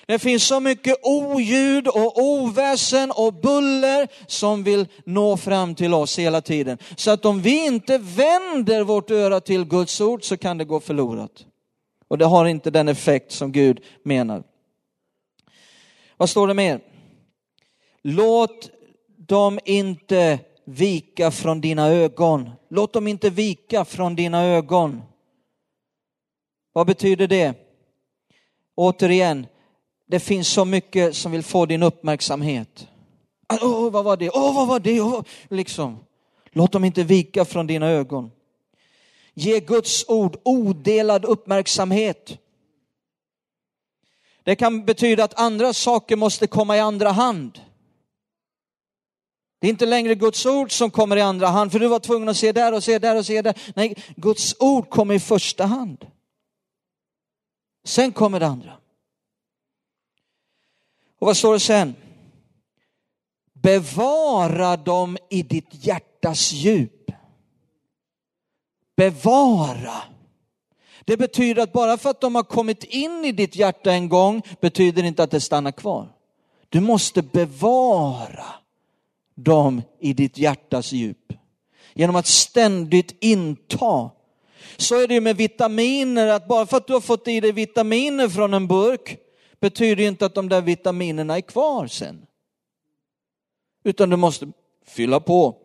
Det 0.06 0.18
finns 0.18 0.44
så 0.44 0.60
mycket 0.60 0.96
oljud 1.02 1.88
och 1.88 2.18
oväsen 2.18 3.10
och 3.10 3.34
buller 3.34 4.08
som 4.26 4.62
vill 4.62 4.86
nå 5.04 5.36
fram 5.36 5.74
till 5.74 5.94
oss 5.94 6.18
hela 6.18 6.40
tiden. 6.40 6.78
Så 6.96 7.10
att 7.10 7.24
om 7.24 7.42
vi 7.42 7.66
inte 7.66 7.98
vänder 7.98 8.82
vårt 8.82 9.10
öra 9.10 9.40
till 9.40 9.64
Guds 9.64 10.00
ord 10.00 10.24
så 10.24 10.36
kan 10.36 10.58
det 10.58 10.64
gå 10.64 10.80
förlorat. 10.80 11.46
Och 12.08 12.18
det 12.18 12.24
har 12.24 12.46
inte 12.46 12.70
den 12.70 12.88
effekt 12.88 13.32
som 13.32 13.52
Gud 13.52 13.80
menar. 14.02 14.42
Vad 16.16 16.30
står 16.30 16.48
det 16.48 16.54
mer? 16.54 16.80
Låt 18.02 18.70
dem 19.16 19.58
inte 19.64 20.38
vika 20.66 21.30
från 21.30 21.60
dina 21.60 21.88
ögon. 21.88 22.50
Låt 22.68 22.92
dem 22.92 23.06
inte 23.06 23.30
vika 23.30 23.84
från 23.84 24.16
dina 24.16 24.44
ögon. 24.44 25.02
Vad 26.72 26.86
betyder 26.86 27.26
det? 27.26 27.54
Återigen, 28.74 29.46
det 30.06 30.20
finns 30.20 30.48
så 30.48 30.64
mycket 30.64 31.16
som 31.16 31.32
vill 31.32 31.42
få 31.42 31.66
din 31.66 31.82
uppmärksamhet. 31.82 32.88
Åh, 33.62 33.86
oh, 33.86 33.90
vad 33.90 34.04
var 34.04 34.16
det? 34.16 34.30
Åh, 34.30 34.50
oh, 34.50 34.54
vad 34.54 34.68
var 34.68 34.80
det? 34.80 35.00
Oh, 35.00 35.22
liksom. 35.48 35.98
Låt 36.50 36.72
dem 36.72 36.84
inte 36.84 37.02
vika 37.02 37.44
från 37.44 37.66
dina 37.66 37.86
ögon. 37.86 38.30
Ge 39.34 39.60
Guds 39.60 40.04
ord 40.08 40.36
odelad 40.42 41.24
uppmärksamhet. 41.24 42.38
Det 44.42 44.56
kan 44.56 44.84
betyda 44.84 45.24
att 45.24 45.40
andra 45.40 45.72
saker 45.72 46.16
måste 46.16 46.46
komma 46.46 46.76
i 46.76 46.80
andra 46.80 47.10
hand. 47.10 47.60
Det 49.66 49.70
är 49.70 49.72
inte 49.72 49.86
längre 49.86 50.14
Guds 50.14 50.46
ord 50.46 50.72
som 50.72 50.90
kommer 50.90 51.16
i 51.16 51.20
andra 51.20 51.46
hand, 51.46 51.72
för 51.72 51.78
du 51.78 51.88
var 51.88 51.98
tvungen 51.98 52.28
att 52.28 52.36
se 52.36 52.52
där 52.52 52.72
och 52.72 52.84
se 52.84 52.98
där 52.98 53.16
och 53.16 53.26
se 53.26 53.42
där. 53.42 53.58
Nej, 53.74 53.94
Guds 54.16 54.56
ord 54.58 54.90
kommer 54.90 55.14
i 55.14 55.20
första 55.20 55.64
hand. 55.64 56.06
Sen 57.84 58.12
kommer 58.12 58.40
det 58.40 58.46
andra. 58.46 58.72
Och 61.18 61.26
vad 61.26 61.36
står 61.36 61.52
det 61.52 61.60
sen? 61.60 61.94
Bevara 63.52 64.76
dem 64.76 65.18
i 65.30 65.42
ditt 65.42 65.68
hjärtas 65.70 66.52
djup. 66.52 67.10
Bevara. 68.96 70.02
Det 71.04 71.16
betyder 71.16 71.62
att 71.62 71.72
bara 71.72 71.98
för 71.98 72.10
att 72.10 72.20
de 72.20 72.34
har 72.34 72.42
kommit 72.42 72.84
in 72.84 73.24
i 73.24 73.32
ditt 73.32 73.56
hjärta 73.56 73.92
en 73.92 74.08
gång 74.08 74.42
betyder 74.60 75.02
inte 75.02 75.22
att 75.22 75.30
det 75.30 75.40
stannar 75.40 75.72
kvar. 75.72 76.12
Du 76.68 76.80
måste 76.80 77.22
bevara 77.22 78.44
dem 79.36 79.82
i 80.00 80.12
ditt 80.12 80.38
hjärtas 80.38 80.92
djup. 80.92 81.32
Genom 81.94 82.16
att 82.16 82.26
ständigt 82.26 83.16
inta. 83.20 84.10
Så 84.76 85.02
är 85.02 85.08
det 85.08 85.20
med 85.20 85.36
vitaminer, 85.36 86.26
att 86.26 86.48
bara 86.48 86.66
för 86.66 86.76
att 86.76 86.86
du 86.86 86.92
har 86.92 87.00
fått 87.00 87.28
i 87.28 87.40
dig 87.40 87.52
vitaminer 87.52 88.28
från 88.28 88.54
en 88.54 88.66
burk 88.66 89.18
betyder 89.60 90.04
inte 90.04 90.26
att 90.26 90.34
de 90.34 90.48
där 90.48 90.60
vitaminerna 90.60 91.36
är 91.36 91.40
kvar 91.40 91.86
sen. 91.86 92.26
Utan 93.84 94.10
du 94.10 94.16
måste 94.16 94.48
fylla 94.86 95.20
på 95.20 95.56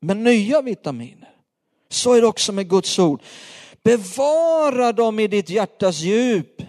med 0.00 0.16
nya 0.16 0.62
vitaminer. 0.62 1.30
Så 1.88 2.12
är 2.12 2.20
det 2.20 2.26
också 2.26 2.52
med 2.52 2.68
Guds 2.68 2.98
ord. 2.98 3.22
Bevara 3.82 4.92
dem 4.92 5.20
i 5.20 5.26
ditt 5.26 5.50
hjärtas 5.50 6.00
djup 6.00 6.62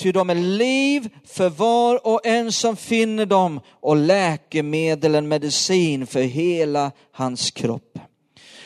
ty 0.00 0.12
de 0.12 0.30
är 0.30 0.34
liv 0.34 1.08
för 1.24 1.50
var 1.50 2.06
och 2.06 2.26
en 2.26 2.52
som 2.52 2.76
finner 2.76 3.26
dem 3.26 3.60
och 3.66 3.96
läkemedel, 3.96 5.14
en 5.14 5.28
medicin 5.28 6.06
för 6.06 6.22
hela 6.22 6.92
hans 7.12 7.50
kropp. 7.50 7.98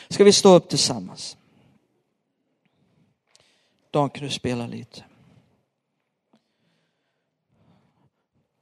Ska 0.09 0.23
vi 0.23 0.31
stå 0.31 0.55
upp 0.55 0.69
tillsammans? 0.69 1.37
Dan, 3.91 4.09
kan 4.09 4.23
du 4.23 4.29
spela 4.29 4.67
lite? 4.67 5.03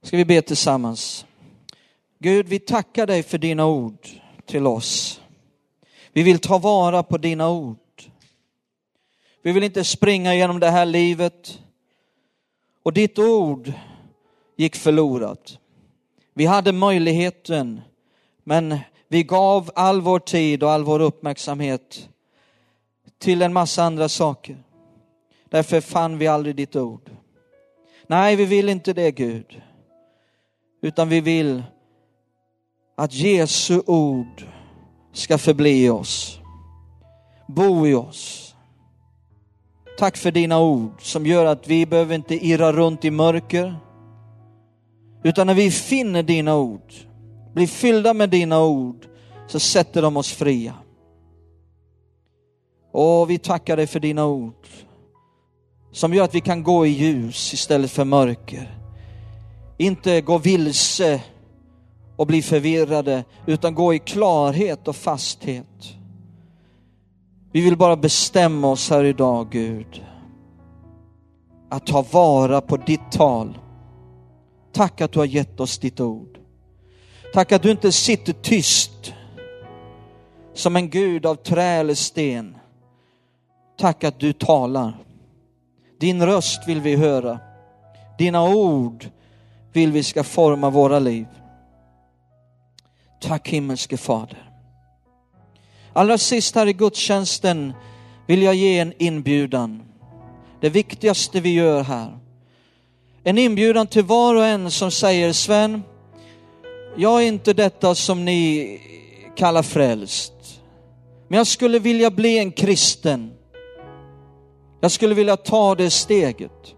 Ska 0.02 0.16
vi 0.16 0.24
be 0.24 0.42
tillsammans? 0.42 1.26
Gud, 2.18 2.48
vi 2.48 2.58
tackar 2.58 3.06
dig 3.06 3.22
för 3.22 3.38
dina 3.38 3.66
ord 3.66 4.08
till 4.46 4.66
oss. 4.66 5.20
Vi 6.12 6.22
vill 6.22 6.38
ta 6.38 6.58
vara 6.58 7.02
på 7.02 7.18
dina 7.18 7.50
ord. 7.50 7.78
Vi 9.42 9.52
vill 9.52 9.64
inte 9.64 9.84
springa 9.84 10.34
genom 10.34 10.60
det 10.60 10.70
här 10.70 10.86
livet 10.86 11.60
och 12.84 12.92
ditt 12.92 13.18
ord 13.18 13.72
gick 14.56 14.76
förlorat. 14.76 15.58
Vi 16.34 16.46
hade 16.46 16.72
möjligheten, 16.72 17.80
men 18.44 18.78
vi 19.08 19.22
gav 19.22 19.70
all 19.74 20.00
vår 20.00 20.18
tid 20.18 20.62
och 20.62 20.70
all 20.70 20.84
vår 20.84 21.00
uppmärksamhet 21.00 22.08
till 23.18 23.42
en 23.42 23.52
massa 23.52 23.82
andra 23.82 24.08
saker. 24.08 24.56
Därför 25.48 25.80
fann 25.80 26.18
vi 26.18 26.26
aldrig 26.26 26.56
ditt 26.56 26.76
ord. 26.76 27.10
Nej, 28.06 28.36
vi 28.36 28.44
vill 28.44 28.68
inte 28.68 28.92
det 28.92 29.10
Gud, 29.10 29.62
utan 30.82 31.08
vi 31.08 31.20
vill 31.20 31.62
att 32.96 33.14
Jesu 33.14 33.82
ord 33.86 34.46
ska 35.12 35.38
förbli 35.38 35.84
i 35.84 35.90
oss, 35.90 36.38
bo 37.48 37.86
i 37.86 37.94
oss. 37.94 38.43
Tack 39.98 40.16
för 40.16 40.30
dina 40.30 40.60
ord 40.60 40.92
som 40.98 41.26
gör 41.26 41.46
att 41.46 41.68
vi 41.68 41.86
behöver 41.86 42.14
inte 42.14 42.46
irra 42.46 42.72
runt 42.72 43.04
i 43.04 43.10
mörker. 43.10 43.76
Utan 45.22 45.46
när 45.46 45.54
vi 45.54 45.70
finner 45.70 46.22
dina 46.22 46.56
ord, 46.56 46.92
blir 47.54 47.66
fyllda 47.66 48.14
med 48.14 48.30
dina 48.30 48.64
ord, 48.64 49.06
så 49.46 49.60
sätter 49.60 50.02
de 50.02 50.16
oss 50.16 50.32
fria. 50.32 50.74
Och 52.92 53.30
vi 53.30 53.38
tackar 53.38 53.76
dig 53.76 53.86
för 53.86 54.00
dina 54.00 54.26
ord 54.26 54.66
som 55.92 56.14
gör 56.14 56.24
att 56.24 56.34
vi 56.34 56.40
kan 56.40 56.62
gå 56.62 56.86
i 56.86 56.90
ljus 56.90 57.54
istället 57.54 57.90
för 57.90 58.04
mörker. 58.04 58.78
Inte 59.78 60.20
gå 60.20 60.38
vilse 60.38 61.22
och 62.16 62.26
bli 62.26 62.42
förvirrade, 62.42 63.24
utan 63.46 63.74
gå 63.74 63.94
i 63.94 63.98
klarhet 63.98 64.88
och 64.88 64.96
fasthet. 64.96 65.96
Vi 67.54 67.60
vill 67.60 67.76
bara 67.76 67.96
bestämma 67.96 68.70
oss 68.70 68.90
här 68.90 69.04
idag, 69.04 69.50
Gud, 69.50 70.04
att 71.68 71.86
ta 71.86 72.02
vara 72.02 72.60
på 72.60 72.76
ditt 72.76 73.12
tal. 73.12 73.58
Tack 74.72 75.00
att 75.00 75.12
du 75.12 75.18
har 75.18 75.26
gett 75.26 75.60
oss 75.60 75.78
ditt 75.78 76.00
ord. 76.00 76.38
Tack 77.32 77.52
att 77.52 77.62
du 77.62 77.70
inte 77.70 77.92
sitter 77.92 78.32
tyst 78.32 79.14
som 80.54 80.76
en 80.76 80.90
Gud 80.90 81.26
av 81.26 81.34
trä 81.34 81.64
eller 81.64 81.94
sten. 81.94 82.56
Tack 83.78 84.04
att 84.04 84.20
du 84.20 84.32
talar. 84.32 84.98
Din 86.00 86.26
röst 86.26 86.68
vill 86.68 86.80
vi 86.80 86.96
höra. 86.96 87.38
Dina 88.18 88.48
ord 88.48 89.10
vill 89.72 89.92
vi 89.92 90.02
ska 90.02 90.24
forma 90.24 90.70
våra 90.70 90.98
liv. 90.98 91.26
Tack 93.20 93.48
himmelske 93.48 93.96
Fader. 93.96 94.53
Allra 95.94 96.18
sist 96.18 96.54
här 96.54 96.66
i 96.66 96.72
gudstjänsten 96.72 97.72
vill 98.26 98.42
jag 98.42 98.54
ge 98.54 98.78
en 98.78 98.92
inbjudan. 98.98 99.82
Det 100.60 100.68
viktigaste 100.68 101.40
vi 101.40 101.54
gör 101.54 101.82
här. 101.82 102.18
En 103.24 103.38
inbjudan 103.38 103.86
till 103.86 104.04
var 104.04 104.34
och 104.34 104.46
en 104.46 104.70
som 104.70 104.90
säger 104.90 105.32
Sven, 105.32 105.82
jag 106.96 107.22
är 107.22 107.26
inte 107.26 107.52
detta 107.52 107.94
som 107.94 108.24
ni 108.24 108.80
kallar 109.36 109.62
frälst. 109.62 110.32
Men 111.28 111.36
jag 111.36 111.46
skulle 111.46 111.78
vilja 111.78 112.10
bli 112.10 112.38
en 112.38 112.52
kristen. 112.52 113.32
Jag 114.80 114.90
skulle 114.90 115.14
vilja 115.14 115.36
ta 115.36 115.74
det 115.74 115.90
steget. 115.90 116.74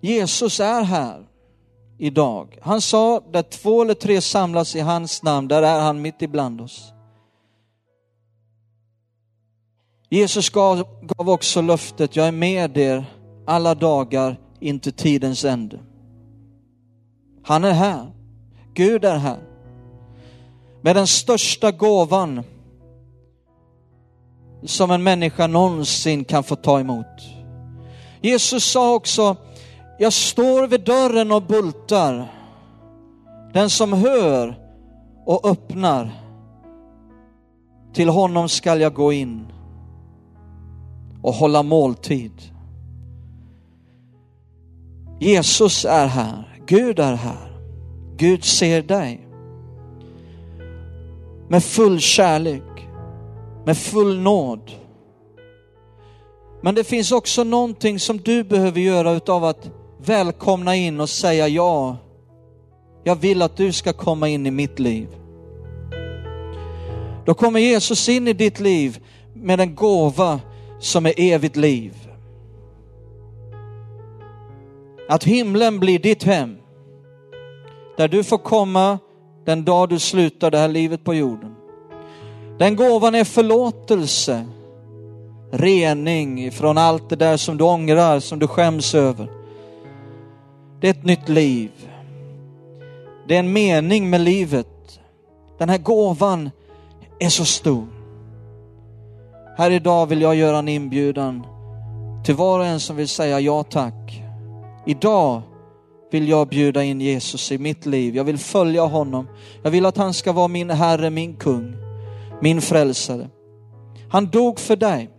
Jesus 0.00 0.60
är 0.60 0.82
här 0.82 1.29
idag. 2.00 2.58
Han 2.62 2.80
sa, 2.80 3.22
där 3.32 3.42
två 3.42 3.82
eller 3.82 3.94
tre 3.94 4.20
samlas 4.20 4.76
i 4.76 4.80
hans 4.80 5.22
namn, 5.22 5.48
där 5.48 5.62
är 5.62 5.80
han 5.80 6.02
mitt 6.02 6.22
ibland 6.22 6.60
oss. 6.60 6.92
Jesus 10.08 10.50
gav, 10.50 10.84
gav 11.02 11.30
också 11.30 11.60
löftet, 11.60 12.16
jag 12.16 12.28
är 12.28 12.32
med 12.32 12.78
er 12.78 13.04
alla 13.46 13.74
dagar 13.74 14.36
inte 14.60 14.92
tidens 14.92 15.44
ände. 15.44 15.78
Han 17.44 17.64
är 17.64 17.72
här. 17.72 18.12
Gud 18.74 19.04
är 19.04 19.16
här. 19.16 19.38
Med 20.82 20.96
den 20.96 21.06
största 21.06 21.70
gåvan 21.70 22.42
som 24.64 24.90
en 24.90 25.02
människa 25.02 25.46
någonsin 25.46 26.24
kan 26.24 26.44
få 26.44 26.56
ta 26.56 26.80
emot. 26.80 27.06
Jesus 28.20 28.64
sa 28.64 28.94
också, 28.94 29.36
jag 30.02 30.12
står 30.12 30.66
vid 30.66 30.84
dörren 30.84 31.32
och 31.32 31.42
bultar. 31.42 32.32
Den 33.52 33.70
som 33.70 33.92
hör 33.92 34.58
och 35.26 35.46
öppnar, 35.46 36.10
till 37.92 38.08
honom 38.08 38.48
skall 38.48 38.80
jag 38.80 38.94
gå 38.94 39.12
in 39.12 39.46
och 41.22 41.32
hålla 41.34 41.62
måltid. 41.62 42.32
Jesus 45.20 45.84
är 45.84 46.06
här, 46.06 46.62
Gud 46.66 46.98
är 46.98 47.14
här. 47.14 47.60
Gud 48.16 48.44
ser 48.44 48.82
dig. 48.82 49.28
Med 51.48 51.64
full 51.64 52.00
kärlek, 52.00 52.88
med 53.66 53.76
full 53.76 54.20
nåd. 54.20 54.70
Men 56.62 56.74
det 56.74 56.84
finns 56.84 57.12
också 57.12 57.44
någonting 57.44 57.98
som 57.98 58.18
du 58.18 58.44
behöver 58.44 58.80
göra 58.80 59.10
utav 59.12 59.44
att 59.44 59.70
välkomna 60.04 60.76
in 60.76 61.00
och 61.00 61.10
säga 61.10 61.48
ja. 61.48 61.96
Jag 63.04 63.16
vill 63.16 63.42
att 63.42 63.56
du 63.56 63.72
ska 63.72 63.92
komma 63.92 64.28
in 64.28 64.46
i 64.46 64.50
mitt 64.50 64.78
liv. 64.78 65.08
Då 67.24 67.34
kommer 67.34 67.60
Jesus 67.60 68.08
in 68.08 68.28
i 68.28 68.32
ditt 68.32 68.60
liv 68.60 68.98
med 69.34 69.60
en 69.60 69.74
gåva 69.74 70.40
som 70.78 71.06
är 71.06 71.14
evigt 71.16 71.56
liv. 71.56 71.94
Att 75.08 75.24
himlen 75.24 75.80
blir 75.80 75.98
ditt 75.98 76.22
hem. 76.22 76.56
Där 77.96 78.08
du 78.08 78.24
får 78.24 78.38
komma 78.38 78.98
den 79.44 79.64
dag 79.64 79.88
du 79.88 79.98
slutar 79.98 80.50
det 80.50 80.58
här 80.58 80.68
livet 80.68 81.04
på 81.04 81.14
jorden. 81.14 81.54
Den 82.58 82.76
gåvan 82.76 83.14
är 83.14 83.24
förlåtelse, 83.24 84.46
rening 85.50 86.52
från 86.52 86.78
allt 86.78 87.08
det 87.08 87.16
där 87.16 87.36
som 87.36 87.56
du 87.56 87.64
ångrar, 87.64 88.20
som 88.20 88.38
du 88.38 88.46
skäms 88.46 88.94
över. 88.94 89.39
Det 90.80 90.86
är 90.86 90.90
ett 90.90 91.04
nytt 91.04 91.28
liv. 91.28 91.70
Det 93.28 93.34
är 93.34 93.40
en 93.40 93.52
mening 93.52 94.10
med 94.10 94.20
livet. 94.20 95.00
Den 95.58 95.68
här 95.68 95.78
gåvan 95.78 96.50
är 97.18 97.28
så 97.28 97.44
stor. 97.44 97.86
Här 99.56 99.70
idag 99.70 100.06
vill 100.06 100.22
jag 100.22 100.34
göra 100.34 100.58
en 100.58 100.68
inbjudan 100.68 101.46
till 102.24 102.34
var 102.34 102.58
och 102.58 102.66
en 102.66 102.80
som 102.80 102.96
vill 102.96 103.08
säga 103.08 103.40
ja 103.40 103.62
tack. 103.62 104.22
Idag 104.86 105.42
vill 106.10 106.28
jag 106.28 106.48
bjuda 106.48 106.84
in 106.84 107.00
Jesus 107.00 107.52
i 107.52 107.58
mitt 107.58 107.86
liv. 107.86 108.16
Jag 108.16 108.24
vill 108.24 108.38
följa 108.38 108.82
honom. 108.82 109.28
Jag 109.62 109.70
vill 109.70 109.86
att 109.86 109.96
han 109.96 110.14
ska 110.14 110.32
vara 110.32 110.48
min 110.48 110.70
Herre, 110.70 111.10
min 111.10 111.34
kung, 111.34 111.76
min 112.40 112.60
frälsare. 112.60 113.28
Han 114.10 114.26
dog 114.26 114.58
för 114.58 114.76
dig. 114.76 115.10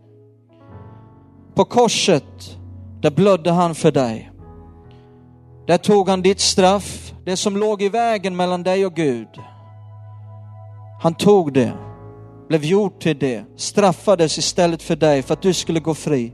På 1.55 1.66
korset, 1.66 2.57
där 3.01 3.12
blödde 3.12 3.51
han 3.51 3.76
för 3.76 3.91
dig. 3.91 4.30
Där 5.72 5.78
tog 5.78 6.09
han 6.09 6.22
ditt 6.22 6.39
straff, 6.39 7.13
det 7.26 7.38
som 7.38 7.57
låg 7.57 7.82
i 7.82 7.89
vägen 7.89 8.36
mellan 8.36 8.63
dig 8.63 8.86
och 8.86 8.95
Gud. 8.95 9.28
Han 11.01 11.13
tog 11.13 11.53
det, 11.53 11.74
blev 12.47 12.65
gjort 12.65 13.01
till 13.01 13.19
det, 13.19 13.43
straffades 13.55 14.38
istället 14.38 14.84
för 14.84 14.95
dig 14.95 15.22
för 15.22 15.34
att 15.34 15.41
du 15.41 15.53
skulle 15.53 15.80
gå 15.80 15.93
fri. 15.93 16.34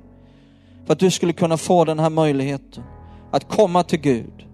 För 0.85 0.93
att 0.93 0.99
du 0.99 1.11
skulle 1.11 1.33
kunna 1.33 1.57
få 1.57 1.85
den 1.85 1.99
här 1.99 2.09
möjligheten 2.09 2.83
att 3.31 3.47
komma 3.49 3.83
till 3.83 3.99
Gud. 3.99 4.45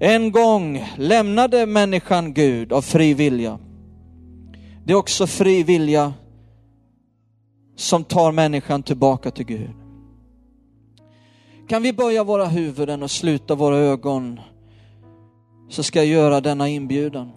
En 0.00 0.32
gång 0.32 0.84
lämnade 0.96 1.66
människan 1.66 2.34
Gud 2.34 2.72
av 2.72 2.82
fri 2.82 3.14
vilja. 3.14 3.58
Det 4.84 4.92
är 4.92 4.96
också 4.96 5.26
fri 5.26 5.62
vilja 5.62 6.12
som 7.76 8.04
tar 8.04 8.32
människan 8.32 8.82
tillbaka 8.82 9.30
till 9.30 9.46
Gud. 9.46 9.87
Kan 11.68 11.82
vi 11.82 11.92
böja 11.92 12.24
våra 12.24 12.46
huvuden 12.46 13.02
och 13.02 13.10
sluta 13.10 13.54
våra 13.54 13.76
ögon 13.76 14.40
så 15.68 15.82
ska 15.82 15.98
jag 15.98 16.06
göra 16.06 16.40
denna 16.40 16.68
inbjudan 16.68 17.30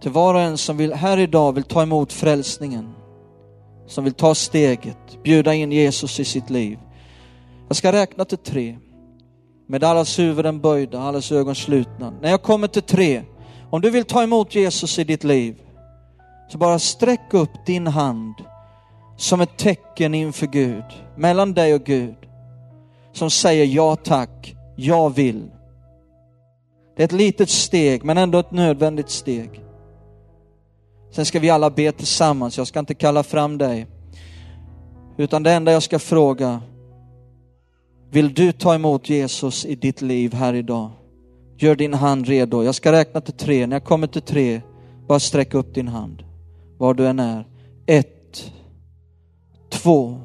till 0.00 0.10
var 0.10 0.34
och 0.34 0.40
en 0.40 0.58
som 0.58 0.76
vill, 0.76 0.92
här 0.92 1.18
idag 1.18 1.52
vill 1.52 1.64
ta 1.64 1.82
emot 1.82 2.12
frälsningen, 2.12 2.92
som 3.86 4.04
vill 4.04 4.12
ta 4.12 4.34
steget, 4.34 5.22
bjuda 5.22 5.54
in 5.54 5.72
Jesus 5.72 6.20
i 6.20 6.24
sitt 6.24 6.50
liv. 6.50 6.78
Jag 7.68 7.76
ska 7.76 7.92
räkna 7.92 8.24
till 8.24 8.38
tre. 8.38 8.78
Med 9.68 9.84
allas 9.84 10.18
huvuden 10.18 10.60
böjda, 10.60 11.00
allas 11.00 11.32
ögon 11.32 11.54
slutna. 11.54 12.12
När 12.20 12.30
jag 12.30 12.42
kommer 12.42 12.68
till 12.68 12.82
tre, 12.82 13.22
om 13.70 13.80
du 13.80 13.90
vill 13.90 14.04
ta 14.04 14.22
emot 14.22 14.54
Jesus 14.54 14.98
i 14.98 15.04
ditt 15.04 15.24
liv, 15.24 15.62
så 16.48 16.58
bara 16.58 16.78
sträck 16.78 17.34
upp 17.34 17.66
din 17.66 17.86
hand 17.86 18.34
som 19.16 19.40
ett 19.40 19.58
tecken 19.58 20.14
inför 20.14 20.46
Gud, 20.46 20.84
mellan 21.16 21.54
dig 21.54 21.74
och 21.74 21.84
Gud. 21.84 22.16
Som 23.12 23.30
säger 23.30 23.64
ja 23.64 23.96
tack, 23.96 24.56
jag 24.76 25.14
vill. 25.14 25.50
Det 26.96 27.02
är 27.02 27.04
ett 27.04 27.12
litet 27.12 27.50
steg, 27.50 28.04
men 28.04 28.18
ändå 28.18 28.38
ett 28.38 28.50
nödvändigt 28.50 29.10
steg. 29.10 29.64
Sen 31.10 31.24
ska 31.24 31.38
vi 31.38 31.50
alla 31.50 31.70
be 31.70 31.92
tillsammans, 31.92 32.58
jag 32.58 32.66
ska 32.66 32.78
inte 32.78 32.94
kalla 32.94 33.22
fram 33.22 33.58
dig. 33.58 33.86
Utan 35.16 35.42
det 35.42 35.52
enda 35.52 35.72
jag 35.72 35.82
ska 35.82 35.98
fråga, 35.98 36.62
vill 38.10 38.34
du 38.34 38.52
ta 38.52 38.74
emot 38.74 39.08
Jesus 39.08 39.66
i 39.66 39.74
ditt 39.74 40.02
liv 40.02 40.34
här 40.34 40.54
idag? 40.54 40.90
Gör 41.56 41.76
din 41.76 41.94
hand 41.94 42.26
redo. 42.26 42.62
Jag 42.62 42.74
ska 42.74 42.92
räkna 42.92 43.20
till 43.20 43.34
tre. 43.34 43.66
När 43.66 43.76
jag 43.76 43.84
kommer 43.84 44.06
till 44.06 44.22
tre, 44.22 44.60
bara 45.08 45.20
sträck 45.20 45.54
upp 45.54 45.74
din 45.74 45.88
hand. 45.88 46.22
Var 46.78 46.94
du 46.94 47.06
än 47.06 47.18
är. 47.18 47.46
Ett, 47.86 48.52
två, 49.70 50.20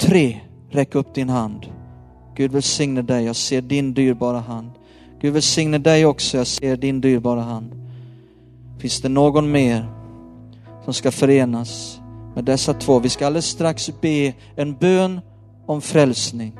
tre. 0.00 0.40
Räck 0.70 0.94
upp 0.94 1.14
din 1.14 1.28
hand. 1.28 1.66
Gud 2.34 2.52
välsigne 2.52 3.02
dig. 3.02 3.24
Jag 3.24 3.36
ser 3.36 3.62
din 3.62 3.94
dyrbara 3.94 4.38
hand. 4.38 4.70
Gud 5.20 5.32
välsigne 5.32 5.78
dig 5.78 6.06
också. 6.06 6.36
Jag 6.36 6.46
ser 6.46 6.76
din 6.76 7.00
dyrbara 7.00 7.40
hand. 7.40 7.74
Finns 8.78 9.02
det 9.02 9.08
någon 9.08 9.50
mer 9.50 9.86
som 10.84 10.94
ska 10.94 11.10
förenas 11.10 12.00
med 12.34 12.44
dessa 12.44 12.74
två? 12.74 12.98
Vi 12.98 13.08
ska 13.08 13.26
alldeles 13.26 13.46
strax 13.46 13.90
be 14.00 14.34
en 14.56 14.74
bön 14.74 15.20
om 15.66 15.80
frälsning. 15.80 16.58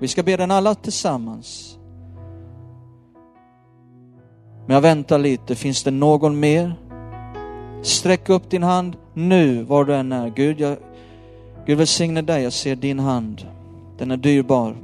Vi 0.00 0.08
ska 0.08 0.22
be 0.22 0.36
den 0.36 0.50
alla 0.50 0.74
tillsammans. 0.74 1.78
Men 4.66 4.74
jag 4.74 4.80
väntar 4.80 5.18
lite, 5.18 5.54
finns 5.54 5.82
det 5.82 5.90
någon 5.90 6.40
mer? 6.40 6.74
Sträck 7.82 8.28
upp 8.28 8.50
din 8.50 8.62
hand 8.62 8.96
nu, 9.14 9.62
var 9.62 9.84
du 9.84 9.94
än 9.94 10.12
är. 10.12 10.28
Gud, 10.28 10.60
jag, 10.60 10.76
Gud 11.66 11.78
välsigne 11.78 12.22
dig, 12.22 12.42
jag 12.42 12.52
ser 12.52 12.76
din 12.76 12.98
hand. 12.98 13.46
Den 13.98 14.10
är 14.10 14.16
dyrbar. 14.16 14.76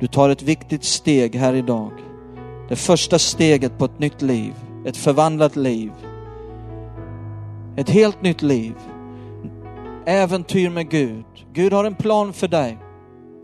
Du 0.00 0.06
tar 0.06 0.28
ett 0.28 0.42
viktigt 0.42 0.84
steg 0.84 1.34
här 1.34 1.54
idag. 1.54 1.92
Det 2.68 2.76
första 2.76 3.18
steget 3.18 3.78
på 3.78 3.84
ett 3.84 3.98
nytt 3.98 4.22
liv, 4.22 4.54
ett 4.86 4.96
förvandlat 4.96 5.56
liv. 5.56 5.92
Ett 7.76 7.90
helt 7.90 8.22
nytt 8.22 8.42
liv. 8.42 8.74
Äventyr 10.06 10.70
med 10.70 10.90
Gud. 10.90 11.24
Gud 11.52 11.72
har 11.72 11.84
en 11.84 11.94
plan 11.94 12.32
för 12.32 12.48
dig. 12.48 12.78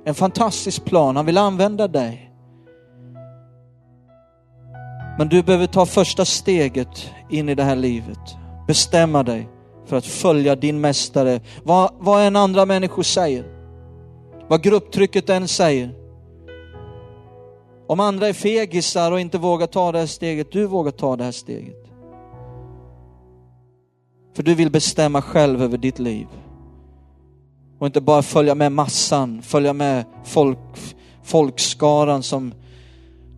En 0.04 0.14
fantastisk 0.14 0.84
plan, 0.84 1.16
han 1.16 1.26
vill 1.26 1.38
använda 1.38 1.88
dig. 1.88 2.32
Men 5.18 5.28
du 5.28 5.42
behöver 5.42 5.66
ta 5.66 5.86
första 5.86 6.24
steget 6.24 7.10
in 7.30 7.48
i 7.48 7.54
det 7.54 7.62
här 7.62 7.76
livet. 7.76 8.36
Bestämma 8.66 9.22
dig 9.22 9.48
för 9.86 9.96
att 9.96 10.06
följa 10.06 10.56
din 10.56 10.80
mästare. 10.80 11.40
Vad, 11.62 11.90
vad 11.98 12.22
än 12.22 12.36
andra 12.36 12.66
människor 12.66 13.02
säger. 13.02 13.44
Vad 14.48 14.62
grupptrycket 14.62 15.30
än 15.30 15.48
säger. 15.48 15.90
Om 17.86 18.00
andra 18.00 18.28
är 18.28 18.32
fegisar 18.32 19.12
och 19.12 19.20
inte 19.20 19.38
vågar 19.38 19.66
ta 19.66 19.92
det 19.92 19.98
här 19.98 20.06
steget, 20.06 20.52
du 20.52 20.66
vågar 20.66 20.90
ta 20.90 21.16
det 21.16 21.24
här 21.24 21.32
steget. 21.32 21.86
För 24.36 24.42
du 24.42 24.54
vill 24.54 24.70
bestämma 24.70 25.22
själv 25.22 25.62
över 25.62 25.78
ditt 25.78 25.98
liv. 25.98 26.26
Och 27.78 27.86
inte 27.86 28.00
bara 28.00 28.22
följa 28.22 28.54
med 28.54 28.72
massan, 28.72 29.42
följa 29.42 29.72
med 29.72 30.04
folk, 30.24 30.58
folkskaran 31.22 32.22
som, 32.22 32.54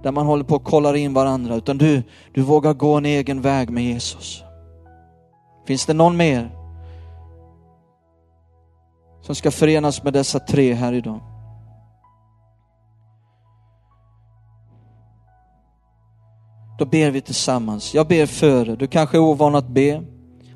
där 0.02 0.12
man 0.12 0.26
håller 0.26 0.44
på 0.44 0.54
och 0.54 0.64
kollar 0.64 0.94
in 0.94 1.14
varandra. 1.14 1.54
Utan 1.54 1.78
du, 1.78 2.02
du 2.34 2.42
vågar 2.42 2.74
gå 2.74 2.94
en 2.94 3.06
egen 3.06 3.40
väg 3.40 3.70
med 3.70 3.84
Jesus. 3.84 4.42
Finns 5.68 5.86
det 5.86 5.94
någon 5.94 6.16
mer 6.16 6.50
som 9.22 9.34
ska 9.34 9.50
förenas 9.50 10.02
med 10.02 10.12
dessa 10.12 10.38
tre 10.38 10.74
här 10.74 10.92
idag? 10.92 11.20
Då 16.78 16.84
ber 16.84 17.10
vi 17.10 17.20
tillsammans. 17.20 17.94
Jag 17.94 18.08
ber 18.08 18.26
före. 18.26 18.76
Du 18.76 18.86
kanske 18.86 19.16
är 19.16 19.20
ovan 19.20 19.54
att 19.54 19.68
be. 19.68 20.02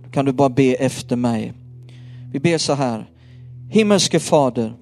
Då 0.05 0.11
kan 0.11 0.25
du 0.25 0.33
bara 0.33 0.49
be 0.49 0.75
efter 0.75 1.17
mig. 1.17 1.53
Vi 2.33 2.41
ber 2.41 2.59
så 2.59 2.75
här. 2.75 3.11
Himmelske 3.71 4.21
Fader, 4.21 4.75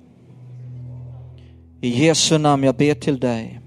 i 1.80 2.06
Jesu 2.06 2.38
namn 2.38 2.64
jag 2.64 2.76
ber 2.76 2.94
till 2.94 3.20
dig. 3.20 3.60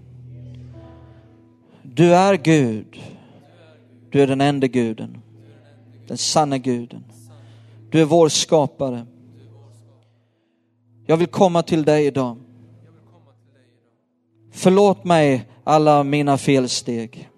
Du 1.82 2.16
är 2.16 2.36
Gud. 2.36 3.02
Du 4.10 4.22
är 4.22 4.28
den 4.28 4.42
enda 4.42 4.68
guden. 4.68 5.23
Den 6.08 6.18
sanna 6.18 6.58
guden. 6.58 7.04
Du 7.92 8.02
är 8.02 8.06
vår 8.06 8.30
skapare. 8.30 9.06
Jag 11.06 11.18
vill 11.18 11.28
komma 11.28 11.64
till 11.64 11.84
dig 11.84 12.06
idag. 12.06 12.38
Förlåt 14.52 15.04
mig 15.04 15.50
alla 15.64 16.04
mina 16.04 16.38
felsteg. 16.38 17.30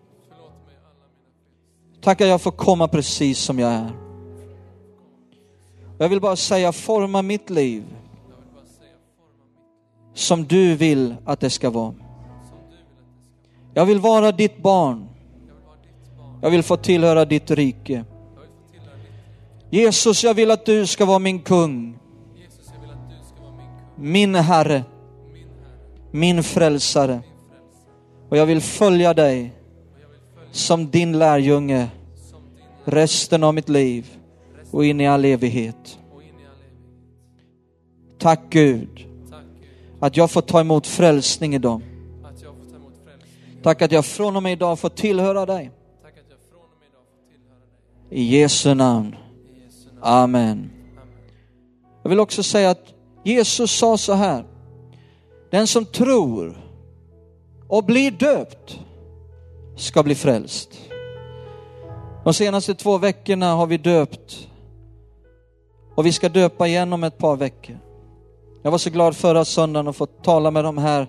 Tack 2.02 2.22
att 2.22 2.28
jag 2.28 2.42
får 2.42 2.52
komma 2.52 2.88
precis 2.88 3.40
som 3.40 3.60
jag 3.60 3.72
är. 3.72 3.92
Jag 5.98 6.10
vill 6.10 6.22
bara 6.22 6.36
säga, 6.36 6.72
forma 6.72 7.22
mitt 7.22 7.50
liv 7.50 7.84
som 10.14 10.46
du 10.46 10.76
vill 10.76 11.16
att 11.26 11.40
det 11.40 11.50
ska 11.50 11.70
vara. 11.70 11.94
Jag 13.74 13.86
vill 13.86 14.00
vara 14.00 14.32
ditt 14.32 14.58
barn. 14.58 15.10
Jag 16.42 16.50
vill 16.50 16.64
få 16.64 16.78
tillhöra 16.78 17.26
ditt 17.26 17.52
rike. 17.52 18.06
Jesus, 19.70 20.24
jag 20.24 20.34
vill 20.34 20.52
att 20.52 20.66
du 20.66 20.88
ska 20.88 21.06
vara 21.06 21.20
min 21.20 21.40
kung. 21.40 22.00
Min 23.96 24.36
Herre. 24.36 24.84
Min 26.12 26.44
frälsare. 26.44 27.22
Och 28.30 28.38
jag 28.38 28.46
vill 28.46 28.62
följa 28.62 29.14
dig 29.14 29.54
som 30.52 30.90
din 30.90 31.20
lärjunge 31.20 31.90
resten 32.84 33.44
av 33.44 33.54
mitt 33.54 33.70
liv 33.70 34.18
och 34.72 34.86
in 34.86 35.02
i 35.02 35.08
all 35.08 35.26
evighet. 35.26 36.00
Tack 38.18 38.42
Gud 38.50 39.08
att 40.00 40.18
jag 40.18 40.32
får 40.32 40.42
ta 40.42 40.60
emot 40.60 40.88
frälsning 40.88 41.56
idag. 41.56 41.82
Tack 43.64 43.82
att 43.82 43.92
jag 43.92 44.06
från 44.06 44.36
och 44.36 44.44
med 44.44 44.52
idag 44.52 44.80
får 44.80 44.90
tillhöra 44.90 45.46
dig. 45.46 45.72
I 48.10 48.40
Jesu 48.40 48.74
namn. 48.74 49.16
Amen. 50.08 50.72
Jag 52.04 52.10
vill 52.10 52.20
också 52.20 52.44
säga 52.44 52.70
att 52.70 52.94
Jesus 53.24 53.72
sa 53.72 53.98
så 53.98 54.14
här. 54.14 54.46
Den 55.52 55.68
som 55.68 55.86
tror 55.86 56.58
och 57.68 57.84
blir 57.84 58.12
döpt 58.12 58.80
ska 59.76 60.04
bli 60.04 60.16
frälst. 60.16 60.70
De 62.24 62.34
senaste 62.34 62.76
två 62.76 62.98
veckorna 62.98 63.54
har 63.54 63.68
vi 63.68 63.78
döpt 63.78 64.48
och 65.96 66.06
vi 66.06 66.12
ska 66.12 66.30
döpa 66.30 66.68
igen 66.68 66.94
om 66.94 67.04
ett 67.04 67.18
par 67.18 67.36
veckor. 67.36 67.78
Jag 68.64 68.72
var 68.72 68.78
så 68.78 68.90
glad 68.90 69.16
förra 69.16 69.46
söndagen 69.46 69.88
att 69.88 69.96
få 69.96 70.06
tala 70.06 70.52
med 70.52 70.64
de 70.64 70.78
här 70.78 71.08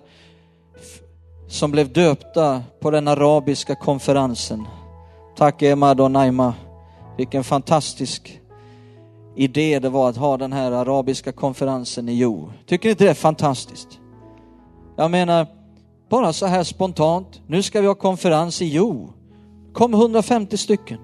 som 1.47 1.71
blev 1.71 1.93
döpta 1.93 2.63
på 2.79 2.91
den 2.91 3.07
arabiska 3.07 3.75
konferensen. 3.75 4.67
Tack 5.35 5.61
Emma, 5.61 5.91
och 5.91 6.11
Naima. 6.11 6.53
Vilken 7.17 7.43
fantastisk 7.43 8.41
idé 9.37 9.79
det 9.79 9.89
var 9.89 10.09
att 10.09 10.17
ha 10.17 10.37
den 10.37 10.53
här 10.53 10.71
arabiska 10.71 11.31
konferensen 11.31 12.09
i 12.09 12.13
Jo. 12.13 12.51
Tycker 12.65 12.89
ni 12.89 12.91
inte 12.91 13.03
det 13.03 13.09
är 13.09 13.13
fantastiskt? 13.13 13.99
Jag 14.95 15.11
menar, 15.11 15.47
bara 16.09 16.33
så 16.33 16.45
här 16.45 16.63
spontant, 16.63 17.41
nu 17.47 17.63
ska 17.63 17.81
vi 17.81 17.87
ha 17.87 17.95
konferens 17.95 18.61
i 18.61 18.65
Jo. 18.65 19.13
kom 19.73 19.93
150 19.93 20.57
stycken. 20.57 20.97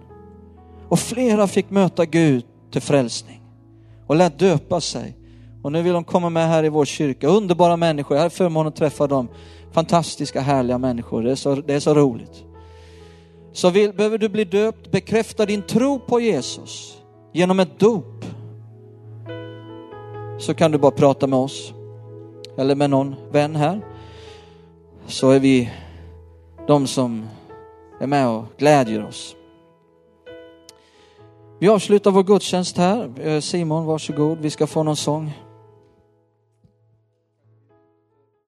Och 0.90 1.00
flera 1.00 1.48
fick 1.48 1.70
möta 1.70 2.06
Gud 2.06 2.46
till 2.72 2.82
frälsning 2.82 3.42
och 4.08 4.16
lät 4.16 4.40
döpa 4.40 4.82
sig. 4.82 5.18
Och 5.64 5.72
nu 5.72 5.82
vill 5.82 5.94
de 5.94 6.04
komma 6.04 6.30
med 6.30 6.48
här 6.48 6.64
i 6.64 6.70
vår 6.70 6.86
kyrka. 6.86 7.28
Underbara 7.28 7.78
människor, 7.78 8.18
jag 8.18 8.24
har 8.24 8.30
förmånen 8.30 8.68
att 8.68 8.76
träffa 8.76 9.08
dem. 9.08 9.28
Fantastiska, 9.72 10.42
härliga 10.42 10.78
människor. 10.78 11.24
Det 11.24 11.32
är 11.32 11.36
så, 11.36 11.56
det 11.56 11.74
är 11.74 11.80
så 11.80 11.94
roligt. 11.94 12.44
Så 13.54 13.70
vill, 13.70 13.94
behöver 13.94 14.18
du 14.18 14.30
bli 14.30 14.44
döpt, 14.44 14.92
bekräfta 14.92 15.46
din 15.46 15.62
tro 15.62 16.00
på 16.00 16.20
Jesus 16.20 17.03
genom 17.34 17.60
ett 17.60 17.80
dop. 17.80 18.26
Så 20.40 20.54
kan 20.54 20.72
du 20.72 20.78
bara 20.78 20.92
prata 20.92 21.28
med 21.28 21.40
oss 21.40 21.74
eller 22.58 22.76
med 22.76 22.90
någon 22.90 23.16
vän 23.32 23.56
här. 23.56 23.82
Så 25.08 25.32
är 25.32 25.40
vi 25.40 25.72
de 26.68 26.88
som 26.88 27.28
är 28.00 28.08
med 28.08 28.28
och 28.28 28.46
glädjer 28.58 29.06
oss. 29.06 29.36
Vi 31.60 31.70
avslutar 31.70 32.12
vår 32.12 32.24
gudstjänst 32.24 32.78
här. 32.78 33.28
Eh, 33.28 33.40
Simon, 33.40 33.86
varsågod. 33.86 34.38
Vi 34.38 34.50
ska 34.50 34.68
få 34.68 34.84
någon 34.84 34.96
sång. 34.96 35.32